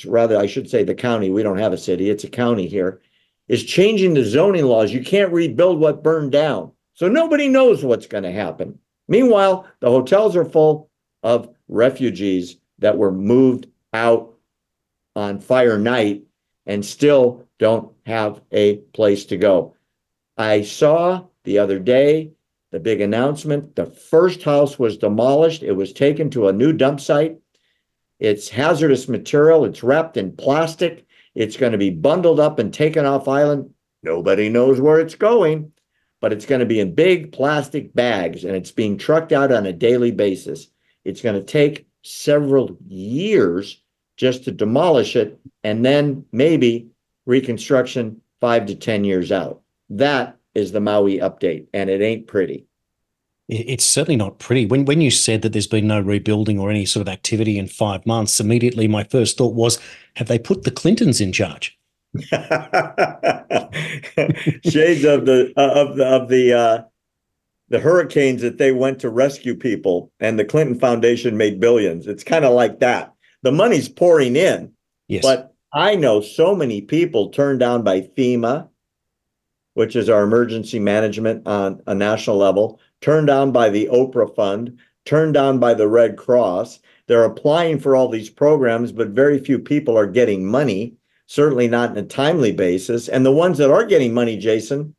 rather, 0.06 0.38
I 0.38 0.48
should 0.48 0.70
say 0.70 0.84
the 0.84 0.96
county, 0.96 1.30
we 1.30 1.44
don't 1.44 1.58
have 1.58 1.74
a 1.74 1.78
city, 1.78 2.10
it's 2.10 2.24
a 2.24 2.30
county 2.30 2.68
here, 2.68 3.02
is 3.48 3.64
changing 3.64 4.14
the 4.14 4.24
zoning 4.24 4.66
laws. 4.66 4.94
You 4.94 5.04
can't 5.04 5.32
rebuild 5.32 5.80
what 5.80 6.04
burned 6.04 6.32
down. 6.32 6.72
So 6.94 7.08
nobody 7.08 7.50
knows 7.50 7.84
what's 7.84 8.08
going 8.08 8.24
to 8.24 8.32
happen. 8.32 8.80
Meanwhile, 9.08 9.68
the 9.80 9.90
hotels 9.90 10.36
are 10.36 10.46
full 10.46 10.90
of 11.24 11.50
refugees 11.68 12.58
that 12.80 12.98
were 12.98 13.12
moved 13.12 13.68
out 13.94 14.34
on 15.16 15.40
fire 15.40 15.78
night 15.78 16.24
and 16.66 16.86
still 16.86 17.48
don't 17.60 17.94
have 18.06 18.42
a 18.52 18.78
place 18.94 19.26
to 19.26 19.38
go. 19.38 19.76
I 20.38 20.64
saw 20.64 21.26
the 21.44 21.60
other 21.60 21.80
day 21.80 22.32
the 22.72 22.80
big 22.80 23.02
announcement 23.02 23.76
the 23.76 23.86
first 23.86 24.44
house 24.44 24.80
was 24.80 24.98
demolished, 24.98 25.62
it 25.62 25.74
was 25.74 25.94
taken 25.94 26.30
to 26.32 26.48
a 26.48 26.54
new 26.54 26.74
dump 26.74 27.00
site. 27.00 27.38
It's 28.20 28.50
hazardous 28.50 29.10
material. 29.10 29.66
It's 29.66 29.84
wrapped 29.84 30.18
in 30.18 30.36
plastic. 30.36 31.06
It's 31.36 31.58
going 31.58 31.72
to 31.72 31.78
be 31.78 31.90
bundled 31.90 32.40
up 32.40 32.60
and 32.60 32.74
taken 32.74 33.06
off 33.06 33.28
island. 33.28 33.74
Nobody 34.04 34.50
knows 34.50 34.80
where 34.80 35.00
it's 35.00 35.16
going, 35.16 35.72
but 36.22 36.34
it's 36.34 36.46
going 36.46 36.60
to 36.60 36.66
be 36.66 36.80
in 36.80 36.96
big 36.96 37.32
plastic 37.32 37.94
bags 37.94 38.44
and 38.44 38.56
it's 38.56 38.72
being 38.72 38.98
trucked 38.98 39.32
out 39.32 39.52
on 39.52 39.66
a 39.66 39.74
daily 39.74 40.12
basis. 40.12 40.68
It's 41.06 41.22
going 41.22 41.36
to 41.36 41.44
take 41.44 41.88
several 42.04 42.78
years 42.88 43.82
just 44.18 44.44
to 44.44 44.52
demolish 44.52 45.16
it 45.16 45.40
and 45.64 45.84
then 45.84 46.26
maybe 46.32 46.90
reconstruction 47.26 48.22
five 48.40 48.66
to 48.68 48.76
10 48.76 49.06
years 49.06 49.32
out. 49.32 49.62
That 49.90 50.38
is 50.54 50.72
the 50.72 50.82
Maui 50.82 51.20
update, 51.20 51.68
and 51.74 51.90
it 51.90 52.02
ain't 52.02 52.28
pretty 52.28 52.68
it's 53.54 53.86
certainly 53.86 54.16
not 54.16 54.40
pretty. 54.40 54.66
When 54.66 54.86
when 54.86 55.02
you 55.02 55.12
said 55.12 55.42
that 55.42 55.54
there's 55.54 55.68
been 55.68 55.88
no 55.88 56.00
rebuilding 56.00 56.60
or 56.60 56.70
any 56.70 56.86
sort 56.86 57.08
of 57.08 57.12
activity 57.12 57.58
in 57.58 57.68
five 57.68 58.06
months, 58.06 58.40
immediately 58.40 58.88
my 58.88 59.04
first 59.04 59.38
thought 59.38 59.54
was, 59.54 59.80
have 60.16 60.28
they 60.28 60.40
put 60.40 60.64
the 60.64 60.72
Clintons 60.72 61.22
in 61.22 61.32
charge? 61.32 61.78
Shades 62.16 62.32
of 65.04 65.26
the 65.26 65.54
uh, 65.58 65.72
of 65.74 65.96
the 65.96 66.06
of 66.06 66.30
the 66.30 66.54
uh, 66.54 66.84
the 67.70 67.80
hurricanes 67.80 68.42
that 68.42 68.58
they 68.58 68.72
went 68.72 69.00
to 69.00 69.10
rescue 69.10 69.56
people, 69.56 70.12
and 70.20 70.38
the 70.38 70.46
Clinton 70.46 70.80
Foundation 70.80 71.38
made 71.38 71.60
billions. 71.60 72.08
It's 72.08 72.24
kind 72.24 72.46
of 72.46 72.54
like 72.54 72.80
that. 72.80 73.14
The 73.42 73.52
money's 73.52 73.90
pouring 73.90 74.36
in, 74.36 74.72
yes. 75.08 75.24
but 75.24 75.54
I 75.74 75.96
know 75.96 76.22
so 76.22 76.56
many 76.56 76.82
people 76.82 77.30
turned 77.30 77.60
down 77.60 77.84
by 77.84 78.02
FEMA, 78.02 78.70
which 79.74 79.96
is 79.96 80.08
our 80.08 80.24
emergency 80.24 80.80
management 80.80 81.48
on 81.48 81.82
a 81.88 81.96
national 81.96 82.38
level 82.38 82.80
turned 83.04 83.28
down 83.28 83.52
by 83.52 83.70
the 83.70 83.88
Oprah 83.92 84.34
Fund, 84.34 84.80
turned 85.04 85.34
down 85.34 85.60
by 85.60 85.74
the 85.74 85.90
Red 85.90 86.16
Cross. 86.16 86.80
They're 87.08 87.26
applying 87.26 87.78
for 87.78 87.98
all 87.98 88.08
these 88.08 88.30
programs, 88.30 88.94
but 88.94 89.10
very 89.10 89.40
few 89.40 89.60
people 89.60 89.98
are 89.98 90.08
getting 90.08 90.46
money, 90.46 90.96
certainly 91.26 91.68
not 91.68 91.92
in 91.92 91.98
a 91.98 92.08
timely 92.08 92.54
basis. 92.54 93.10
And 93.10 93.26
the 93.26 93.32
ones 93.32 93.58
that 93.58 93.70
are 93.70 93.86
getting 93.86 94.14
money, 94.14 94.38
Jason, 94.38 94.96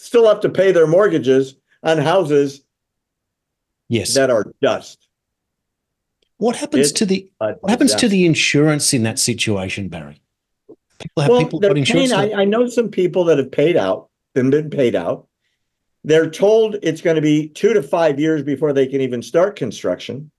still 0.00 0.26
have 0.26 0.40
to 0.40 0.48
pay 0.48 0.72
their 0.72 0.88
mortgages 0.88 1.54
on 1.84 1.98
houses 1.98 2.62
yes. 3.88 4.14
that 4.14 4.30
are 4.30 4.52
dust. 4.60 5.06
What 6.38 6.56
happens 6.56 6.90
it's 6.90 6.98
to 6.98 7.06
the 7.06 7.30
what 7.38 7.70
happens 7.70 7.94
to 7.94 8.08
the 8.08 8.26
insurance 8.26 8.92
in 8.92 9.04
that 9.04 9.20
situation, 9.20 9.88
Barry? 9.88 10.20
People 10.98 11.22
have 11.22 11.30
well, 11.30 11.44
people 11.44 11.60
got 11.60 11.76
insurance. 11.76 12.10
Paying, 12.10 12.34
I, 12.34 12.42
I 12.42 12.44
know 12.44 12.66
some 12.66 12.88
people 12.88 13.22
that 13.26 13.38
have 13.38 13.52
paid 13.52 13.76
out, 13.76 14.10
been 14.34 14.50
been 14.50 14.68
paid 14.68 14.96
out 14.96 15.28
They're 16.04 16.30
told 16.30 16.76
it's 16.82 17.00
going 17.00 17.16
to 17.16 17.22
be 17.22 17.48
two 17.48 17.72
to 17.74 17.82
five 17.82 18.18
years 18.18 18.42
before 18.42 18.72
they 18.72 18.86
can 18.86 19.00
even 19.00 19.22
start 19.22 19.56
construction. 19.56 20.30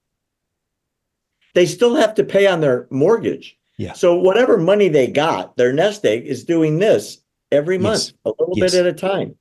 They 1.53 1.65
still 1.65 1.95
have 1.95 2.15
to 2.15 2.23
pay 2.23 2.47
on 2.47 2.61
their 2.61 2.87
mortgage. 2.89 3.57
Yeah. 3.77 3.93
So 3.93 4.15
whatever 4.15 4.57
money 4.57 4.89
they 4.89 5.07
got, 5.07 5.55
their 5.55 5.71
nest 5.71 6.05
egg 6.05 6.25
is 6.25 6.43
doing 6.43 6.79
this 6.79 7.19
every 7.51 7.77
month, 7.77 7.99
Yes. 8.05 8.13
a 8.25 8.29
little 8.29 8.53
Yes. 8.57 8.71
bit 8.71 8.79
at 8.81 8.87
a 8.87 8.93
time. 8.93 9.35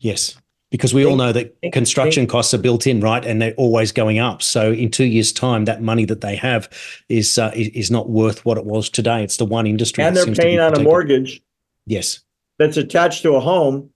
Yes. 0.00 0.36
Because 0.70 0.92
we 0.92 1.06
all 1.06 1.16
know 1.16 1.32
that 1.32 1.54
construction 1.72 2.26
costs 2.26 2.52
are 2.52 2.58
built 2.58 2.86
in, 2.86 3.00
right? 3.00 3.24
And 3.24 3.40
they're 3.40 3.54
always 3.56 3.90
going 3.90 4.18
up. 4.18 4.42
So 4.42 4.72
in 4.72 4.90
two 4.90 5.04
years' 5.06 5.32
time, 5.32 5.64
that 5.64 5.80
money 5.80 6.04
that 6.04 6.20
they 6.20 6.36
have 6.36 6.68
is 7.08 7.38
uh, 7.38 7.52
is, 7.54 7.90
not 7.90 8.10
worth 8.10 8.44
what 8.44 8.58
it 8.58 8.66
was 8.66 8.90
today. 8.90 9.24
It's 9.24 9.38
the 9.38 9.46
one 9.46 9.66
industry. 9.66 10.04
And 10.04 10.14
they're 10.14 10.24
seems 10.24 10.36
to 10.36 10.42
be 10.42 10.48
paying 10.48 10.60
on 10.60 10.74
a 10.78 10.82
mortgage 10.82 11.40
Yes. 11.86 12.20
that's 12.58 12.76
attached 12.76 13.22
to 13.22 13.34
a 13.34 13.40
home 13.40 13.88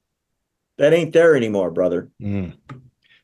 that 0.79 0.93
ain't 0.93 1.13
there 1.13 1.37
anymore, 1.37 1.71
brother. 1.71 2.11
Mm. 2.21 2.57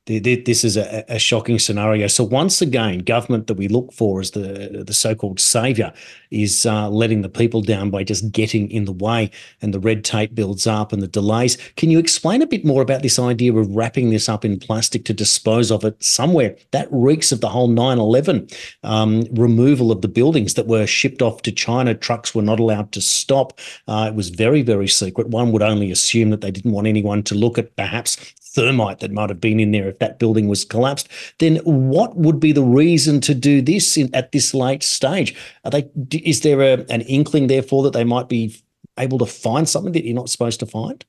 Th- 0.08 0.22
th- 0.22 0.46
This 0.46 0.64
is 0.64 0.78
a, 0.78 1.04
a 1.08 1.18
shocking 1.18 1.58
scenario. 1.58 2.06
So 2.06 2.24
once 2.24 2.62
again, 2.62 3.00
government 3.00 3.46
that 3.46 3.58
we 3.58 3.68
look 3.68 3.92
for 3.92 4.20
as 4.20 4.30
the 4.30 4.82
the 4.86 4.94
so-called 4.94 5.38
savior 5.38 5.92
is 6.30 6.64
uh, 6.64 6.88
letting 6.88 7.20
the 7.20 7.28
people 7.28 7.60
down 7.60 7.90
by 7.90 8.04
just 8.04 8.32
getting 8.32 8.70
in 8.70 8.86
the 8.86 8.92
way, 8.92 9.30
and 9.60 9.74
the 9.74 9.78
red 9.80 10.04
tape 10.04 10.34
builds 10.34 10.66
up 10.66 10.92
and 10.94 11.02
the 11.02 11.08
delays. 11.08 11.58
Can 11.76 11.90
you 11.90 11.98
explain 11.98 12.40
a 12.40 12.46
bit 12.46 12.64
more 12.64 12.80
about 12.80 13.02
this 13.02 13.18
idea 13.18 13.52
of 13.52 13.68
wrapping 13.76 14.08
this 14.08 14.28
up 14.30 14.44
in 14.46 14.58
plastic 14.58 15.04
to 15.04 15.12
dispose 15.12 15.70
of 15.70 15.84
it 15.84 16.02
somewhere? 16.02 16.56
That 16.70 16.88
reeks 16.90 17.30
of 17.30 17.42
the 17.42 17.50
whole 17.50 17.68
9/11 17.68 18.50
um, 18.84 19.24
removal 19.32 19.92
of 19.92 20.00
the 20.00 20.08
buildings 20.08 20.54
that 20.54 20.66
were 20.66 20.86
shipped 20.86 21.20
off 21.20 21.42
to 21.42 21.52
China. 21.52 21.94
Trucks 21.94 22.34
were 22.34 22.42
not 22.42 22.60
allowed 22.60 22.92
to 22.92 23.02
stop. 23.02 23.58
Uh, 23.86 24.06
it 24.08 24.14
was 24.14 24.30
very 24.30 24.62
very 24.62 24.88
secret. 24.88 25.28
One 25.28 25.52
would 25.52 25.62
only 25.62 25.90
assume 25.90 26.30
that 26.30 26.40
they 26.40 26.50
didn't 26.50 26.72
want 26.72 26.86
anyone 26.86 27.22
to 27.24 27.34
look 27.34 27.58
at 27.58 27.76
perhaps 27.76 28.16
thermite 28.54 29.00
that 29.00 29.12
might 29.12 29.28
have 29.30 29.40
been 29.40 29.60
in 29.60 29.72
there 29.72 29.88
if 29.88 29.98
that 29.98 30.18
building 30.18 30.48
was 30.48 30.64
collapsed, 30.64 31.08
then 31.38 31.56
what 31.64 32.16
would 32.16 32.40
be 32.40 32.52
the 32.52 32.62
reason 32.62 33.20
to 33.22 33.34
do 33.34 33.60
this 33.60 33.96
in, 33.96 34.14
at 34.14 34.32
this 34.32 34.54
late 34.54 34.82
stage? 34.82 35.34
Are 35.64 35.70
they? 35.70 35.88
Is 36.12 36.40
there 36.40 36.60
a, 36.60 36.84
an 36.90 37.02
inkling, 37.02 37.46
therefore, 37.46 37.82
that 37.84 37.92
they 37.92 38.04
might 38.04 38.28
be 38.28 38.54
able 38.98 39.18
to 39.18 39.26
find 39.26 39.68
something 39.68 39.92
that 39.92 40.04
you're 40.04 40.14
not 40.14 40.30
supposed 40.30 40.60
to 40.60 40.66
find? 40.66 41.04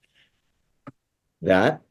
That 1.42 1.82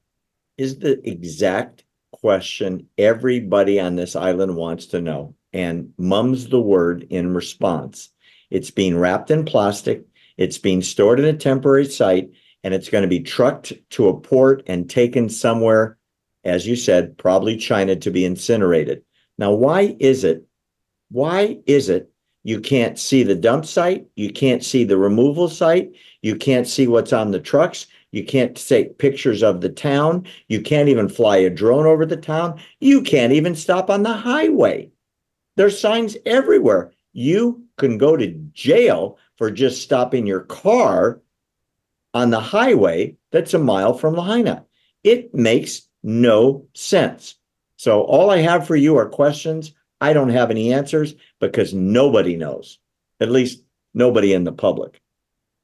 is 0.56 0.78
the 0.78 1.00
exact 1.08 1.84
question 2.12 2.86
everybody 2.98 3.78
on 3.80 3.96
this 3.96 4.16
island 4.16 4.56
wants 4.56 4.86
to 4.86 5.00
know. 5.00 5.34
And 5.52 5.92
mum's 5.96 6.48
the 6.48 6.60
word 6.60 7.06
in 7.10 7.32
response. 7.34 8.10
It's 8.50 8.70
being 8.70 8.98
wrapped 8.98 9.30
in 9.30 9.44
plastic, 9.44 10.04
it's 10.36 10.58
being 10.58 10.82
stored 10.82 11.18
in 11.18 11.26
a 11.26 11.36
temporary 11.36 11.86
site, 11.86 12.30
and 12.68 12.74
it's 12.74 12.90
going 12.90 13.00
to 13.00 13.08
be 13.08 13.20
trucked 13.20 13.72
to 13.88 14.08
a 14.08 14.20
port 14.20 14.62
and 14.66 14.90
taken 14.90 15.30
somewhere, 15.30 15.96
as 16.44 16.66
you 16.66 16.76
said, 16.76 17.16
probably 17.16 17.56
China 17.56 17.96
to 17.96 18.10
be 18.10 18.26
incinerated. 18.26 19.02
Now, 19.38 19.54
why 19.54 19.96
is 19.98 20.22
it? 20.22 20.46
Why 21.10 21.60
is 21.64 21.88
it 21.88 22.12
you 22.44 22.60
can't 22.60 22.98
see 22.98 23.22
the 23.22 23.34
dump 23.34 23.64
site? 23.64 24.06
You 24.16 24.30
can't 24.30 24.62
see 24.62 24.84
the 24.84 24.98
removal 24.98 25.48
site? 25.48 25.92
You 26.20 26.36
can't 26.36 26.66
see 26.66 26.86
what's 26.86 27.14
on 27.14 27.30
the 27.30 27.40
trucks? 27.40 27.86
You 28.12 28.22
can't 28.22 28.54
take 28.54 28.98
pictures 28.98 29.42
of 29.42 29.62
the 29.62 29.70
town. 29.70 30.26
You 30.48 30.60
can't 30.60 30.90
even 30.90 31.08
fly 31.08 31.38
a 31.38 31.48
drone 31.48 31.86
over 31.86 32.04
the 32.04 32.18
town. 32.18 32.60
You 32.80 33.00
can't 33.00 33.32
even 33.32 33.54
stop 33.54 33.88
on 33.88 34.02
the 34.02 34.12
highway. 34.12 34.90
There's 35.56 35.80
signs 35.80 36.18
everywhere. 36.26 36.92
You 37.14 37.64
can 37.78 37.96
go 37.96 38.14
to 38.18 38.26
jail 38.52 39.16
for 39.38 39.50
just 39.50 39.80
stopping 39.80 40.26
your 40.26 40.40
car 40.40 41.22
on 42.18 42.30
the 42.30 42.40
highway 42.40 43.14
that's 43.30 43.54
a 43.54 43.58
mile 43.60 43.94
from 43.94 44.14
Lahaina. 44.14 44.64
It 45.04 45.32
makes 45.32 45.88
no 46.02 46.66
sense. 46.74 47.36
So 47.76 48.02
all 48.02 48.30
I 48.30 48.38
have 48.38 48.66
for 48.66 48.74
you 48.74 48.96
are 48.96 49.08
questions. 49.08 49.72
I 50.00 50.12
don't 50.12 50.30
have 50.30 50.50
any 50.50 50.74
answers 50.74 51.14
because 51.38 51.72
nobody 51.72 52.34
knows, 52.34 52.80
at 53.20 53.30
least 53.30 53.62
nobody 53.94 54.32
in 54.32 54.42
the 54.42 54.50
public. 54.50 55.00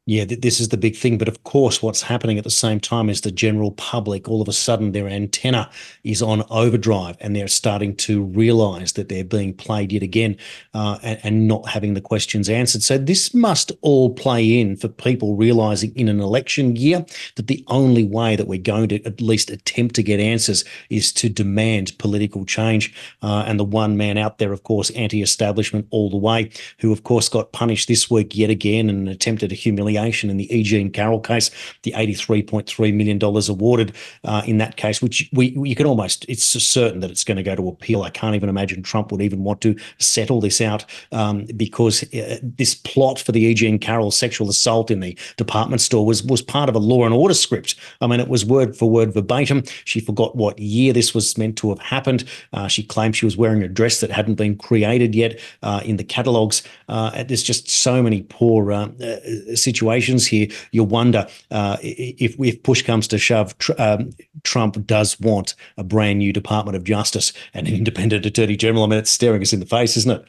Yeah, 0.06 0.26
this 0.26 0.60
is 0.60 0.68
the 0.68 0.76
big 0.76 0.96
thing. 0.96 1.16
But 1.16 1.28
of 1.28 1.44
course, 1.44 1.82
what's 1.82 2.02
happening 2.02 2.36
at 2.36 2.44
the 2.44 2.50
same 2.50 2.78
time 2.78 3.08
is 3.08 3.22
the 3.22 3.30
general 3.30 3.70
public, 3.70 4.28
all 4.28 4.42
of 4.42 4.48
a 4.48 4.52
sudden, 4.52 4.92
their 4.92 5.08
antenna 5.08 5.70
is 6.02 6.20
on 6.20 6.42
overdrive 6.50 7.16
and 7.20 7.34
they're 7.34 7.48
starting 7.48 7.96
to 7.96 8.22
realize 8.22 8.92
that 8.92 9.08
they're 9.08 9.24
being 9.24 9.54
played 9.54 9.92
yet 9.92 10.02
again 10.02 10.36
uh, 10.74 10.98
and, 11.02 11.20
and 11.22 11.48
not 11.48 11.66
having 11.70 11.94
the 11.94 12.02
questions 12.02 12.50
answered. 12.50 12.82
So, 12.82 12.98
this 12.98 13.32
must 13.32 13.72
all 13.80 14.12
play 14.12 14.60
in 14.60 14.76
for 14.76 14.88
people 14.88 15.36
realizing 15.36 15.96
in 15.96 16.10
an 16.10 16.20
election 16.20 16.76
year 16.76 17.06
that 17.36 17.46
the 17.46 17.64
only 17.68 18.04
way 18.04 18.36
that 18.36 18.46
we're 18.46 18.60
going 18.60 18.90
to 18.90 19.02
at 19.04 19.22
least 19.22 19.48
attempt 19.48 19.94
to 19.94 20.02
get 20.02 20.20
answers 20.20 20.66
is 20.90 21.14
to 21.14 21.30
demand 21.30 21.96
political 21.96 22.44
change. 22.44 22.94
Uh, 23.22 23.44
and 23.46 23.58
the 23.58 23.64
one 23.64 23.96
man 23.96 24.18
out 24.18 24.36
there, 24.36 24.52
of 24.52 24.64
course, 24.64 24.90
anti 24.90 25.22
establishment 25.22 25.86
all 25.88 26.10
the 26.10 26.18
way, 26.18 26.50
who, 26.80 26.92
of 26.92 27.04
course, 27.04 27.30
got 27.30 27.52
punished 27.52 27.88
this 27.88 28.10
week 28.10 28.36
yet 28.36 28.50
again 28.50 28.90
in 28.90 28.96
an 28.96 29.08
attempted 29.08 29.50
humiliation 29.94 30.30
in 30.30 30.36
the 30.36 30.52
E. 30.54 30.62
Jean 30.62 30.90
Carroll 30.90 31.20
case, 31.20 31.50
the 31.82 31.92
$83.3 31.92 32.94
million 32.94 33.18
awarded 33.22 33.94
uh, 34.24 34.42
in 34.46 34.58
that 34.58 34.76
case, 34.76 35.00
which 35.00 35.28
we 35.32 35.54
you 35.64 35.74
can 35.74 35.86
almost, 35.86 36.24
it's 36.28 36.44
certain 36.44 37.00
that 37.00 37.10
it's 37.10 37.24
going 37.24 37.36
to 37.36 37.42
go 37.42 37.54
to 37.54 37.68
appeal. 37.68 38.02
I 38.02 38.10
can't 38.10 38.34
even 38.34 38.48
imagine 38.48 38.82
Trump 38.82 39.12
would 39.12 39.22
even 39.22 39.44
want 39.44 39.60
to 39.62 39.76
settle 39.98 40.40
this 40.40 40.60
out 40.60 40.84
um, 41.12 41.46
because 41.56 42.02
uh, 42.14 42.38
this 42.42 42.74
plot 42.74 43.18
for 43.18 43.32
the 43.32 43.40
E. 43.40 43.54
Jean 43.54 43.78
Carroll 43.78 44.10
sexual 44.10 44.48
assault 44.48 44.90
in 44.90 45.00
the 45.00 45.16
department 45.36 45.80
store 45.80 46.04
was, 46.04 46.22
was 46.24 46.42
part 46.42 46.68
of 46.68 46.74
a 46.74 46.78
law 46.78 47.04
and 47.04 47.14
order 47.14 47.34
script. 47.34 47.76
I 48.00 48.06
mean, 48.06 48.20
it 48.20 48.28
was 48.28 48.44
word 48.44 48.76
for 48.76 48.90
word 48.90 49.14
verbatim. 49.14 49.62
She 49.84 50.00
forgot 50.00 50.36
what 50.36 50.58
year 50.58 50.92
this 50.92 51.14
was 51.14 51.38
meant 51.38 51.56
to 51.58 51.68
have 51.70 51.78
happened. 51.78 52.24
Uh, 52.52 52.68
she 52.68 52.82
claimed 52.82 53.16
she 53.16 53.24
was 53.24 53.36
wearing 53.36 53.62
a 53.62 53.68
dress 53.68 54.00
that 54.00 54.10
hadn't 54.10 54.34
been 54.34 54.56
created 54.56 55.14
yet 55.14 55.40
uh, 55.62 55.80
in 55.84 55.96
the 55.96 56.04
catalogs. 56.04 56.62
Uh, 56.88 57.22
there's 57.24 57.42
just 57.42 57.68
so 57.68 58.02
many 58.02 58.22
poor 58.22 58.72
uh, 58.72 58.88
uh, 59.00 59.54
situations 59.84 60.26
here. 60.26 60.48
You 60.72 60.84
wonder 60.84 61.26
uh, 61.50 61.76
if, 61.82 62.36
if 62.38 62.62
push 62.62 62.82
comes 62.82 63.08
to 63.08 63.18
shove, 63.18 63.56
tr- 63.58 63.72
um, 63.78 64.10
Trump 64.42 64.84
does 64.86 65.20
want 65.20 65.54
a 65.76 65.84
brand 65.84 66.18
new 66.18 66.32
Department 66.32 66.76
of 66.76 66.84
Justice 66.84 67.32
and 67.52 67.68
an 67.68 67.74
independent 67.74 68.26
Attorney 68.26 68.56
General. 68.56 68.84
I 68.84 68.86
mean, 68.88 68.98
it's 68.98 69.10
staring 69.10 69.42
us 69.42 69.52
in 69.52 69.60
the 69.60 69.66
face, 69.66 69.96
isn't 69.96 70.20
it? 70.20 70.24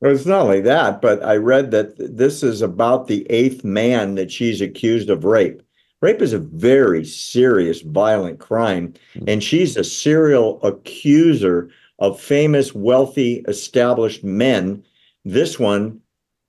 Well, 0.00 0.14
it's 0.14 0.26
not 0.26 0.42
only 0.42 0.60
that, 0.60 1.00
but 1.00 1.22
I 1.24 1.36
read 1.36 1.70
that 1.70 1.96
this 1.98 2.42
is 2.42 2.62
about 2.62 3.06
the 3.06 3.26
eighth 3.30 3.64
man 3.64 4.14
that 4.16 4.30
she's 4.30 4.60
accused 4.60 5.10
of 5.10 5.24
rape. 5.24 5.62
Rape 6.02 6.20
is 6.20 6.34
a 6.34 6.38
very 6.38 7.04
serious, 7.04 7.80
violent 7.80 8.38
crime, 8.38 8.92
and 9.26 9.42
she's 9.42 9.76
a 9.76 9.82
serial 9.82 10.60
accuser 10.62 11.70
of 11.98 12.20
famous, 12.20 12.74
wealthy, 12.74 13.42
established 13.48 14.22
men. 14.22 14.84
This 15.24 15.58
one, 15.58 16.02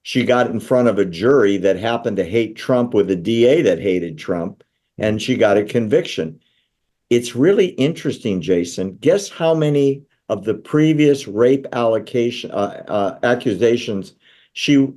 she 0.08 0.24
got 0.24 0.50
in 0.50 0.58
front 0.62 0.88
of 0.88 0.98
a 0.98 1.04
jury 1.04 1.58
that 1.58 1.76
happened 1.76 2.16
to 2.16 2.24
hate 2.24 2.56
Trump 2.56 2.94
with 2.94 3.12
a 3.12 3.16
DA 3.18 3.62
that 3.62 3.78
hated 3.78 4.18
Trump, 4.18 4.64
and 4.98 5.22
she 5.22 5.36
got 5.36 5.58
a 5.58 5.66
conviction. 5.66 6.40
It's 7.10 7.36
really 7.36 7.72
interesting, 7.72 8.40
Jason. 8.40 8.96
Guess 9.02 9.28
how 9.28 9.54
many 9.54 10.04
of 10.30 10.46
the 10.46 10.54
previous 10.54 11.28
rape 11.28 11.68
allocation 11.74 12.52
uh, 12.52 12.86
uh, 12.88 13.20
accusations 13.22 14.14
she 14.54 14.94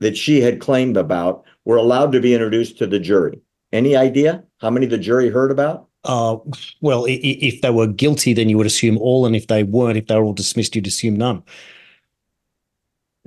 that 0.00 0.16
she 0.16 0.40
had 0.40 0.58
claimed 0.58 0.96
about 0.96 1.44
were 1.64 1.76
allowed 1.76 2.10
to 2.10 2.20
be 2.20 2.34
introduced 2.34 2.78
to 2.78 2.88
the 2.88 2.98
jury. 2.98 3.40
Any 3.72 3.94
idea 3.94 4.42
how 4.58 4.70
many 4.70 4.86
the 4.86 4.98
jury 4.98 5.30
heard 5.30 5.52
about? 5.52 5.86
Uh, 6.02 6.38
well, 6.80 7.04
if 7.08 7.60
they 7.60 7.70
were 7.70 7.86
guilty, 7.86 8.32
then 8.32 8.48
you 8.48 8.56
would 8.56 8.66
assume 8.66 8.98
all, 8.98 9.24
and 9.24 9.36
if 9.36 9.46
they 9.46 9.62
weren't, 9.62 9.98
if 9.98 10.08
they 10.08 10.16
were 10.16 10.24
all 10.24 10.32
dismissed, 10.32 10.74
you'd 10.74 10.88
assume 10.88 11.14
none. 11.14 11.44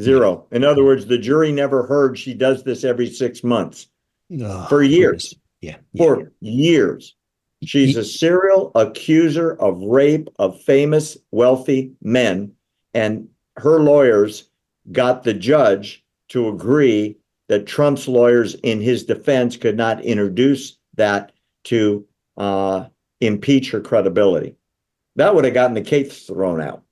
Zero. 0.01 0.45
In 0.51 0.63
other 0.63 0.83
words, 0.83 1.05
the 1.05 1.17
jury 1.17 1.51
never 1.51 1.85
heard 1.85 2.17
she 2.17 2.33
does 2.33 2.63
this 2.63 2.83
every 2.83 3.09
six 3.09 3.43
months 3.43 3.87
for 4.67 4.83
years. 4.83 5.33
Yeah. 5.61 5.77
yeah. 5.93 6.03
For 6.03 6.31
years. 6.41 7.15
She's 7.63 7.95
a 7.95 8.03
serial 8.03 8.71
accuser 8.75 9.53
of 9.53 9.81
rape 9.81 10.29
of 10.37 10.61
famous, 10.61 11.17
wealthy 11.31 11.93
men. 12.01 12.51
And 12.93 13.29
her 13.57 13.79
lawyers 13.79 14.49
got 14.91 15.23
the 15.23 15.33
judge 15.33 16.03
to 16.29 16.49
agree 16.49 17.17
that 17.47 17.67
Trump's 17.67 18.07
lawyers 18.07 18.55
in 18.55 18.81
his 18.81 19.03
defense 19.03 19.55
could 19.57 19.77
not 19.77 20.03
introduce 20.03 20.77
that 20.95 21.31
to 21.65 22.05
uh, 22.37 22.85
impeach 23.21 23.71
her 23.71 23.81
credibility. 23.81 24.55
That 25.15 25.33
would 25.33 25.45
have 25.45 25.53
gotten 25.53 25.75
the 25.75 25.81
case 25.81 26.25
thrown 26.25 26.61
out. 26.61 26.83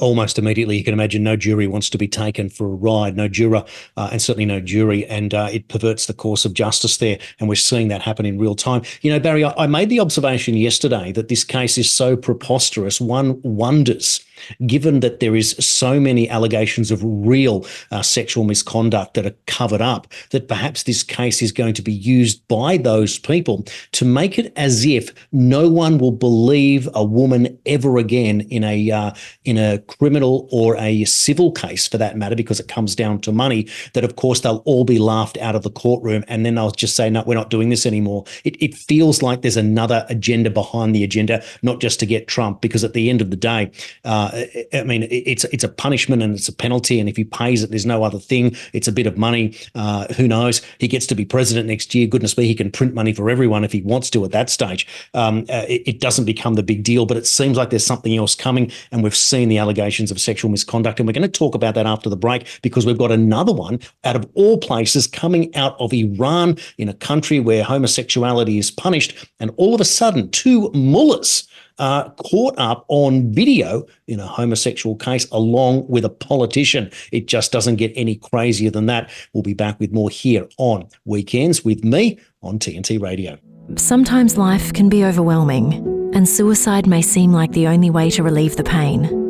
Almost 0.00 0.36
immediately. 0.36 0.76
You 0.76 0.82
can 0.82 0.94
imagine 0.94 1.22
no 1.22 1.36
jury 1.36 1.68
wants 1.68 1.88
to 1.90 1.96
be 1.96 2.08
taken 2.08 2.50
for 2.50 2.64
a 2.64 2.74
ride, 2.74 3.16
no 3.16 3.28
juror, 3.28 3.64
uh, 3.96 4.08
and 4.10 4.20
certainly 4.20 4.44
no 4.44 4.58
jury, 4.58 5.06
and 5.06 5.32
uh, 5.32 5.48
it 5.52 5.68
perverts 5.68 6.06
the 6.06 6.12
course 6.12 6.44
of 6.44 6.54
justice 6.54 6.96
there. 6.96 7.20
And 7.38 7.48
we're 7.48 7.54
seeing 7.54 7.86
that 7.88 8.02
happen 8.02 8.26
in 8.26 8.36
real 8.36 8.56
time. 8.56 8.82
You 9.02 9.12
know, 9.12 9.20
Barry, 9.20 9.44
I, 9.44 9.54
I 9.56 9.68
made 9.68 9.88
the 9.88 10.00
observation 10.00 10.56
yesterday 10.56 11.12
that 11.12 11.28
this 11.28 11.44
case 11.44 11.78
is 11.78 11.88
so 11.88 12.16
preposterous. 12.16 13.00
One 13.00 13.40
wonders 13.42 14.25
given 14.66 15.00
that 15.00 15.20
there 15.20 15.36
is 15.36 15.52
so 15.58 16.00
many 16.00 16.28
allegations 16.28 16.90
of 16.90 17.00
real 17.02 17.66
uh, 17.90 18.02
sexual 18.02 18.44
misconduct 18.44 19.14
that 19.14 19.26
are 19.26 19.34
covered 19.46 19.80
up, 19.80 20.06
that 20.30 20.48
perhaps 20.48 20.82
this 20.82 21.02
case 21.02 21.42
is 21.42 21.52
going 21.52 21.74
to 21.74 21.82
be 21.82 21.92
used 21.92 22.46
by 22.48 22.76
those 22.76 23.18
people 23.18 23.64
to 23.92 24.04
make 24.04 24.38
it 24.38 24.52
as 24.56 24.84
if 24.84 25.12
no 25.32 25.68
one 25.68 25.98
will 25.98 26.12
believe 26.12 26.88
a 26.94 27.04
woman 27.04 27.58
ever 27.66 27.98
again 27.98 28.42
in 28.42 28.64
a 28.64 28.90
uh, 28.90 29.12
in 29.44 29.58
a 29.58 29.78
criminal 29.80 30.48
or 30.50 30.76
a 30.76 31.04
civil 31.04 31.52
case 31.52 31.86
for 31.86 31.98
that 31.98 32.16
matter, 32.16 32.36
because 32.36 32.60
it 32.60 32.68
comes 32.68 32.94
down 32.94 33.20
to 33.20 33.32
money. 33.32 33.68
That 33.94 34.04
of 34.04 34.16
course 34.16 34.40
they'll 34.40 34.62
all 34.64 34.84
be 34.84 34.98
laughed 34.98 35.38
out 35.38 35.54
of 35.54 35.62
the 35.62 35.70
courtroom, 35.70 36.24
and 36.28 36.44
then 36.44 36.54
they'll 36.54 36.70
just 36.70 36.96
say, 36.96 37.10
"No, 37.10 37.22
we're 37.26 37.34
not 37.34 37.50
doing 37.50 37.68
this 37.68 37.86
anymore." 37.86 38.24
It, 38.44 38.60
it 38.62 38.74
feels 38.74 39.22
like 39.22 39.42
there's 39.42 39.56
another 39.56 40.06
agenda 40.08 40.50
behind 40.50 40.94
the 40.94 41.04
agenda, 41.04 41.42
not 41.62 41.80
just 41.80 42.00
to 42.00 42.06
get 42.06 42.28
Trump, 42.28 42.60
because 42.60 42.84
at 42.84 42.92
the 42.92 43.10
end 43.10 43.20
of 43.20 43.30
the 43.30 43.36
day, 43.36 43.70
uh, 44.04 44.25
I 44.72 44.82
mean, 44.84 45.06
it's 45.10 45.44
it's 45.44 45.64
a 45.64 45.68
punishment 45.68 46.22
and 46.22 46.34
it's 46.34 46.48
a 46.48 46.52
penalty, 46.52 47.00
and 47.00 47.08
if 47.08 47.16
he 47.16 47.24
pays 47.24 47.62
it, 47.62 47.70
there's 47.70 47.86
no 47.86 48.04
other 48.04 48.18
thing. 48.18 48.56
It's 48.72 48.88
a 48.88 48.92
bit 48.92 49.06
of 49.06 49.16
money. 49.16 49.54
Uh, 49.74 50.12
who 50.14 50.28
knows? 50.28 50.62
He 50.78 50.88
gets 50.88 51.06
to 51.06 51.14
be 51.14 51.24
president 51.24 51.68
next 51.68 51.94
year. 51.94 52.06
Goodness 52.06 52.36
me, 52.36 52.46
he 52.46 52.54
can 52.54 52.70
print 52.70 52.94
money 52.94 53.12
for 53.12 53.30
everyone 53.30 53.64
if 53.64 53.72
he 53.72 53.82
wants 53.82 54.10
to 54.10 54.24
at 54.24 54.32
that 54.32 54.50
stage. 54.50 54.86
Um, 55.14 55.46
uh, 55.48 55.64
it, 55.68 55.82
it, 55.86 56.00
doesn't 56.00 56.24
become 56.24 56.54
the 56.54 56.62
big 56.62 56.82
deal, 56.82 57.06
but 57.06 57.16
it 57.16 57.26
seems 57.26 57.56
like 57.56 57.70
there's 57.70 57.86
something 57.86 58.16
else 58.16 58.34
coming, 58.34 58.70
and 58.92 59.02
we've 59.02 59.16
seen 59.16 59.48
the 59.48 59.58
allegations 59.58 60.10
of 60.10 60.20
sexual 60.20 60.50
misconduct, 60.50 61.00
and 61.00 61.06
we're 61.06 61.12
going 61.12 61.22
to 61.22 61.28
talk 61.28 61.54
about 61.54 61.74
that 61.74 61.86
after 61.86 62.08
the 62.08 62.16
break 62.16 62.46
because 62.62 62.86
we've 62.86 62.98
got 62.98 63.10
another 63.10 63.52
one 63.52 63.80
out 64.04 64.16
of 64.16 64.28
all 64.34 64.58
places 64.58 65.06
coming 65.06 65.54
out 65.56 65.76
of 65.80 65.92
Iran 65.92 66.58
in 66.78 66.88
a 66.88 66.94
country 66.94 67.40
where 67.40 67.64
homosexuality 67.64 68.58
is 68.58 68.70
punished, 68.70 69.28
and 69.40 69.50
all 69.56 69.74
of 69.74 69.80
a 69.80 69.84
sudden, 69.84 70.30
two 70.30 70.70
mullahs 70.72 71.48
uh, 71.78 72.10
caught 72.10 72.54
up 72.58 72.84
on 72.88 73.32
video 73.32 73.86
in 74.06 74.20
a 74.20 74.26
homosexual 74.26 74.96
case 74.96 75.26
along 75.30 75.86
with 75.88 76.04
a 76.04 76.10
politician. 76.10 76.90
It 77.12 77.26
just 77.26 77.52
doesn't 77.52 77.76
get 77.76 77.92
any 77.94 78.16
crazier 78.16 78.70
than 78.70 78.86
that. 78.86 79.10
We'll 79.32 79.42
be 79.42 79.54
back 79.54 79.78
with 79.80 79.92
more 79.92 80.10
here 80.10 80.48
on 80.58 80.88
Weekends 81.04 81.64
with 81.64 81.84
me 81.84 82.18
on 82.42 82.58
TNT 82.58 83.00
Radio. 83.00 83.38
Sometimes 83.76 84.36
life 84.36 84.72
can 84.72 84.88
be 84.88 85.04
overwhelming, 85.04 85.74
and 86.14 86.28
suicide 86.28 86.86
may 86.86 87.02
seem 87.02 87.32
like 87.32 87.52
the 87.52 87.66
only 87.66 87.90
way 87.90 88.10
to 88.10 88.22
relieve 88.22 88.56
the 88.56 88.64
pain. 88.64 89.24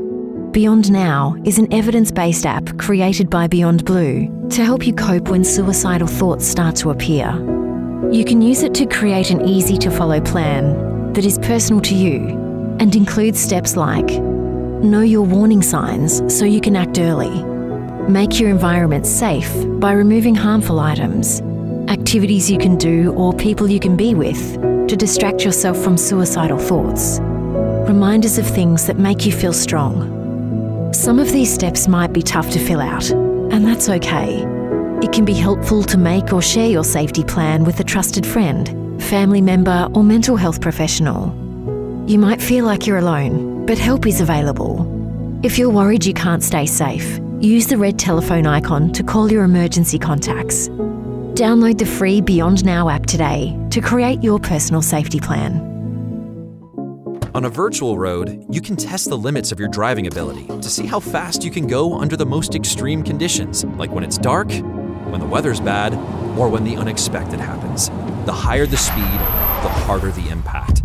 Beyond 0.52 0.90
Now 0.90 1.36
is 1.44 1.58
an 1.58 1.72
evidence 1.72 2.10
based 2.10 2.46
app 2.46 2.78
created 2.78 3.28
by 3.28 3.46
Beyond 3.46 3.84
Blue 3.84 4.48
to 4.50 4.64
help 4.64 4.86
you 4.86 4.94
cope 4.94 5.28
when 5.28 5.44
suicidal 5.44 6.08
thoughts 6.08 6.46
start 6.46 6.76
to 6.76 6.90
appear. 6.90 7.30
You 8.10 8.24
can 8.24 8.40
use 8.40 8.62
it 8.62 8.72
to 8.74 8.86
create 8.86 9.30
an 9.30 9.46
easy 9.46 9.76
to 9.78 9.90
follow 9.90 10.20
plan 10.20 10.95
that 11.16 11.24
is 11.24 11.38
personal 11.38 11.80
to 11.80 11.94
you 11.94 12.28
and 12.78 12.94
includes 12.94 13.40
steps 13.40 13.74
like 13.74 14.06
know 14.84 15.00
your 15.00 15.22
warning 15.22 15.62
signs 15.62 16.22
so 16.32 16.44
you 16.44 16.60
can 16.60 16.76
act 16.76 16.98
early, 16.98 17.42
make 18.06 18.38
your 18.38 18.50
environment 18.50 19.06
safe 19.06 19.50
by 19.80 19.92
removing 19.92 20.34
harmful 20.34 20.78
items, 20.78 21.40
activities 21.88 22.50
you 22.50 22.58
can 22.58 22.76
do 22.76 23.14
or 23.14 23.32
people 23.32 23.66
you 23.66 23.80
can 23.80 23.96
be 23.96 24.14
with 24.14 24.60
to 24.88 24.94
distract 24.94 25.42
yourself 25.42 25.78
from 25.82 25.96
suicidal 25.96 26.58
thoughts, 26.58 27.18
reminders 27.88 28.36
of 28.36 28.46
things 28.46 28.86
that 28.86 28.98
make 28.98 29.24
you 29.24 29.32
feel 29.32 29.54
strong. 29.54 30.92
Some 30.92 31.18
of 31.18 31.32
these 31.32 31.50
steps 31.50 31.88
might 31.88 32.12
be 32.12 32.20
tough 32.20 32.50
to 32.50 32.58
fill 32.58 32.80
out, 32.80 33.08
and 33.10 33.64
that's 33.64 33.88
okay. 33.88 34.44
It 35.02 35.12
can 35.14 35.24
be 35.24 35.32
helpful 35.32 35.82
to 35.84 35.96
make 35.96 36.34
or 36.34 36.42
share 36.42 36.68
your 36.68 36.84
safety 36.84 37.24
plan 37.24 37.64
with 37.64 37.80
a 37.80 37.84
trusted 37.84 38.26
friend 38.26 38.85
family 39.06 39.40
member, 39.40 39.88
or 39.94 40.02
mental 40.02 40.36
health 40.36 40.60
professional. 40.60 41.28
You 42.08 42.18
might 42.18 42.42
feel 42.42 42.64
like 42.64 42.86
you're 42.86 42.98
alone, 42.98 43.64
but 43.64 43.78
help 43.78 44.06
is 44.06 44.20
available. 44.20 44.84
If 45.44 45.58
you're 45.58 45.70
worried 45.70 46.04
you 46.04 46.12
can't 46.12 46.42
stay 46.42 46.66
safe, 46.66 47.20
use 47.40 47.68
the 47.68 47.78
red 47.78 47.98
telephone 47.98 48.46
icon 48.46 48.92
to 48.92 49.04
call 49.04 49.30
your 49.30 49.44
emergency 49.44 49.98
contacts. 49.98 50.68
Download 51.36 51.78
the 51.78 51.86
free 51.86 52.20
Beyond 52.20 52.64
Now 52.64 52.88
app 52.88 53.06
today 53.06 53.56
to 53.70 53.80
create 53.80 54.24
your 54.24 54.40
personal 54.40 54.82
safety 54.82 55.20
plan. 55.20 55.62
On 57.34 57.44
a 57.44 57.50
virtual 57.50 57.98
road, 57.98 58.44
you 58.50 58.60
can 58.60 58.76
test 58.76 59.10
the 59.10 59.18
limits 59.18 59.52
of 59.52 59.60
your 59.60 59.68
driving 59.68 60.06
ability 60.06 60.46
to 60.46 60.70
see 60.70 60.86
how 60.86 60.98
fast 60.98 61.44
you 61.44 61.50
can 61.50 61.66
go 61.66 61.98
under 61.98 62.16
the 62.16 62.24
most 62.26 62.54
extreme 62.54 63.02
conditions, 63.02 63.64
like 63.76 63.90
when 63.90 64.02
it's 64.02 64.18
dark, 64.18 64.50
when 64.50 65.20
the 65.20 65.26
weather's 65.26 65.60
bad, 65.60 65.94
or 66.38 66.48
when 66.48 66.64
the 66.64 66.76
unexpected 66.76 67.38
happens. 67.38 67.90
The 68.26 68.32
higher 68.32 68.66
the 68.66 68.76
speed, 68.76 69.04
the 69.04 69.68
harder 69.68 70.10
the 70.10 70.28
impact. 70.30 70.82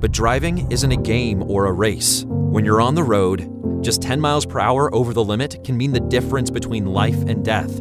But 0.00 0.12
driving 0.12 0.70
isn't 0.70 0.92
a 0.92 0.98
game 0.98 1.42
or 1.42 1.64
a 1.64 1.72
race. 1.72 2.26
When 2.26 2.62
you're 2.62 2.82
on 2.82 2.94
the 2.94 3.02
road, 3.02 3.50
just 3.82 4.02
10 4.02 4.20
miles 4.20 4.44
per 4.44 4.60
hour 4.60 4.94
over 4.94 5.14
the 5.14 5.24
limit 5.24 5.64
can 5.64 5.78
mean 5.78 5.92
the 5.92 6.00
difference 6.00 6.50
between 6.50 6.84
life 6.84 7.16
and 7.22 7.42
death. 7.42 7.80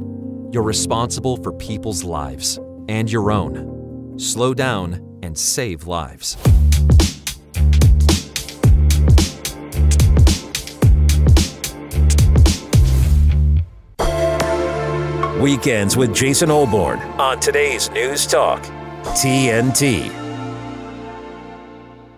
You're 0.53 0.63
responsible 0.63 1.35
for 1.35 1.51
people's 1.51 2.05
lives 2.05 2.61
and 2.87 3.11
your 3.11 3.29
own. 3.29 4.17
Slow 4.17 4.53
down 4.53 5.19
and 5.21 5.37
save 5.37 5.85
lives. 5.85 6.37
Weekends 15.43 15.97
with 15.97 16.15
Jason 16.15 16.47
Olbourne 16.47 17.01
on 17.19 17.37
today's 17.37 17.89
News 17.91 18.25
Talk, 18.25 18.61
TNT. 19.03 20.22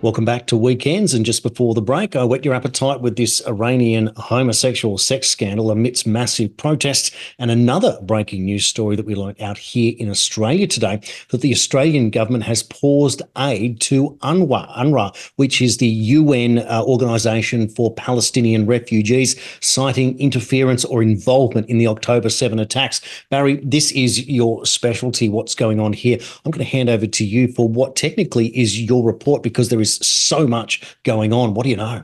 Welcome 0.05 0.23
back 0.23 0.45
to 0.47 0.55
Weekends. 0.55 1.15
And 1.15 1.25
just 1.25 1.41
before 1.41 1.73
the 1.73 1.81
break, 1.81 2.15
I 2.15 2.23
whet 2.23 2.45
your 2.45 2.53
appetite 2.53 3.01
with 3.01 3.15
this 3.15 3.41
Iranian 3.47 4.11
homosexual 4.17 4.99
sex 4.99 5.27
scandal 5.27 5.71
amidst 5.71 6.05
massive 6.05 6.55
protests. 6.57 7.09
And 7.39 7.49
another 7.49 7.97
breaking 8.03 8.45
news 8.45 8.67
story 8.67 8.95
that 8.97 9.07
we 9.07 9.15
learned 9.15 9.41
out 9.41 9.57
here 9.57 9.95
in 9.97 10.11
Australia 10.11 10.67
today 10.67 11.01
that 11.31 11.41
the 11.41 11.51
Australian 11.51 12.11
government 12.11 12.43
has 12.43 12.61
paused 12.61 13.23
aid 13.35 13.81
to 13.81 14.11
UNRWA, 14.21 14.77
UNRWA 14.77 15.31
which 15.37 15.59
is 15.59 15.77
the 15.77 15.87
UN 15.87 16.59
uh, 16.59 16.83
Organisation 16.83 17.67
for 17.67 17.91
Palestinian 17.95 18.67
Refugees, 18.67 19.35
citing 19.59 20.19
interference 20.19 20.85
or 20.85 21.01
involvement 21.01 21.67
in 21.67 21.79
the 21.79 21.87
October 21.87 22.29
7 22.29 22.59
attacks. 22.59 23.01
Barry, 23.31 23.55
this 23.63 23.91
is 23.93 24.27
your 24.27 24.67
specialty. 24.67 25.29
What's 25.29 25.55
going 25.55 25.79
on 25.79 25.93
here? 25.93 26.19
I'm 26.45 26.51
going 26.51 26.63
to 26.63 26.71
hand 26.71 26.89
over 26.89 27.07
to 27.07 27.25
you 27.25 27.47
for 27.47 27.67
what 27.67 27.95
technically 27.95 28.55
is 28.55 28.79
your 28.79 29.03
report 29.03 29.41
because 29.41 29.69
there 29.69 29.81
is 29.81 29.94
so 29.97 30.47
much 30.47 30.97
going 31.03 31.33
on. 31.33 31.53
What 31.53 31.63
do 31.63 31.69
you 31.69 31.77
know? 31.77 32.03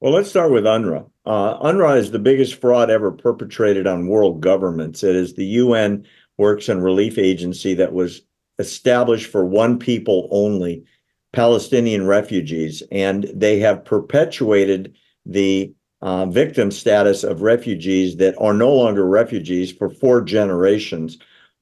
Well, 0.00 0.12
let's 0.12 0.28
start 0.28 0.50
with 0.50 0.64
UNRWA. 0.64 1.08
Uh, 1.24 1.58
UNRWA 1.60 1.96
is 1.96 2.10
the 2.10 2.18
biggest 2.18 2.60
fraud 2.60 2.90
ever 2.90 3.10
perpetrated 3.10 3.86
on 3.86 4.06
world 4.06 4.40
governments. 4.40 5.02
It 5.02 5.16
is 5.16 5.34
the 5.34 5.46
UN 5.46 6.06
Works 6.36 6.68
and 6.68 6.82
Relief 6.84 7.16
Agency 7.16 7.74
that 7.74 7.92
was 7.92 8.22
established 8.58 9.30
for 9.30 9.44
one 9.44 9.78
people 9.78 10.28
only, 10.30 10.84
Palestinian 11.32 12.06
refugees, 12.06 12.82
and 12.92 13.24
they 13.34 13.58
have 13.60 13.84
perpetuated 13.84 14.94
the 15.24 15.72
uh, 16.02 16.26
victim 16.26 16.70
status 16.70 17.24
of 17.24 17.40
refugees 17.40 18.16
that 18.16 18.34
are 18.38 18.52
no 18.52 18.72
longer 18.74 19.06
refugees 19.06 19.72
for 19.72 19.88
four 19.88 20.20
generations. 20.20 21.18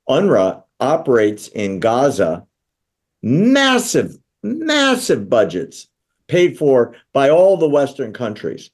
UNRWA 0.09 0.65
operates 0.81 1.47
in 1.49 1.79
Gaza, 1.79 2.45
massive 3.23 4.19
massive 4.43 5.29
budgets 5.29 5.89
paid 6.27 6.57
for 6.57 6.95
by 7.13 7.31
all 7.31 7.57
the 7.57 7.69
Western 7.69 8.13
countries. 8.13 8.71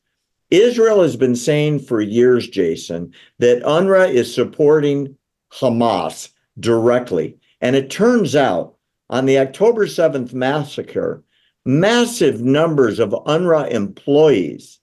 Israel 0.50 1.02
has 1.02 1.16
been 1.16 1.36
saying 1.36 1.80
for 1.80 2.00
years, 2.00 2.48
Jason, 2.48 3.12
that 3.38 3.62
UNRWA 3.62 4.12
is 4.12 4.34
supporting 4.34 5.16
Hamas 5.52 6.30
directly. 6.58 7.36
And 7.60 7.76
it 7.76 7.90
turns 7.90 8.34
out 8.34 8.76
on 9.10 9.26
the 9.26 9.38
October 9.38 9.86
7th 9.86 10.32
massacre, 10.32 11.22
massive 11.64 12.42
numbers 12.42 12.98
of 12.98 13.10
UNRWA 13.10 13.70
employees 13.70 14.80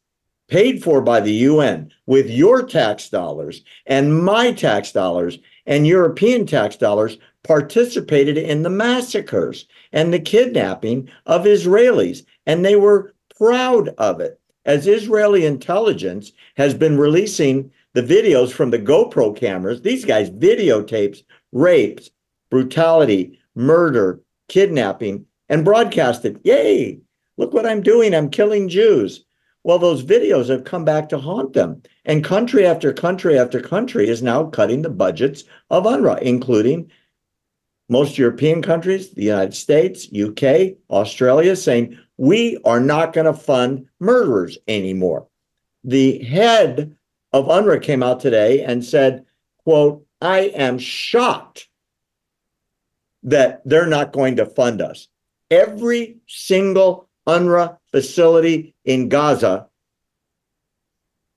paid 0.48 0.84
for 0.84 1.02
by 1.02 1.20
the 1.20 1.34
UN 1.34 1.92
with 2.06 2.30
your 2.30 2.64
tax 2.64 3.10
dollars 3.10 3.64
and 3.88 4.24
my 4.24 4.52
tax 4.52 4.92
dollars 4.92 5.40
and 5.66 5.88
European 5.88 6.46
tax 6.46 6.76
dollars 6.76 7.18
participated 7.44 8.38
in 8.38 8.64
the 8.64 8.70
massacres 8.70 9.66
and 9.92 10.14
the 10.14 10.20
kidnapping 10.20 11.10
of 11.26 11.46
Israelis, 11.46 12.26
and 12.46 12.64
they 12.64 12.76
were 12.76 13.14
proud 13.38 13.90
of 13.98 14.20
it. 14.20 14.40
As 14.66 14.88
Israeli 14.88 15.46
intelligence 15.46 16.32
has 16.58 16.74
been 16.74 16.98
releasing 16.98 17.72
the 17.94 18.02
videos 18.02 18.52
from 18.52 18.72
the 18.72 18.80
GoPro 18.80 19.36
cameras, 19.36 19.82
these 19.82 20.06
guys 20.06 20.30
videotapes 20.30 21.24
rapes, 21.52 22.10
brutality, 22.50 23.40
murder, 23.56 24.22
kidnapping, 24.48 25.26
and 25.50 25.64
broadcasted. 25.64 26.40
Yay! 26.44 27.00
Look 27.38 27.54
what 27.54 27.66
I'm 27.66 27.82
doing. 27.82 28.16
I'm 28.16 28.30
killing 28.30 28.70
Jews. 28.70 29.25
Well, 29.66 29.80
those 29.80 30.04
videos 30.04 30.48
have 30.50 30.64
come 30.64 30.86
back 30.86 31.10
to 31.10 31.18
haunt 31.18 31.54
them. 31.54 31.82
And 32.06 32.24
country 32.24 32.68
after 32.68 32.94
country 32.94 33.36
after 33.36 33.60
country 33.60 34.08
is 34.08 34.22
now 34.22 34.44
cutting 34.44 34.84
the 34.84 34.92
budgets 34.92 35.44
of 35.72 35.86
UNRWA, 35.86 36.22
including 36.22 36.92
most 37.90 38.20
European 38.20 38.62
countries, 38.62 39.10
the 39.10 39.24
United 39.24 39.56
States, 39.56 40.08
UK, 40.14 40.76
Australia, 40.92 41.56
saying 41.56 41.98
we 42.18 42.60
are 42.64 42.80
not 42.80 43.12
going 43.12 43.26
to 43.26 43.34
fund 43.34 43.88
murderers 44.00 44.60
anymore. 44.68 45.26
The 45.84 46.20
head 46.20 46.96
of 47.34 47.48
UNRWA 47.48 47.82
came 47.82 48.04
out 48.04 48.20
today 48.20 48.64
and 48.64 48.86
said, 48.86 49.26
quote, 49.64 50.06
I 50.22 50.42
am 50.42 50.78
shocked 50.78 51.70
that 53.24 53.64
they're 53.66 53.88
not 53.88 54.14
going 54.14 54.36
to 54.36 54.46
fund 54.46 54.80
us. 54.80 55.08
Every 55.50 56.18
single 56.28 57.10
UNRWA 57.28 57.78
facility 57.92 58.76
in 58.86 59.10
Gaza 59.10 59.68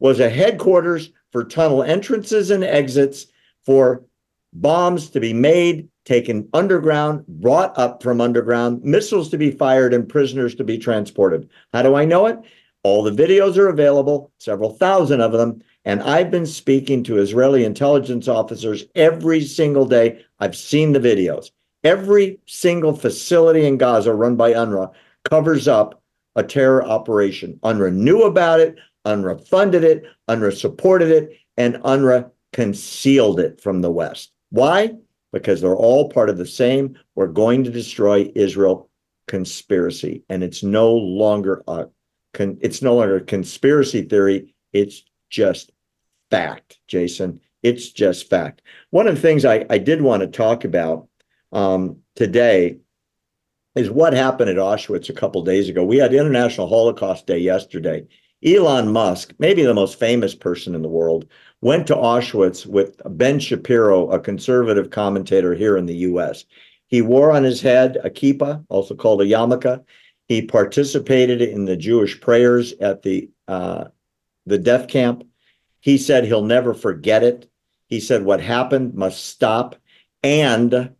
was 0.01 0.21
a 0.21 0.29
headquarters 0.31 1.11
for 1.33 1.45
tunnel 1.45 1.83
entrances 1.83 2.51
and 2.51 2.65
exits 2.65 3.27
for 3.65 4.05
bombs 4.53 5.11
to 5.11 5.21
be 5.21 5.33
made, 5.33 5.89
taken 6.05 6.49
underground, 6.53 7.27
brought 7.27 7.77
up 7.79 8.03
from 8.03 8.21
underground, 8.21 8.83
missiles 8.83 9.29
to 9.31 9.39
be 9.39 9.51
fired, 9.51 9.93
and 9.93 10.09
prisoners 10.09 10.55
to 10.55 10.65
be 10.65 10.79
transported. 10.79 11.49
How 11.73 11.83
do 11.83 11.95
I 11.95 12.05
know 12.05 12.27
it? 12.27 12.39
All 12.83 13.03
the 13.03 13.11
videos 13.11 13.59
are 13.59 13.69
available, 13.69 14.33
several 14.39 14.71
thousand 14.71 15.21
of 15.21 15.33
them. 15.33 15.63
And 15.85 16.03
I've 16.03 16.31
been 16.31 16.47
speaking 16.47 17.03
to 17.05 17.19
Israeli 17.19 17.65
intelligence 17.65 18.29
officers 18.29 18.85
every 18.95 19.43
single 19.43 19.87
day. 19.87 20.25
I've 20.39 20.57
seen 20.57 20.93
the 20.93 21.01
videos. 21.01 21.51
Every 21.85 22.39
single 22.47 22.95
facility 22.95 23.67
in 23.67 23.79
Gaza 23.79 24.13
run 24.13 24.37
by 24.37 24.53
UNRWA 24.53 24.93
covers 25.29 25.69
up 25.69 26.03
a 26.37 26.43
terror 26.43 26.85
operation. 26.85 27.59
UNRWA 27.63 27.93
knew 27.93 28.23
about 28.23 28.61
it, 28.61 28.77
UNRWA 29.07 29.47
funded 29.49 29.85
it, 29.85 30.05
UNRWA 30.29 30.57
supported 30.57 31.11
it, 31.11 31.39
and 31.57 31.77
UNRWA 31.77 32.31
concealed 32.53 33.41
it 33.41 33.61
from 33.61 33.81
the 33.81 33.91
West. 33.91 34.33
Why? 34.51 34.95
Because 35.33 35.61
they're 35.61 35.77
all 35.77 36.09
part 36.09 36.31
of 36.31 36.39
the 36.39 36.47
same 36.47 36.99
we're 37.15 37.27
going 37.27 37.65
to 37.65 37.71
destroy 37.71 38.31
Israel 38.35 38.89
conspiracy. 39.27 40.23
And 40.29 40.43
it's 40.43 40.63
no 40.63 40.93
longer 40.93 41.63
a 41.69 41.87
con- 42.33 42.59
it's 42.61 42.83
no 42.83 42.95
longer 42.97 43.17
a 43.17 43.21
conspiracy 43.21 44.03
theory, 44.03 44.55
it's 44.73 45.05
just 45.31 45.71
fact, 46.31 46.79
Jason. 46.87 47.41
It's 47.63 47.91
just 47.91 48.31
fact. 48.31 48.63
One 48.91 49.09
of 49.09 49.17
the 49.17 49.21
things 49.21 49.45
I, 49.45 49.67
I 49.69 49.79
did 49.79 50.01
want 50.01 50.23
to 50.23 50.29
talk 50.29 50.65
about 50.65 51.09
um, 51.53 51.99
today 52.15 52.79
is 53.79 53.91
what 53.91 54.13
happened 54.13 54.51
at 54.51 54.57
Auschwitz 54.57 55.09
a 55.09 55.15
couple 55.15 55.43
days 55.43 55.69
ago. 55.69 55.85
We 55.85 55.99
had 55.99 56.13
International 56.13 56.69
Holocaust 56.69 57.27
Day 57.27 57.39
yesterday. 57.39 58.07
Elon 58.45 58.93
Musk, 58.93 59.35
maybe 59.39 59.63
the 59.63 59.75
most 59.75 59.99
famous 59.99 60.35
person 60.35 60.75
in 60.75 60.83
the 60.83 60.89
world, 60.89 61.27
went 61.61 61.87
to 61.87 61.95
Auschwitz 61.95 62.67
with 62.67 63.01
Ben 63.11 63.41
Shapiro, 63.41 64.11
a 64.11 64.21
conservative 64.21 64.91
commentator 64.91 65.55
here 65.55 65.77
in 65.77 65.87
the 65.87 65.97
US. 65.97 66.45
He 66.87 67.03
wore 67.03 67.33
on 67.33 67.45
his 67.45 67.61
head 67.61 67.99
a 68.03 68.11
kippah, 68.11 68.65
also 68.69 68.95
called 68.95 69.23
a 69.23 69.27
yarmulke. 69.27 69.85
He 70.27 70.43
participated 70.43 71.43
in 71.43 71.65
the 71.65 71.77
Jewish 71.77 72.21
prayers 72.21 72.73
at 72.81 73.03
the 73.03 73.31
uh, 73.47 73.85
the 74.47 74.59
death 74.59 74.89
camp. 74.89 75.25
He 75.81 75.99
said 75.99 76.25
he'll 76.25 76.43
never 76.43 76.75
forget 76.75 77.23
it. 77.23 77.51
He 77.87 78.01
said 78.01 78.25
what 78.25 78.41
happened 78.41 78.95
must 78.95 79.27
stop, 79.27 79.77
and 80.23 80.95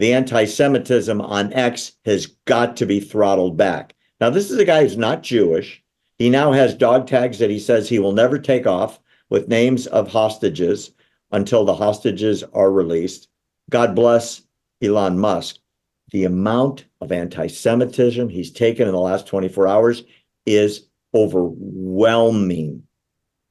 the 0.00 0.14
anti-Semitism 0.14 1.20
on 1.20 1.52
X 1.52 1.92
has 2.06 2.28
got 2.46 2.74
to 2.78 2.86
be 2.86 3.00
throttled 3.00 3.58
back. 3.58 3.94
Now, 4.18 4.30
this 4.30 4.50
is 4.50 4.56
a 4.56 4.64
guy 4.64 4.82
who's 4.82 4.96
not 4.96 5.22
Jewish. 5.22 5.82
He 6.16 6.30
now 6.30 6.52
has 6.52 6.74
dog 6.74 7.06
tags 7.06 7.38
that 7.38 7.50
he 7.50 7.58
says 7.58 7.86
he 7.86 7.98
will 7.98 8.12
never 8.12 8.38
take 8.38 8.66
off 8.66 8.98
with 9.28 9.48
names 9.48 9.86
of 9.88 10.08
hostages 10.08 10.92
until 11.32 11.66
the 11.66 11.74
hostages 11.74 12.42
are 12.54 12.72
released. 12.72 13.28
God 13.68 13.94
bless 13.94 14.40
Elon 14.80 15.18
Musk. 15.18 15.58
The 16.12 16.24
amount 16.24 16.86
of 17.02 17.12
anti 17.12 17.48
Semitism 17.48 18.30
he's 18.30 18.50
taken 18.50 18.88
in 18.88 18.94
the 18.94 19.00
last 19.00 19.26
24 19.26 19.68
hours 19.68 20.02
is 20.46 20.88
overwhelming. 21.14 22.84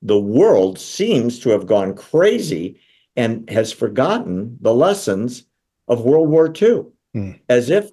The 0.02 0.20
world 0.20 0.80
seems 0.80 1.38
to 1.42 1.52
have 1.52 1.68
gone 1.68 1.94
crazy 1.94 2.80
and 3.16 3.48
has 3.52 3.72
forgotten 3.72 4.58
the 4.62 4.74
lessons 4.74 5.44
of 5.90 6.02
World 6.02 6.30
War 6.30 6.48
II 6.48 6.86
mm. 7.16 7.40
as 7.50 7.70
if 7.70 7.92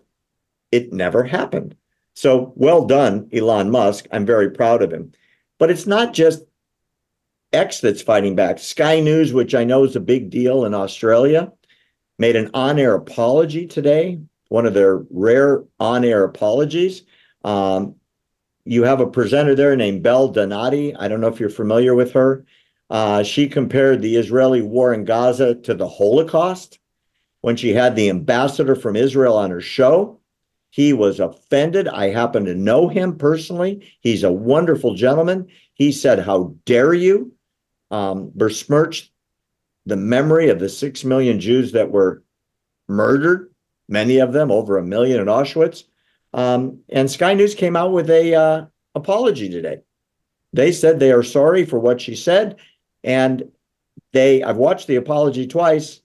it 0.71 0.93
never 0.93 1.25
happened. 1.25 1.75
So 2.15 2.53
well 2.57 2.85
done, 2.85 3.29
Elon 3.33 3.71
Musk. 3.71 4.07
I'm 4.13 4.25
very 4.25 4.51
proud 4.51 4.83
of 4.83 4.93
him. 4.93 5.13
But 5.59 5.71
it's 5.71 5.87
not 5.87 6.13
just 6.15 6.45
X 7.53 7.81
that's 7.81 8.03
fighting 8.03 8.37
back. 8.37 8.59
Sky 8.59 9.01
News, 9.01 9.33
which 9.33 9.55
I 9.55 9.65
know 9.65 9.85
is 9.85 9.97
a 9.97 10.01
big 10.01 10.31
deal 10.31 10.65
in 10.65 10.75
Australia, 10.75 11.53
made 12.19 12.37
an 12.37 12.51
on 12.55 12.79
air 12.79 12.95
apology 12.95 13.67
today, 13.67 14.21
one 14.49 14.67
of 14.67 14.75
their 14.75 15.05
rare 15.11 15.65
on 15.81 16.05
air 16.05 16.25
apologies. 16.25 17.03
Um, 17.45 17.97
you 18.65 18.83
have 18.83 19.01
a 19.01 19.07
presenter 19.07 19.55
there 19.55 19.77
named 19.77 20.03
Belle 20.03 20.29
Donati. 20.29 20.95
I 20.97 21.09
don't 21.09 21.21
know 21.21 21.29
if 21.29 21.39
you're 21.39 21.49
familiar 21.49 21.95
with 21.95 22.13
her. 22.13 22.45
Uh, 22.91 23.23
she 23.23 23.49
compared 23.49 24.03
the 24.03 24.17
Israeli 24.17 24.63
war 24.63 24.93
in 24.93 25.05
Gaza 25.05 25.55
to 25.55 25.75
the 25.75 25.89
Holocaust 25.89 26.79
when 27.47 27.55
she 27.55 27.73
had 27.73 27.95
the 27.95 28.11
ambassador 28.11 28.75
from 28.75 28.97
Israel 28.97 29.37
on 29.37 29.53
her 29.53 29.61
show. 29.61 30.19
He 30.71 30.93
was 30.93 31.21
offended. 31.21 31.87
I 31.87 32.09
happen 32.09 32.45
to 32.45 32.57
know 32.57 32.89
him 32.89 33.17
personally. 33.17 33.89
He's 34.01 34.25
a 34.25 34.33
wonderful 34.33 34.95
gentleman. 34.95 35.47
He 35.75 35.93
said, 35.93 36.19
How 36.19 36.57
dare 36.65 36.93
you 36.93 37.33
um, 37.93 38.33
besmirch 38.35 39.13
the 39.85 39.95
memory 39.95 40.49
of 40.49 40.59
the 40.59 40.69
six 40.69 41.05
million 41.05 41.39
Jews 41.39 41.71
that 41.71 41.93
were 41.93 42.25
murdered, 42.89 43.55
many 43.89 44.19
of 44.19 44.33
them, 44.33 44.51
over 44.51 44.77
a 44.77 44.85
million 44.85 45.21
in 45.21 45.29
Auschwitz. 45.29 45.85
Um, 46.35 46.81
and 46.89 47.09
Sky 47.09 47.35
News 47.35 47.55
came 47.55 47.77
out 47.77 47.93
with 47.93 48.11
a 48.11 48.35
uh, 48.35 48.65
apology 48.97 49.49
today. 49.49 49.83
They 50.53 50.73
said 50.73 50.99
they 50.99 51.13
are 51.13 51.23
sorry 51.23 51.65
for 51.65 51.79
what 51.79 52.01
she 52.01 52.17
said, 52.17 52.57
and 53.05 53.53
they. 54.13 54.43
I've 54.43 54.57
watched 54.57 54.89
the 54.89 54.97
apology 54.97 55.47
twice. 55.47 56.01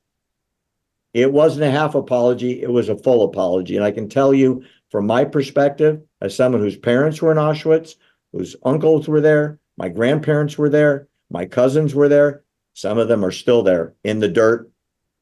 It 1.13 1.31
wasn't 1.31 1.65
a 1.65 1.71
half 1.71 1.95
apology, 1.95 2.61
it 2.61 2.71
was 2.71 2.89
a 2.89 2.97
full 2.97 3.23
apology. 3.23 3.75
And 3.75 3.85
I 3.85 3.91
can 3.91 4.07
tell 4.07 4.33
you 4.33 4.63
from 4.89 5.07
my 5.07 5.25
perspective, 5.25 6.01
as 6.21 6.35
someone 6.35 6.61
whose 6.61 6.77
parents 6.77 7.21
were 7.21 7.31
in 7.31 7.37
Auschwitz, 7.37 7.95
whose 8.31 8.55
uncles 8.63 9.07
were 9.07 9.21
there, 9.21 9.59
my 9.77 9.89
grandparents 9.89 10.57
were 10.57 10.69
there, 10.69 11.07
my 11.29 11.45
cousins 11.45 11.95
were 11.95 12.09
there. 12.09 12.43
Some 12.73 12.97
of 12.97 13.07
them 13.07 13.25
are 13.25 13.31
still 13.31 13.63
there 13.63 13.93
in 14.03 14.19
the 14.19 14.27
dirt 14.27 14.71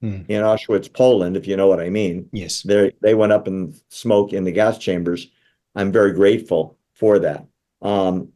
hmm. 0.01 0.21
in 0.27 0.43
Auschwitz, 0.43 0.91
Poland, 0.91 1.35
if 1.35 1.47
you 1.47 1.57
know 1.57 1.67
what 1.67 1.79
I 1.79 1.89
mean. 1.89 2.29
Yes. 2.31 2.61
They 2.61 2.93
they 3.01 3.15
went 3.15 3.31
up 3.31 3.47
in 3.47 3.73
smoke 3.89 4.33
in 4.33 4.43
the 4.43 4.51
gas 4.51 4.77
chambers. 4.77 5.27
I'm 5.75 5.91
very 5.91 6.13
grateful 6.13 6.77
for 6.93 7.19
that. 7.19 7.45
Um, 7.81 8.33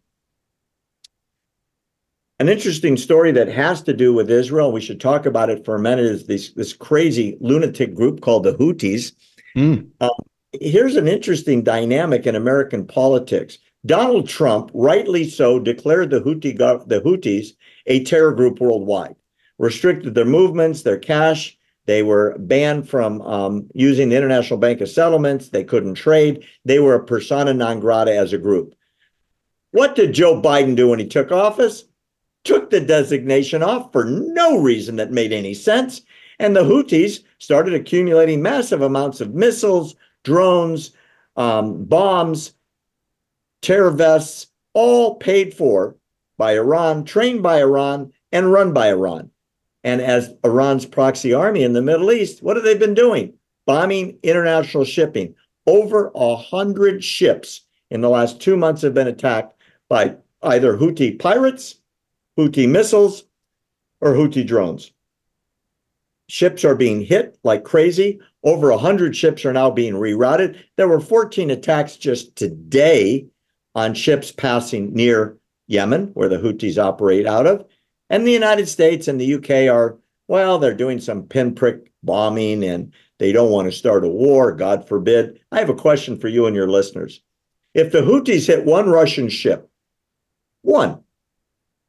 an 2.43 2.49
interesting 2.49 2.97
story 2.97 3.31
that 3.31 3.47
has 3.47 3.81
to 3.83 3.93
do 3.93 4.13
with 4.13 4.29
Israel, 4.29 4.73
we 4.73 4.81
should 4.81 4.99
talk 4.99 5.25
about 5.25 5.49
it 5.49 5.63
for 5.63 5.75
a 5.75 5.79
minute, 5.79 6.03
is 6.03 6.27
this, 6.27 6.51
this 6.51 6.73
crazy 6.73 7.37
lunatic 7.39 7.95
group 7.95 8.19
called 8.19 8.43
the 8.43 8.51
Houthis. 8.55 9.13
Mm. 9.55 9.89
Um, 10.01 10.09
here's 10.51 10.97
an 10.97 11.07
interesting 11.07 11.63
dynamic 11.63 12.27
in 12.27 12.35
American 12.35 12.85
politics. 12.85 13.59
Donald 13.85 14.27
Trump, 14.27 14.71
rightly 14.73 15.29
so, 15.29 15.57
declared 15.57 16.09
the, 16.09 16.19
Houthi, 16.19 16.57
the 16.85 16.99
Houthis 16.99 17.51
a 17.85 18.03
terror 18.03 18.33
group 18.33 18.59
worldwide, 18.59 19.15
restricted 19.57 20.13
their 20.13 20.25
movements, 20.25 20.81
their 20.81 20.99
cash. 20.99 21.57
They 21.85 22.03
were 22.03 22.35
banned 22.37 22.89
from 22.89 23.21
um, 23.21 23.69
using 23.73 24.09
the 24.09 24.17
International 24.17 24.59
Bank 24.59 24.81
of 24.81 24.89
Settlements. 24.89 25.47
They 25.47 25.63
couldn't 25.63 25.95
trade. 25.95 26.45
They 26.65 26.79
were 26.79 26.95
a 26.95 27.05
persona 27.05 27.53
non 27.53 27.79
grata 27.79 28.13
as 28.13 28.33
a 28.33 28.37
group. 28.37 28.75
What 29.71 29.95
did 29.95 30.11
Joe 30.11 30.41
Biden 30.41 30.75
do 30.75 30.89
when 30.89 30.99
he 30.99 31.07
took 31.07 31.31
office? 31.31 31.85
Took 32.43 32.69
the 32.69 32.81
designation 32.81 33.63
off 33.63 33.91
for 33.91 34.05
no 34.05 34.57
reason 34.57 34.95
that 34.97 35.11
made 35.11 35.31
any 35.31 35.53
sense. 35.53 36.01
And 36.39 36.55
the 36.55 36.63
Houthis 36.63 37.23
started 37.37 37.73
accumulating 37.73 38.41
massive 38.41 38.81
amounts 38.81 39.21
of 39.21 39.33
missiles, 39.33 39.95
drones, 40.23 40.91
um, 41.35 41.85
bombs, 41.85 42.53
terror 43.61 43.91
vests, 43.91 44.47
all 44.73 45.15
paid 45.15 45.53
for 45.53 45.95
by 46.37 46.55
Iran, 46.55 47.05
trained 47.05 47.43
by 47.43 47.59
Iran, 47.59 48.11
and 48.31 48.51
run 48.51 48.73
by 48.73 48.89
Iran. 48.89 49.29
And 49.83 50.01
as 50.01 50.33
Iran's 50.43 50.85
proxy 50.85 51.33
army 51.33 51.63
in 51.63 51.73
the 51.73 51.81
Middle 51.81 52.11
East, 52.11 52.41
what 52.41 52.55
have 52.55 52.65
they 52.65 52.77
been 52.77 52.93
doing? 52.93 53.33
Bombing 53.65 54.17
international 54.23 54.85
shipping. 54.85 55.35
Over 55.67 56.11
a 56.15 56.35
hundred 56.35 57.03
ships 57.03 57.61
in 57.89 58.01
the 58.01 58.09
last 58.09 58.41
two 58.41 58.57
months 58.57 58.81
have 58.81 58.93
been 58.93 59.07
attacked 59.07 59.55
by 59.87 60.15
either 60.41 60.77
Houthi 60.77 61.17
pirates 61.19 61.75
Houthi 62.37 62.67
missiles, 62.67 63.23
or 64.01 64.13
Houthi 64.13 64.45
drones. 64.45 64.91
Ships 66.29 66.63
are 66.65 66.75
being 66.75 67.01
hit 67.01 67.37
like 67.43 67.63
crazy. 67.63 68.19
Over 68.43 68.71
100 68.71 69.15
ships 69.15 69.45
are 69.45 69.53
now 69.53 69.69
being 69.69 69.93
rerouted. 69.93 70.57
There 70.77 70.87
were 70.87 70.99
14 70.99 71.51
attacks 71.51 71.95
just 71.95 72.35
today 72.35 73.27
on 73.75 73.93
ships 73.93 74.31
passing 74.31 74.93
near 74.93 75.37
Yemen, 75.67 76.11
where 76.13 76.29
the 76.29 76.37
Houthis 76.37 76.77
operate 76.77 77.25
out 77.25 77.47
of. 77.47 77.65
And 78.09 78.25
the 78.25 78.31
United 78.31 78.67
States 78.67 79.07
and 79.07 79.19
the 79.19 79.35
UK 79.35 79.73
are 79.73 79.97
well, 80.27 80.57
they're 80.57 80.73
doing 80.73 80.99
some 80.99 81.23
pinprick 81.23 81.91
bombing 82.01 82.63
and 82.63 82.93
they 83.19 83.31
don't 83.31 83.51
want 83.51 83.65
to 83.65 83.77
start 83.77 84.05
a 84.05 84.09
war, 84.09 84.51
God 84.53 84.87
forbid. 84.87 85.39
I 85.51 85.59
have 85.59 85.69
a 85.69 85.75
question 85.75 86.17
for 86.17 86.27
you 86.27 86.45
and 86.45 86.55
your 86.55 86.67
listeners. 86.67 87.21
If 87.73 87.91
the 87.91 88.01
Houthis 88.01 88.47
hit 88.47 88.65
one 88.65 88.89
Russian 88.89 89.29
ship, 89.29 89.69
one, 90.61 91.03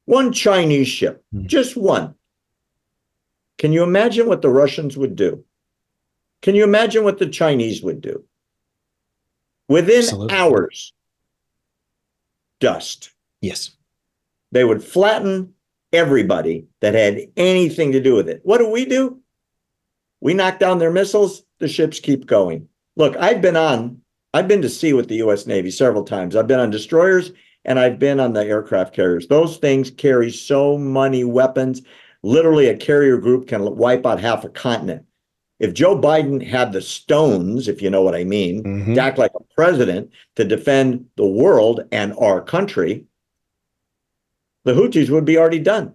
one 0.07 0.33
Chinese 0.33 0.89
ship, 0.89 1.25
mm. 1.35 1.47
just 1.47 1.77
one, 1.77 2.15
can 3.59 3.73
you 3.73 3.83
imagine 3.83 4.27
what 4.27 4.43
the 4.43 4.51
Russians 4.51 4.97
would 4.97 5.17
do? 5.17 5.45
Can 6.43 6.55
you 6.55 6.65
imagine 6.65 7.05
what 7.05 7.19
the 7.19 7.29
Chinese 7.29 7.83
would 7.83 8.01
do? 8.01 8.25
Within 9.69 10.01
Absolutely. 10.01 10.37
hours, 10.37 10.93
dust. 12.61 13.11
Yes. 13.41 13.71
They 14.53 14.65
would 14.65 14.85
flatten 14.85 15.55
everybody 15.93 16.67
that 16.81 16.95
had 16.95 17.21
anything 17.37 17.93
to 17.93 18.01
do 18.01 18.15
with 18.15 18.29
it. 18.29 18.41
What 18.45 18.59
do 18.59 18.69
we 18.69 18.85
do? 18.85 19.21
We 20.21 20.35
knock 20.35 20.59
down 20.59 20.79
their 20.79 20.91
missiles, 20.91 21.45
the 21.59 21.69
ships 21.69 22.01
keep 22.01 22.27
going. 22.27 22.69
Look, 22.97 23.17
I've 23.17 23.41
been 23.41 23.57
on, 23.57 24.01
I've 24.33 24.49
been 24.49 24.63
to 24.63 24.69
sea 24.69 24.93
with 24.93 25.09
the 25.09 25.17
US 25.17 25.47
Navy 25.47 25.71
several 25.71 26.05
times. 26.05 26.37
I've 26.37 26.47
been 26.47 26.61
on 26.61 26.71
destroyers 26.71 27.33
and 27.65 27.79
I've 27.79 27.99
been 27.99 28.21
on 28.21 28.33
the 28.33 28.45
aircraft 28.45 28.95
carriers. 28.95 29.27
Those 29.27 29.57
things 29.57 29.91
carry 29.91 30.31
so 30.31 30.77
many 30.77 31.25
weapons. 31.25 31.83
Literally, 32.23 32.69
a 32.69 32.77
carrier 32.77 33.19
group 33.19 33.49
can 33.49 33.77
wipe 33.77 34.07
out 34.07 34.21
half 34.21 34.45
a 34.45 34.49
continent. 34.49 35.05
If 35.61 35.73
Joe 35.73 35.97
Biden 35.97 36.45
had 36.45 36.73
the 36.73 36.83
stones, 36.83 37.69
if 37.69 37.81
you 37.81 37.89
know 37.89 38.03
what 38.03 38.15
I 38.15 38.25
mean, 38.25 38.63
mm-hmm. 38.65 38.95
to 38.95 39.01
act 39.01 39.19
like 39.19 39.33
a 39.35 39.55
president 39.55 40.11
to 40.37 40.45
defend 40.45 41.07
the 41.17 41.27
world 41.27 41.85
and 41.93 42.13
our 42.19 42.41
country, 42.41 43.07
the 44.65 44.73
Houthis 44.73 45.11
would 45.11 45.25
be 45.25 45.39
already 45.39 45.61
done. 45.61 45.95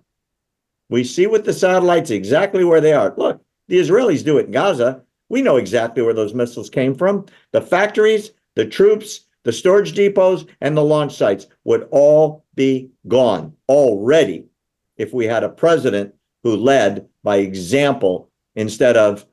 We 0.89 1.03
see 1.03 1.27
with 1.27 1.45
the 1.45 1.53
satellites 1.53 2.09
exactly 2.09 2.63
where 2.63 2.81
they 2.81 2.93
are. 2.93 3.13
Look, 3.17 3.43
the 3.67 3.79
Israelis 3.79 4.23
do 4.23 4.37
it 4.37 4.47
in 4.47 4.51
Gaza. 4.51 5.03
We 5.27 5.41
know 5.41 5.57
exactly 5.57 6.01
where 6.01 6.13
those 6.13 6.33
missiles 6.33 6.69
came 6.69 6.95
from. 6.95 7.25
The 7.51 7.61
factories, 7.61 8.31
the 8.55 8.65
troops, 8.65 9.21
the 9.49 9.53
storage 9.53 9.93
depots, 9.93 10.45
and 10.61 10.77
the 10.77 10.83
launch 10.83 11.15
sites 11.15 11.47
would 11.63 11.87
all 11.89 12.45
be 12.53 12.91
gone 13.07 13.51
already 13.67 14.45
if 14.95 15.11
we 15.11 15.25
had 15.25 15.43
a 15.43 15.49
president 15.49 16.13
who 16.43 16.55
led 16.55 17.09
by 17.23 17.37
example 17.37 18.29
instead 18.53 18.95
of, 18.95 19.25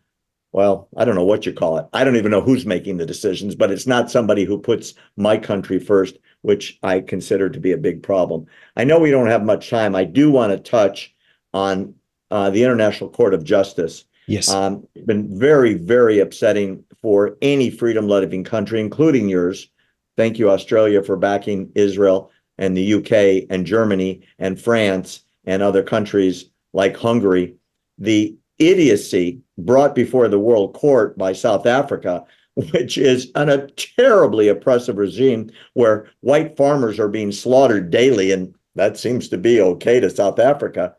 well, 0.52 0.88
I 0.96 1.04
don't 1.04 1.16
know 1.16 1.24
what 1.26 1.44
you 1.44 1.52
call 1.52 1.76
it. 1.76 1.86
I 1.92 2.02
don't 2.02 2.16
even 2.16 2.30
know 2.30 2.40
who's 2.40 2.64
making 2.64 2.96
the 2.96 3.04
decisions, 3.04 3.54
but 3.54 3.70
it's 3.70 3.86
not 3.86 4.10
somebody 4.10 4.44
who 4.44 4.56
puts 4.56 4.94
my 5.18 5.36
country 5.36 5.78
first 5.78 6.16
which 6.40 6.78
I 6.82 7.00
consider 7.00 7.50
to 7.50 7.60
be 7.60 7.72
a 7.72 7.76
big 7.76 8.02
problem. 8.02 8.46
I 8.74 8.84
know 8.84 8.98
we 8.98 9.10
don't 9.10 9.26
have 9.26 9.44
much 9.44 9.68
time. 9.68 9.94
I 9.94 10.04
do 10.04 10.30
want 10.30 10.52
to 10.52 10.58
touch 10.58 11.12
on 11.52 11.94
uh, 12.30 12.48
the 12.48 12.62
International 12.62 13.10
Court 13.10 13.34
of 13.34 13.44
Justice. 13.44 14.04
Yes. 14.28 14.48
Um, 14.48 14.86
it's 14.94 15.04
been 15.04 15.38
very, 15.38 15.74
very 15.74 16.20
upsetting 16.20 16.84
for 17.02 17.36
any 17.42 17.68
freedom 17.68 18.08
loving 18.08 18.44
country, 18.44 18.80
including 18.80 19.28
yours. 19.28 19.68
Thank 20.16 20.38
you, 20.38 20.50
Australia, 20.50 21.02
for 21.02 21.16
backing 21.16 21.70
Israel 21.74 22.30
and 22.58 22.76
the 22.76 22.94
UK 22.94 23.46
and 23.50 23.66
Germany 23.66 24.22
and 24.38 24.60
France 24.60 25.24
and 25.44 25.62
other 25.62 25.82
countries 25.82 26.46
like 26.72 26.96
Hungary. 26.96 27.56
The 27.98 28.36
idiocy 28.58 29.40
brought 29.58 29.94
before 29.94 30.28
the 30.28 30.38
World 30.38 30.74
Court 30.74 31.16
by 31.18 31.32
South 31.32 31.66
Africa 31.66 32.24
which 32.72 32.96
is 32.96 33.30
an, 33.34 33.50
a 33.50 33.66
terribly 33.72 34.48
oppressive 34.48 34.96
regime 34.96 35.50
where 35.74 36.08
white 36.20 36.56
farmers 36.56 36.98
are 36.98 37.08
being 37.08 37.30
slaughtered 37.30 37.90
daily, 37.90 38.32
and 38.32 38.54
that 38.74 38.96
seems 38.96 39.28
to 39.28 39.36
be 39.36 39.60
okay 39.60 40.00
to 40.00 40.08
South 40.08 40.38
Africa. 40.38 40.96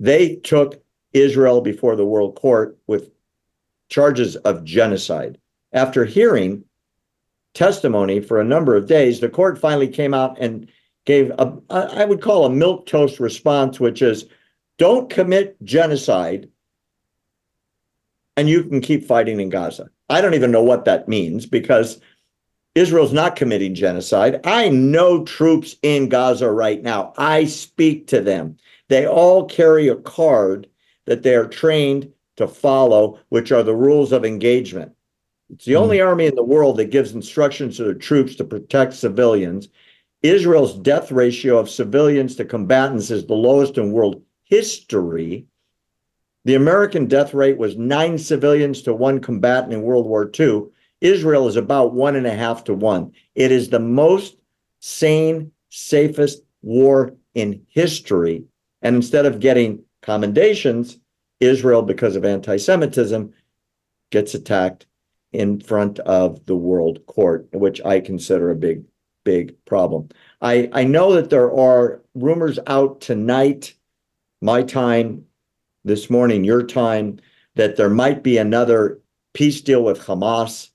They 0.00 0.36
took 0.36 0.82
Israel 1.12 1.60
before 1.60 1.96
the 1.96 2.06
World 2.06 2.34
Court 2.34 2.78
with 2.86 3.10
charges 3.90 4.36
of 4.36 4.64
genocide. 4.64 5.38
After 5.74 6.06
hearing 6.06 6.64
testimony 7.56 8.20
for 8.20 8.40
a 8.40 8.44
number 8.44 8.76
of 8.76 8.86
days, 8.86 9.18
the 9.18 9.28
court 9.28 9.58
finally 9.58 9.88
came 9.88 10.14
out 10.14 10.38
and 10.38 10.68
gave 11.06 11.30
a, 11.38 11.52
I 11.70 12.04
would 12.04 12.20
call 12.20 12.44
a 12.44 12.50
milk 12.50 12.86
toast 12.86 13.18
response, 13.18 13.80
which 13.80 14.02
is 14.02 14.26
don't 14.78 15.08
commit 15.08 15.56
genocide 15.64 16.48
and 18.36 18.48
you 18.48 18.62
can 18.64 18.80
keep 18.80 19.04
fighting 19.04 19.40
in 19.40 19.48
Gaza. 19.48 19.88
I 20.10 20.20
don't 20.20 20.34
even 20.34 20.50
know 20.50 20.62
what 20.62 20.84
that 20.84 21.08
means 21.08 21.46
because 21.46 22.00
Israel's 22.74 23.12
not 23.12 23.36
committing 23.36 23.74
genocide. 23.74 24.40
I 24.44 24.68
know 24.68 25.24
troops 25.24 25.76
in 25.82 26.10
Gaza 26.10 26.50
right 26.50 26.82
now. 26.82 27.14
I 27.16 27.46
speak 27.46 28.06
to 28.08 28.20
them. 28.20 28.58
They 28.88 29.06
all 29.06 29.46
carry 29.46 29.88
a 29.88 29.96
card 29.96 30.68
that 31.06 31.22
they 31.22 31.34
are 31.34 31.48
trained 31.48 32.12
to 32.36 32.46
follow, 32.46 33.18
which 33.30 33.50
are 33.50 33.62
the 33.62 33.74
rules 33.74 34.12
of 34.12 34.24
engagement. 34.24 34.92
It's 35.50 35.64
the 35.64 35.72
mm. 35.72 35.80
only 35.80 36.00
army 36.00 36.26
in 36.26 36.34
the 36.34 36.42
world 36.42 36.76
that 36.76 36.90
gives 36.90 37.12
instructions 37.12 37.76
to 37.76 37.84
their 37.84 37.94
troops 37.94 38.34
to 38.36 38.44
protect 38.44 38.94
civilians. 38.94 39.68
Israel's 40.22 40.74
death 40.78 41.12
ratio 41.12 41.58
of 41.58 41.70
civilians 41.70 42.36
to 42.36 42.44
combatants 42.44 43.10
is 43.10 43.26
the 43.26 43.34
lowest 43.34 43.78
in 43.78 43.92
world 43.92 44.22
history. 44.44 45.46
The 46.44 46.54
American 46.54 47.06
death 47.06 47.34
rate 47.34 47.58
was 47.58 47.76
nine 47.76 48.18
civilians 48.18 48.82
to 48.82 48.94
one 48.94 49.20
combatant 49.20 49.72
in 49.72 49.82
World 49.82 50.06
War 50.06 50.30
II. 50.38 50.66
Israel 51.00 51.48
is 51.48 51.56
about 51.56 51.94
one 51.94 52.16
and 52.16 52.26
a 52.26 52.34
half 52.34 52.64
to 52.64 52.74
one. 52.74 53.12
It 53.34 53.52
is 53.52 53.68
the 53.68 53.80
most 53.80 54.36
sane, 54.80 55.52
safest 55.68 56.42
war 56.62 57.14
in 57.34 57.66
history. 57.68 58.44
And 58.82 58.96
instead 58.96 59.26
of 59.26 59.40
getting 59.40 59.82
commendations, 60.02 60.98
Israel, 61.40 61.82
because 61.82 62.16
of 62.16 62.24
anti 62.24 62.56
Semitism, 62.56 63.32
gets 64.10 64.34
attacked 64.34 64.86
in 65.32 65.60
front 65.60 65.98
of 66.00 66.44
the 66.46 66.56
world 66.56 67.04
court, 67.06 67.48
which 67.52 67.80
I 67.84 68.00
consider 68.00 68.50
a 68.50 68.56
big, 68.56 68.84
big 69.24 69.54
problem. 69.64 70.08
I, 70.40 70.68
I 70.72 70.84
know 70.84 71.14
that 71.14 71.30
there 71.30 71.52
are 71.52 72.00
rumors 72.14 72.58
out 72.66 73.00
tonight, 73.00 73.74
my 74.40 74.62
time, 74.62 75.24
this 75.84 76.10
morning, 76.10 76.44
your 76.44 76.62
time, 76.62 77.20
that 77.54 77.76
there 77.76 77.90
might 77.90 78.22
be 78.22 78.38
another 78.38 79.00
peace 79.34 79.60
deal 79.60 79.82
with 79.82 80.00
Hamas. 80.00 80.70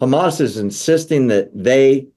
Hamas 0.00 0.40
is 0.40 0.56
insisting 0.58 1.28
that 1.28 1.50
they, 1.54 2.08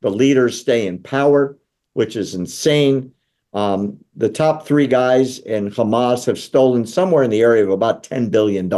the 0.00 0.10
leaders, 0.10 0.60
stay 0.60 0.86
in 0.86 0.98
power, 0.98 1.56
which 1.92 2.16
is 2.16 2.34
insane. 2.34 3.12
Um, 3.52 3.98
the 4.14 4.28
top 4.28 4.66
three 4.66 4.86
guys 4.86 5.38
in 5.40 5.70
Hamas 5.70 6.24
have 6.26 6.38
stolen 6.38 6.86
somewhere 6.86 7.24
in 7.24 7.30
the 7.30 7.40
area 7.40 7.64
of 7.64 7.70
about 7.70 8.04
$10 8.04 8.30
billion. 8.30 8.68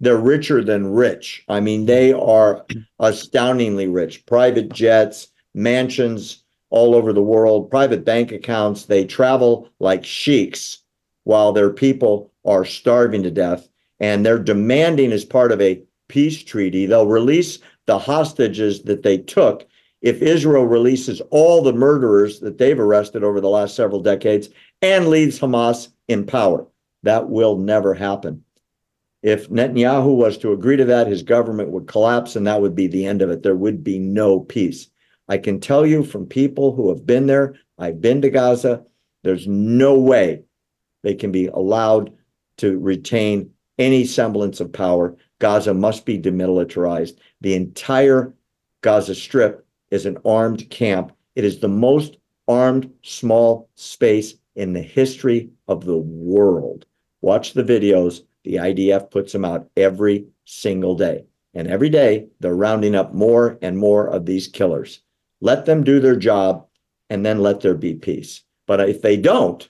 They're 0.00 0.18
richer 0.18 0.62
than 0.62 0.92
rich. 0.92 1.44
I 1.48 1.60
mean, 1.60 1.86
they 1.86 2.12
are 2.12 2.66
astoundingly 2.98 3.88
rich. 3.88 4.26
Private 4.26 4.70
jets, 4.70 5.28
mansions 5.54 6.44
all 6.68 6.94
over 6.94 7.12
the 7.12 7.22
world, 7.22 7.70
private 7.70 8.04
bank 8.04 8.32
accounts. 8.32 8.84
They 8.84 9.06
travel 9.06 9.70
like 9.80 10.04
sheiks 10.04 10.82
while 11.24 11.52
their 11.52 11.70
people 11.70 12.30
are 12.44 12.64
starving 12.64 13.22
to 13.22 13.30
death 13.30 13.68
and 14.00 14.24
they're 14.24 14.38
demanding 14.38 15.12
as 15.12 15.24
part 15.24 15.52
of 15.52 15.60
a 15.60 15.82
peace 16.08 16.42
treaty 16.42 16.86
they'll 16.86 17.06
release 17.06 17.58
the 17.86 17.98
hostages 17.98 18.82
that 18.82 19.02
they 19.02 19.18
took 19.18 19.66
if 20.02 20.22
Israel 20.22 20.66
releases 20.66 21.20
all 21.30 21.62
the 21.62 21.72
murderers 21.72 22.40
that 22.40 22.58
they've 22.58 22.78
arrested 22.78 23.24
over 23.24 23.40
the 23.40 23.48
last 23.48 23.74
several 23.74 24.00
decades 24.00 24.48
and 24.82 25.08
leaves 25.08 25.38
Hamas 25.38 25.88
in 26.08 26.26
power. 26.26 26.66
That 27.02 27.28
will 27.28 27.56
never 27.56 27.94
happen. 27.94 28.44
If 29.22 29.48
Netanyahu 29.48 30.14
was 30.14 30.38
to 30.38 30.52
agree 30.52 30.76
to 30.76 30.84
that, 30.84 31.06
his 31.06 31.22
government 31.22 31.70
would 31.70 31.88
collapse 31.88 32.36
and 32.36 32.46
that 32.46 32.60
would 32.60 32.74
be 32.74 32.86
the 32.86 33.06
end 33.06 33.22
of 33.22 33.30
it. 33.30 33.42
There 33.42 33.56
would 33.56 33.82
be 33.82 33.98
no 33.98 34.40
peace. 34.40 34.88
I 35.28 35.38
can 35.38 35.60
tell 35.60 35.84
you 35.84 36.04
from 36.04 36.26
people 36.26 36.72
who 36.72 36.88
have 36.90 37.04
been 37.04 37.26
there, 37.26 37.54
I've 37.78 38.00
been 38.00 38.22
to 38.22 38.30
Gaza, 38.30 38.84
there's 39.24 39.46
no 39.46 39.98
way 39.98 40.44
they 41.02 41.14
can 41.14 41.32
be 41.32 41.48
allowed 41.48 42.12
to 42.58 42.78
retain 42.78 43.50
any 43.78 44.04
semblance 44.04 44.60
of 44.60 44.72
power. 44.72 45.16
Gaza 45.40 45.74
must 45.74 46.06
be 46.06 46.18
demilitarized. 46.18 47.18
The 47.40 47.54
entire 47.54 48.34
Gaza 48.82 49.14
Strip 49.14 49.65
is 49.90 50.06
an 50.06 50.18
armed 50.24 50.68
camp. 50.70 51.12
It 51.34 51.44
is 51.44 51.58
the 51.58 51.68
most 51.68 52.16
armed 52.48 52.90
small 53.02 53.68
space 53.74 54.34
in 54.54 54.72
the 54.72 54.82
history 54.82 55.50
of 55.68 55.84
the 55.84 55.96
world. 55.96 56.86
Watch 57.20 57.52
the 57.52 57.64
videos. 57.64 58.22
The 58.44 58.54
IDF 58.54 59.10
puts 59.10 59.32
them 59.32 59.44
out 59.44 59.68
every 59.76 60.26
single 60.44 60.94
day. 60.94 61.24
And 61.54 61.68
every 61.68 61.88
day 61.88 62.28
they're 62.40 62.54
rounding 62.54 62.94
up 62.94 63.14
more 63.14 63.58
and 63.62 63.78
more 63.78 64.08
of 64.08 64.26
these 64.26 64.48
killers. 64.48 65.00
Let 65.40 65.66
them 65.66 65.84
do 65.84 66.00
their 66.00 66.16
job 66.16 66.66
and 67.10 67.24
then 67.24 67.40
let 67.40 67.60
there 67.60 67.74
be 67.74 67.94
peace. 67.94 68.42
But 68.66 68.88
if 68.88 69.02
they 69.02 69.16
don't, 69.16 69.68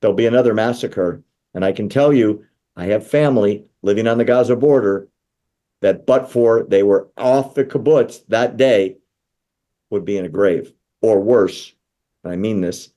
there'll 0.00 0.16
be 0.16 0.26
another 0.26 0.54
massacre 0.54 1.22
and 1.54 1.64
I 1.64 1.72
can 1.72 1.88
tell 1.88 2.12
you, 2.12 2.44
I 2.76 2.84
have 2.86 3.06
family 3.06 3.64
living 3.80 4.06
on 4.06 4.18
the 4.18 4.26
Gaza 4.26 4.56
border 4.56 5.08
that, 5.80 6.04
but 6.04 6.30
for 6.30 6.64
they 6.68 6.82
were 6.82 7.08
off 7.16 7.54
the 7.54 7.64
kibbutz 7.64 8.26
that 8.28 8.58
day, 8.58 8.98
would 9.90 10.04
be 10.04 10.16
in 10.16 10.24
a 10.24 10.28
grave 10.28 10.72
or 11.02 11.20
worse. 11.20 11.72
And 12.24 12.32
I 12.32 12.36
mean 12.36 12.60
this 12.60 12.90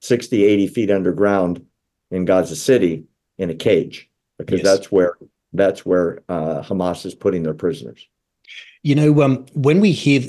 60, 0.00 0.44
80 0.44 0.66
feet 0.68 0.90
underground 0.90 1.64
in 2.10 2.24
Gaza 2.24 2.56
City 2.56 3.04
in 3.38 3.50
a 3.50 3.54
cage 3.54 4.08
because 4.38 4.60
Yes. 4.60 4.66
that's 4.66 4.92
where 4.92 5.16
that's 5.52 5.84
where 5.84 6.22
uh, 6.28 6.62
Hamas 6.62 7.04
is 7.04 7.14
putting 7.14 7.42
their 7.42 7.54
prisoners. 7.54 8.06
You 8.82 8.94
know, 8.94 9.22
um, 9.22 9.46
when 9.54 9.80
we 9.80 9.92
hear 9.92 10.22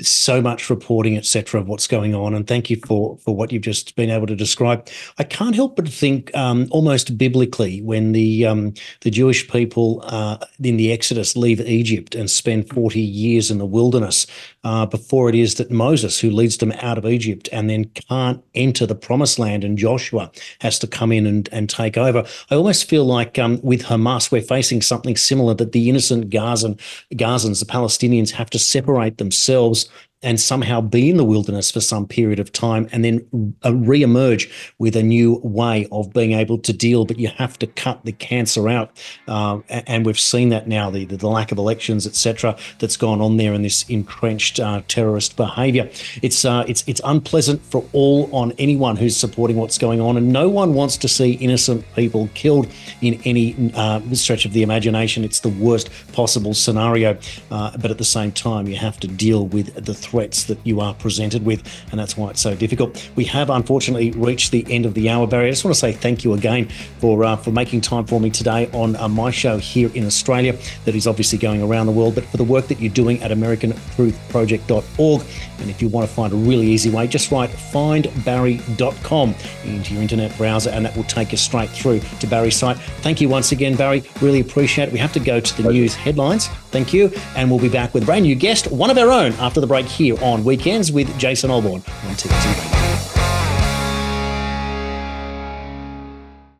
so 0.00 0.40
much 0.40 0.70
reporting, 0.70 1.16
etc., 1.18 1.60
of 1.60 1.68
what's 1.68 1.86
going 1.86 2.14
on, 2.14 2.34
and 2.34 2.46
thank 2.46 2.70
you 2.70 2.76
for 2.86 3.18
for 3.18 3.36
what 3.36 3.52
you've 3.52 3.62
just 3.62 3.94
been 3.94 4.10
able 4.10 4.26
to 4.26 4.34
describe. 4.34 4.88
I 5.18 5.24
can't 5.24 5.54
help 5.54 5.76
but 5.76 5.88
think, 5.88 6.34
um, 6.34 6.66
almost 6.70 7.18
biblically, 7.18 7.82
when 7.82 8.12
the 8.12 8.46
um, 8.46 8.74
the 9.02 9.10
Jewish 9.10 9.48
people 9.48 10.02
uh, 10.06 10.38
in 10.62 10.78
the 10.78 10.90
Exodus 10.90 11.36
leave 11.36 11.60
Egypt 11.60 12.14
and 12.14 12.30
spend 12.30 12.70
forty 12.70 13.02
years 13.02 13.50
in 13.50 13.58
the 13.58 13.66
wilderness 13.66 14.26
uh, 14.64 14.86
before 14.86 15.28
it 15.28 15.34
is 15.34 15.56
that 15.56 15.70
Moses, 15.70 16.20
who 16.20 16.30
leads 16.30 16.58
them 16.58 16.72
out 16.80 16.98
of 16.98 17.06
Egypt, 17.06 17.48
and 17.52 17.68
then 17.68 17.86
can't 17.86 18.42
enter 18.54 18.86
the 18.86 18.94
Promised 18.94 19.38
Land, 19.38 19.64
and 19.64 19.76
Joshua 19.76 20.30
has 20.60 20.78
to 20.80 20.86
come 20.86 21.12
in 21.12 21.26
and 21.26 21.48
and 21.52 21.68
take 21.68 21.96
over. 21.96 22.24
I 22.50 22.54
almost 22.54 22.88
feel 22.88 23.04
like 23.04 23.38
um, 23.38 23.60
with 23.62 23.84
Hamas, 23.84 24.30
we're 24.30 24.42
facing 24.42 24.82
something 24.82 25.16
similar 25.16 25.54
that 25.54 25.72
the 25.72 25.88
innocent 25.88 26.30
Gazan 26.30 26.78
Gazans, 27.14 27.60
the 27.60 27.72
Palestinians, 27.72 28.30
have 28.30 28.50
to 28.50 28.58
separate 28.58 29.18
themselves 29.18 29.88
and 30.22 30.40
somehow 30.40 30.80
be 30.80 31.10
in 31.10 31.16
the 31.16 31.24
wilderness 31.24 31.70
for 31.70 31.80
some 31.80 32.06
period 32.06 32.38
of 32.38 32.52
time 32.52 32.88
and 32.92 33.04
then 33.04 33.54
uh, 33.64 33.74
re-emerge 33.74 34.50
with 34.78 34.96
a 34.96 35.02
new 35.02 35.40
way 35.42 35.86
of 35.90 36.12
being 36.12 36.32
able 36.32 36.58
to 36.58 36.72
deal. 36.72 37.04
But 37.04 37.18
you 37.18 37.28
have 37.28 37.58
to 37.58 37.66
cut 37.66 38.04
the 38.04 38.12
cancer 38.12 38.68
out 38.68 38.90
a- 39.28 39.62
and 39.68 40.06
we've 40.06 40.18
seen 40.18 40.50
that 40.50 40.68
now 40.68 40.90
the, 40.90 41.04
the 41.04 41.28
lack 41.28 41.52
of 41.52 41.58
elections 41.58 42.06
etc 42.06 42.56
that's 42.78 42.96
gone 42.96 43.20
on 43.20 43.36
there 43.36 43.52
in 43.52 43.62
this 43.62 43.84
entrenched 43.88 44.60
uh, 44.60 44.82
terrorist 44.88 45.36
behavior. 45.36 45.90
It's 46.22 46.44
uh, 46.44 46.64
it's 46.68 46.84
it's 46.86 47.00
unpleasant 47.04 47.62
for 47.64 47.84
all 47.92 48.34
on 48.34 48.52
anyone 48.58 48.96
who's 48.96 49.16
supporting 49.16 49.56
what's 49.56 49.78
going 49.78 50.00
on 50.00 50.16
and 50.16 50.32
no 50.32 50.48
one 50.48 50.74
wants 50.74 50.96
to 50.98 51.08
see 51.08 51.32
innocent 51.32 51.84
people 51.94 52.28
killed 52.34 52.68
in 53.00 53.20
any 53.24 53.72
uh, 53.74 54.00
stretch 54.12 54.44
of 54.44 54.52
the 54.52 54.62
imagination. 54.62 55.24
It's 55.24 55.40
the 55.40 55.48
worst 55.48 55.90
possible 56.12 56.54
scenario 56.54 57.18
uh, 57.50 57.76
but 57.78 57.90
at 57.90 57.98
the 57.98 58.04
same 58.04 58.32
time 58.32 58.66
you 58.66 58.76
have 58.76 58.98
to 59.00 59.06
deal 59.08 59.46
with 59.46 59.74
the 59.84 59.94
threats 60.12 60.44
that 60.44 60.58
you 60.62 60.80
are 60.80 60.92
presented 60.94 61.44
with, 61.44 61.62
and 61.90 61.98
that's 61.98 62.16
why 62.18 62.28
it's 62.28 62.40
so 62.42 62.54
difficult. 62.54 63.10
We 63.16 63.24
have 63.24 63.48
unfortunately 63.48 64.10
reached 64.10 64.52
the 64.52 64.64
end 64.68 64.84
of 64.84 64.92
the 64.92 65.08
hour, 65.08 65.26
Barry. 65.26 65.46
I 65.48 65.50
just 65.50 65.64
want 65.64 65.74
to 65.74 65.80
say 65.80 65.92
thank 65.92 66.22
you 66.22 66.34
again 66.34 66.68
for 66.98 67.24
uh, 67.24 67.36
for 67.36 67.50
making 67.50 67.80
time 67.80 68.04
for 68.04 68.20
me 68.20 68.28
today 68.28 68.70
on 68.72 68.94
uh, 68.96 69.08
my 69.08 69.30
show 69.30 69.56
here 69.56 69.90
in 69.94 70.04
Australia, 70.04 70.54
that 70.84 70.94
is 70.94 71.06
obviously 71.06 71.38
going 71.38 71.62
around 71.62 71.86
the 71.86 71.92
world, 71.92 72.14
but 72.14 72.24
for 72.26 72.36
the 72.36 72.44
work 72.44 72.68
that 72.68 72.78
you're 72.78 72.92
doing 72.92 73.22
at 73.22 73.30
AmericanTruthProject.org. 73.30 75.22
And 75.62 75.70
if 75.70 75.80
you 75.80 75.88
want 75.88 76.06
to 76.06 76.14
find 76.14 76.32
a 76.32 76.36
really 76.36 76.66
easy 76.66 76.90
way, 76.90 77.06
just 77.06 77.30
write 77.30 77.50
findbarry.com 77.50 79.34
into 79.64 79.94
your 79.94 80.02
internet 80.02 80.36
browser, 80.36 80.70
and 80.70 80.84
that 80.84 80.96
will 80.96 81.04
take 81.04 81.32
you 81.32 81.38
straight 81.38 81.70
through 81.70 82.00
to 82.20 82.26
Barry's 82.26 82.56
site. 82.56 82.76
Thank 83.00 83.20
you 83.20 83.28
once 83.28 83.52
again, 83.52 83.76
Barry. 83.76 84.02
Really 84.20 84.40
appreciate 84.40 84.88
it. 84.88 84.92
We 84.92 84.98
have 84.98 85.12
to 85.12 85.20
go 85.20 85.40
to 85.40 85.62
the 85.62 85.72
news 85.72 85.94
headlines. 85.94 86.48
Thank 86.70 86.92
you. 86.92 87.12
And 87.36 87.50
we'll 87.50 87.60
be 87.60 87.68
back 87.68 87.94
with 87.94 88.02
a 88.02 88.06
brand 88.06 88.24
new 88.24 88.34
guest, 88.34 88.70
one 88.70 88.90
of 88.90 88.98
our 88.98 89.10
own, 89.10 89.32
after 89.34 89.60
the 89.60 89.66
break 89.66 89.86
here 89.86 90.22
on 90.22 90.44
Weekends 90.44 90.92
with 90.92 91.16
Jason 91.18 91.50
Olbourne 91.50 91.82
on 92.06 92.14
TNT 92.14 92.64
Radio. 92.64 93.11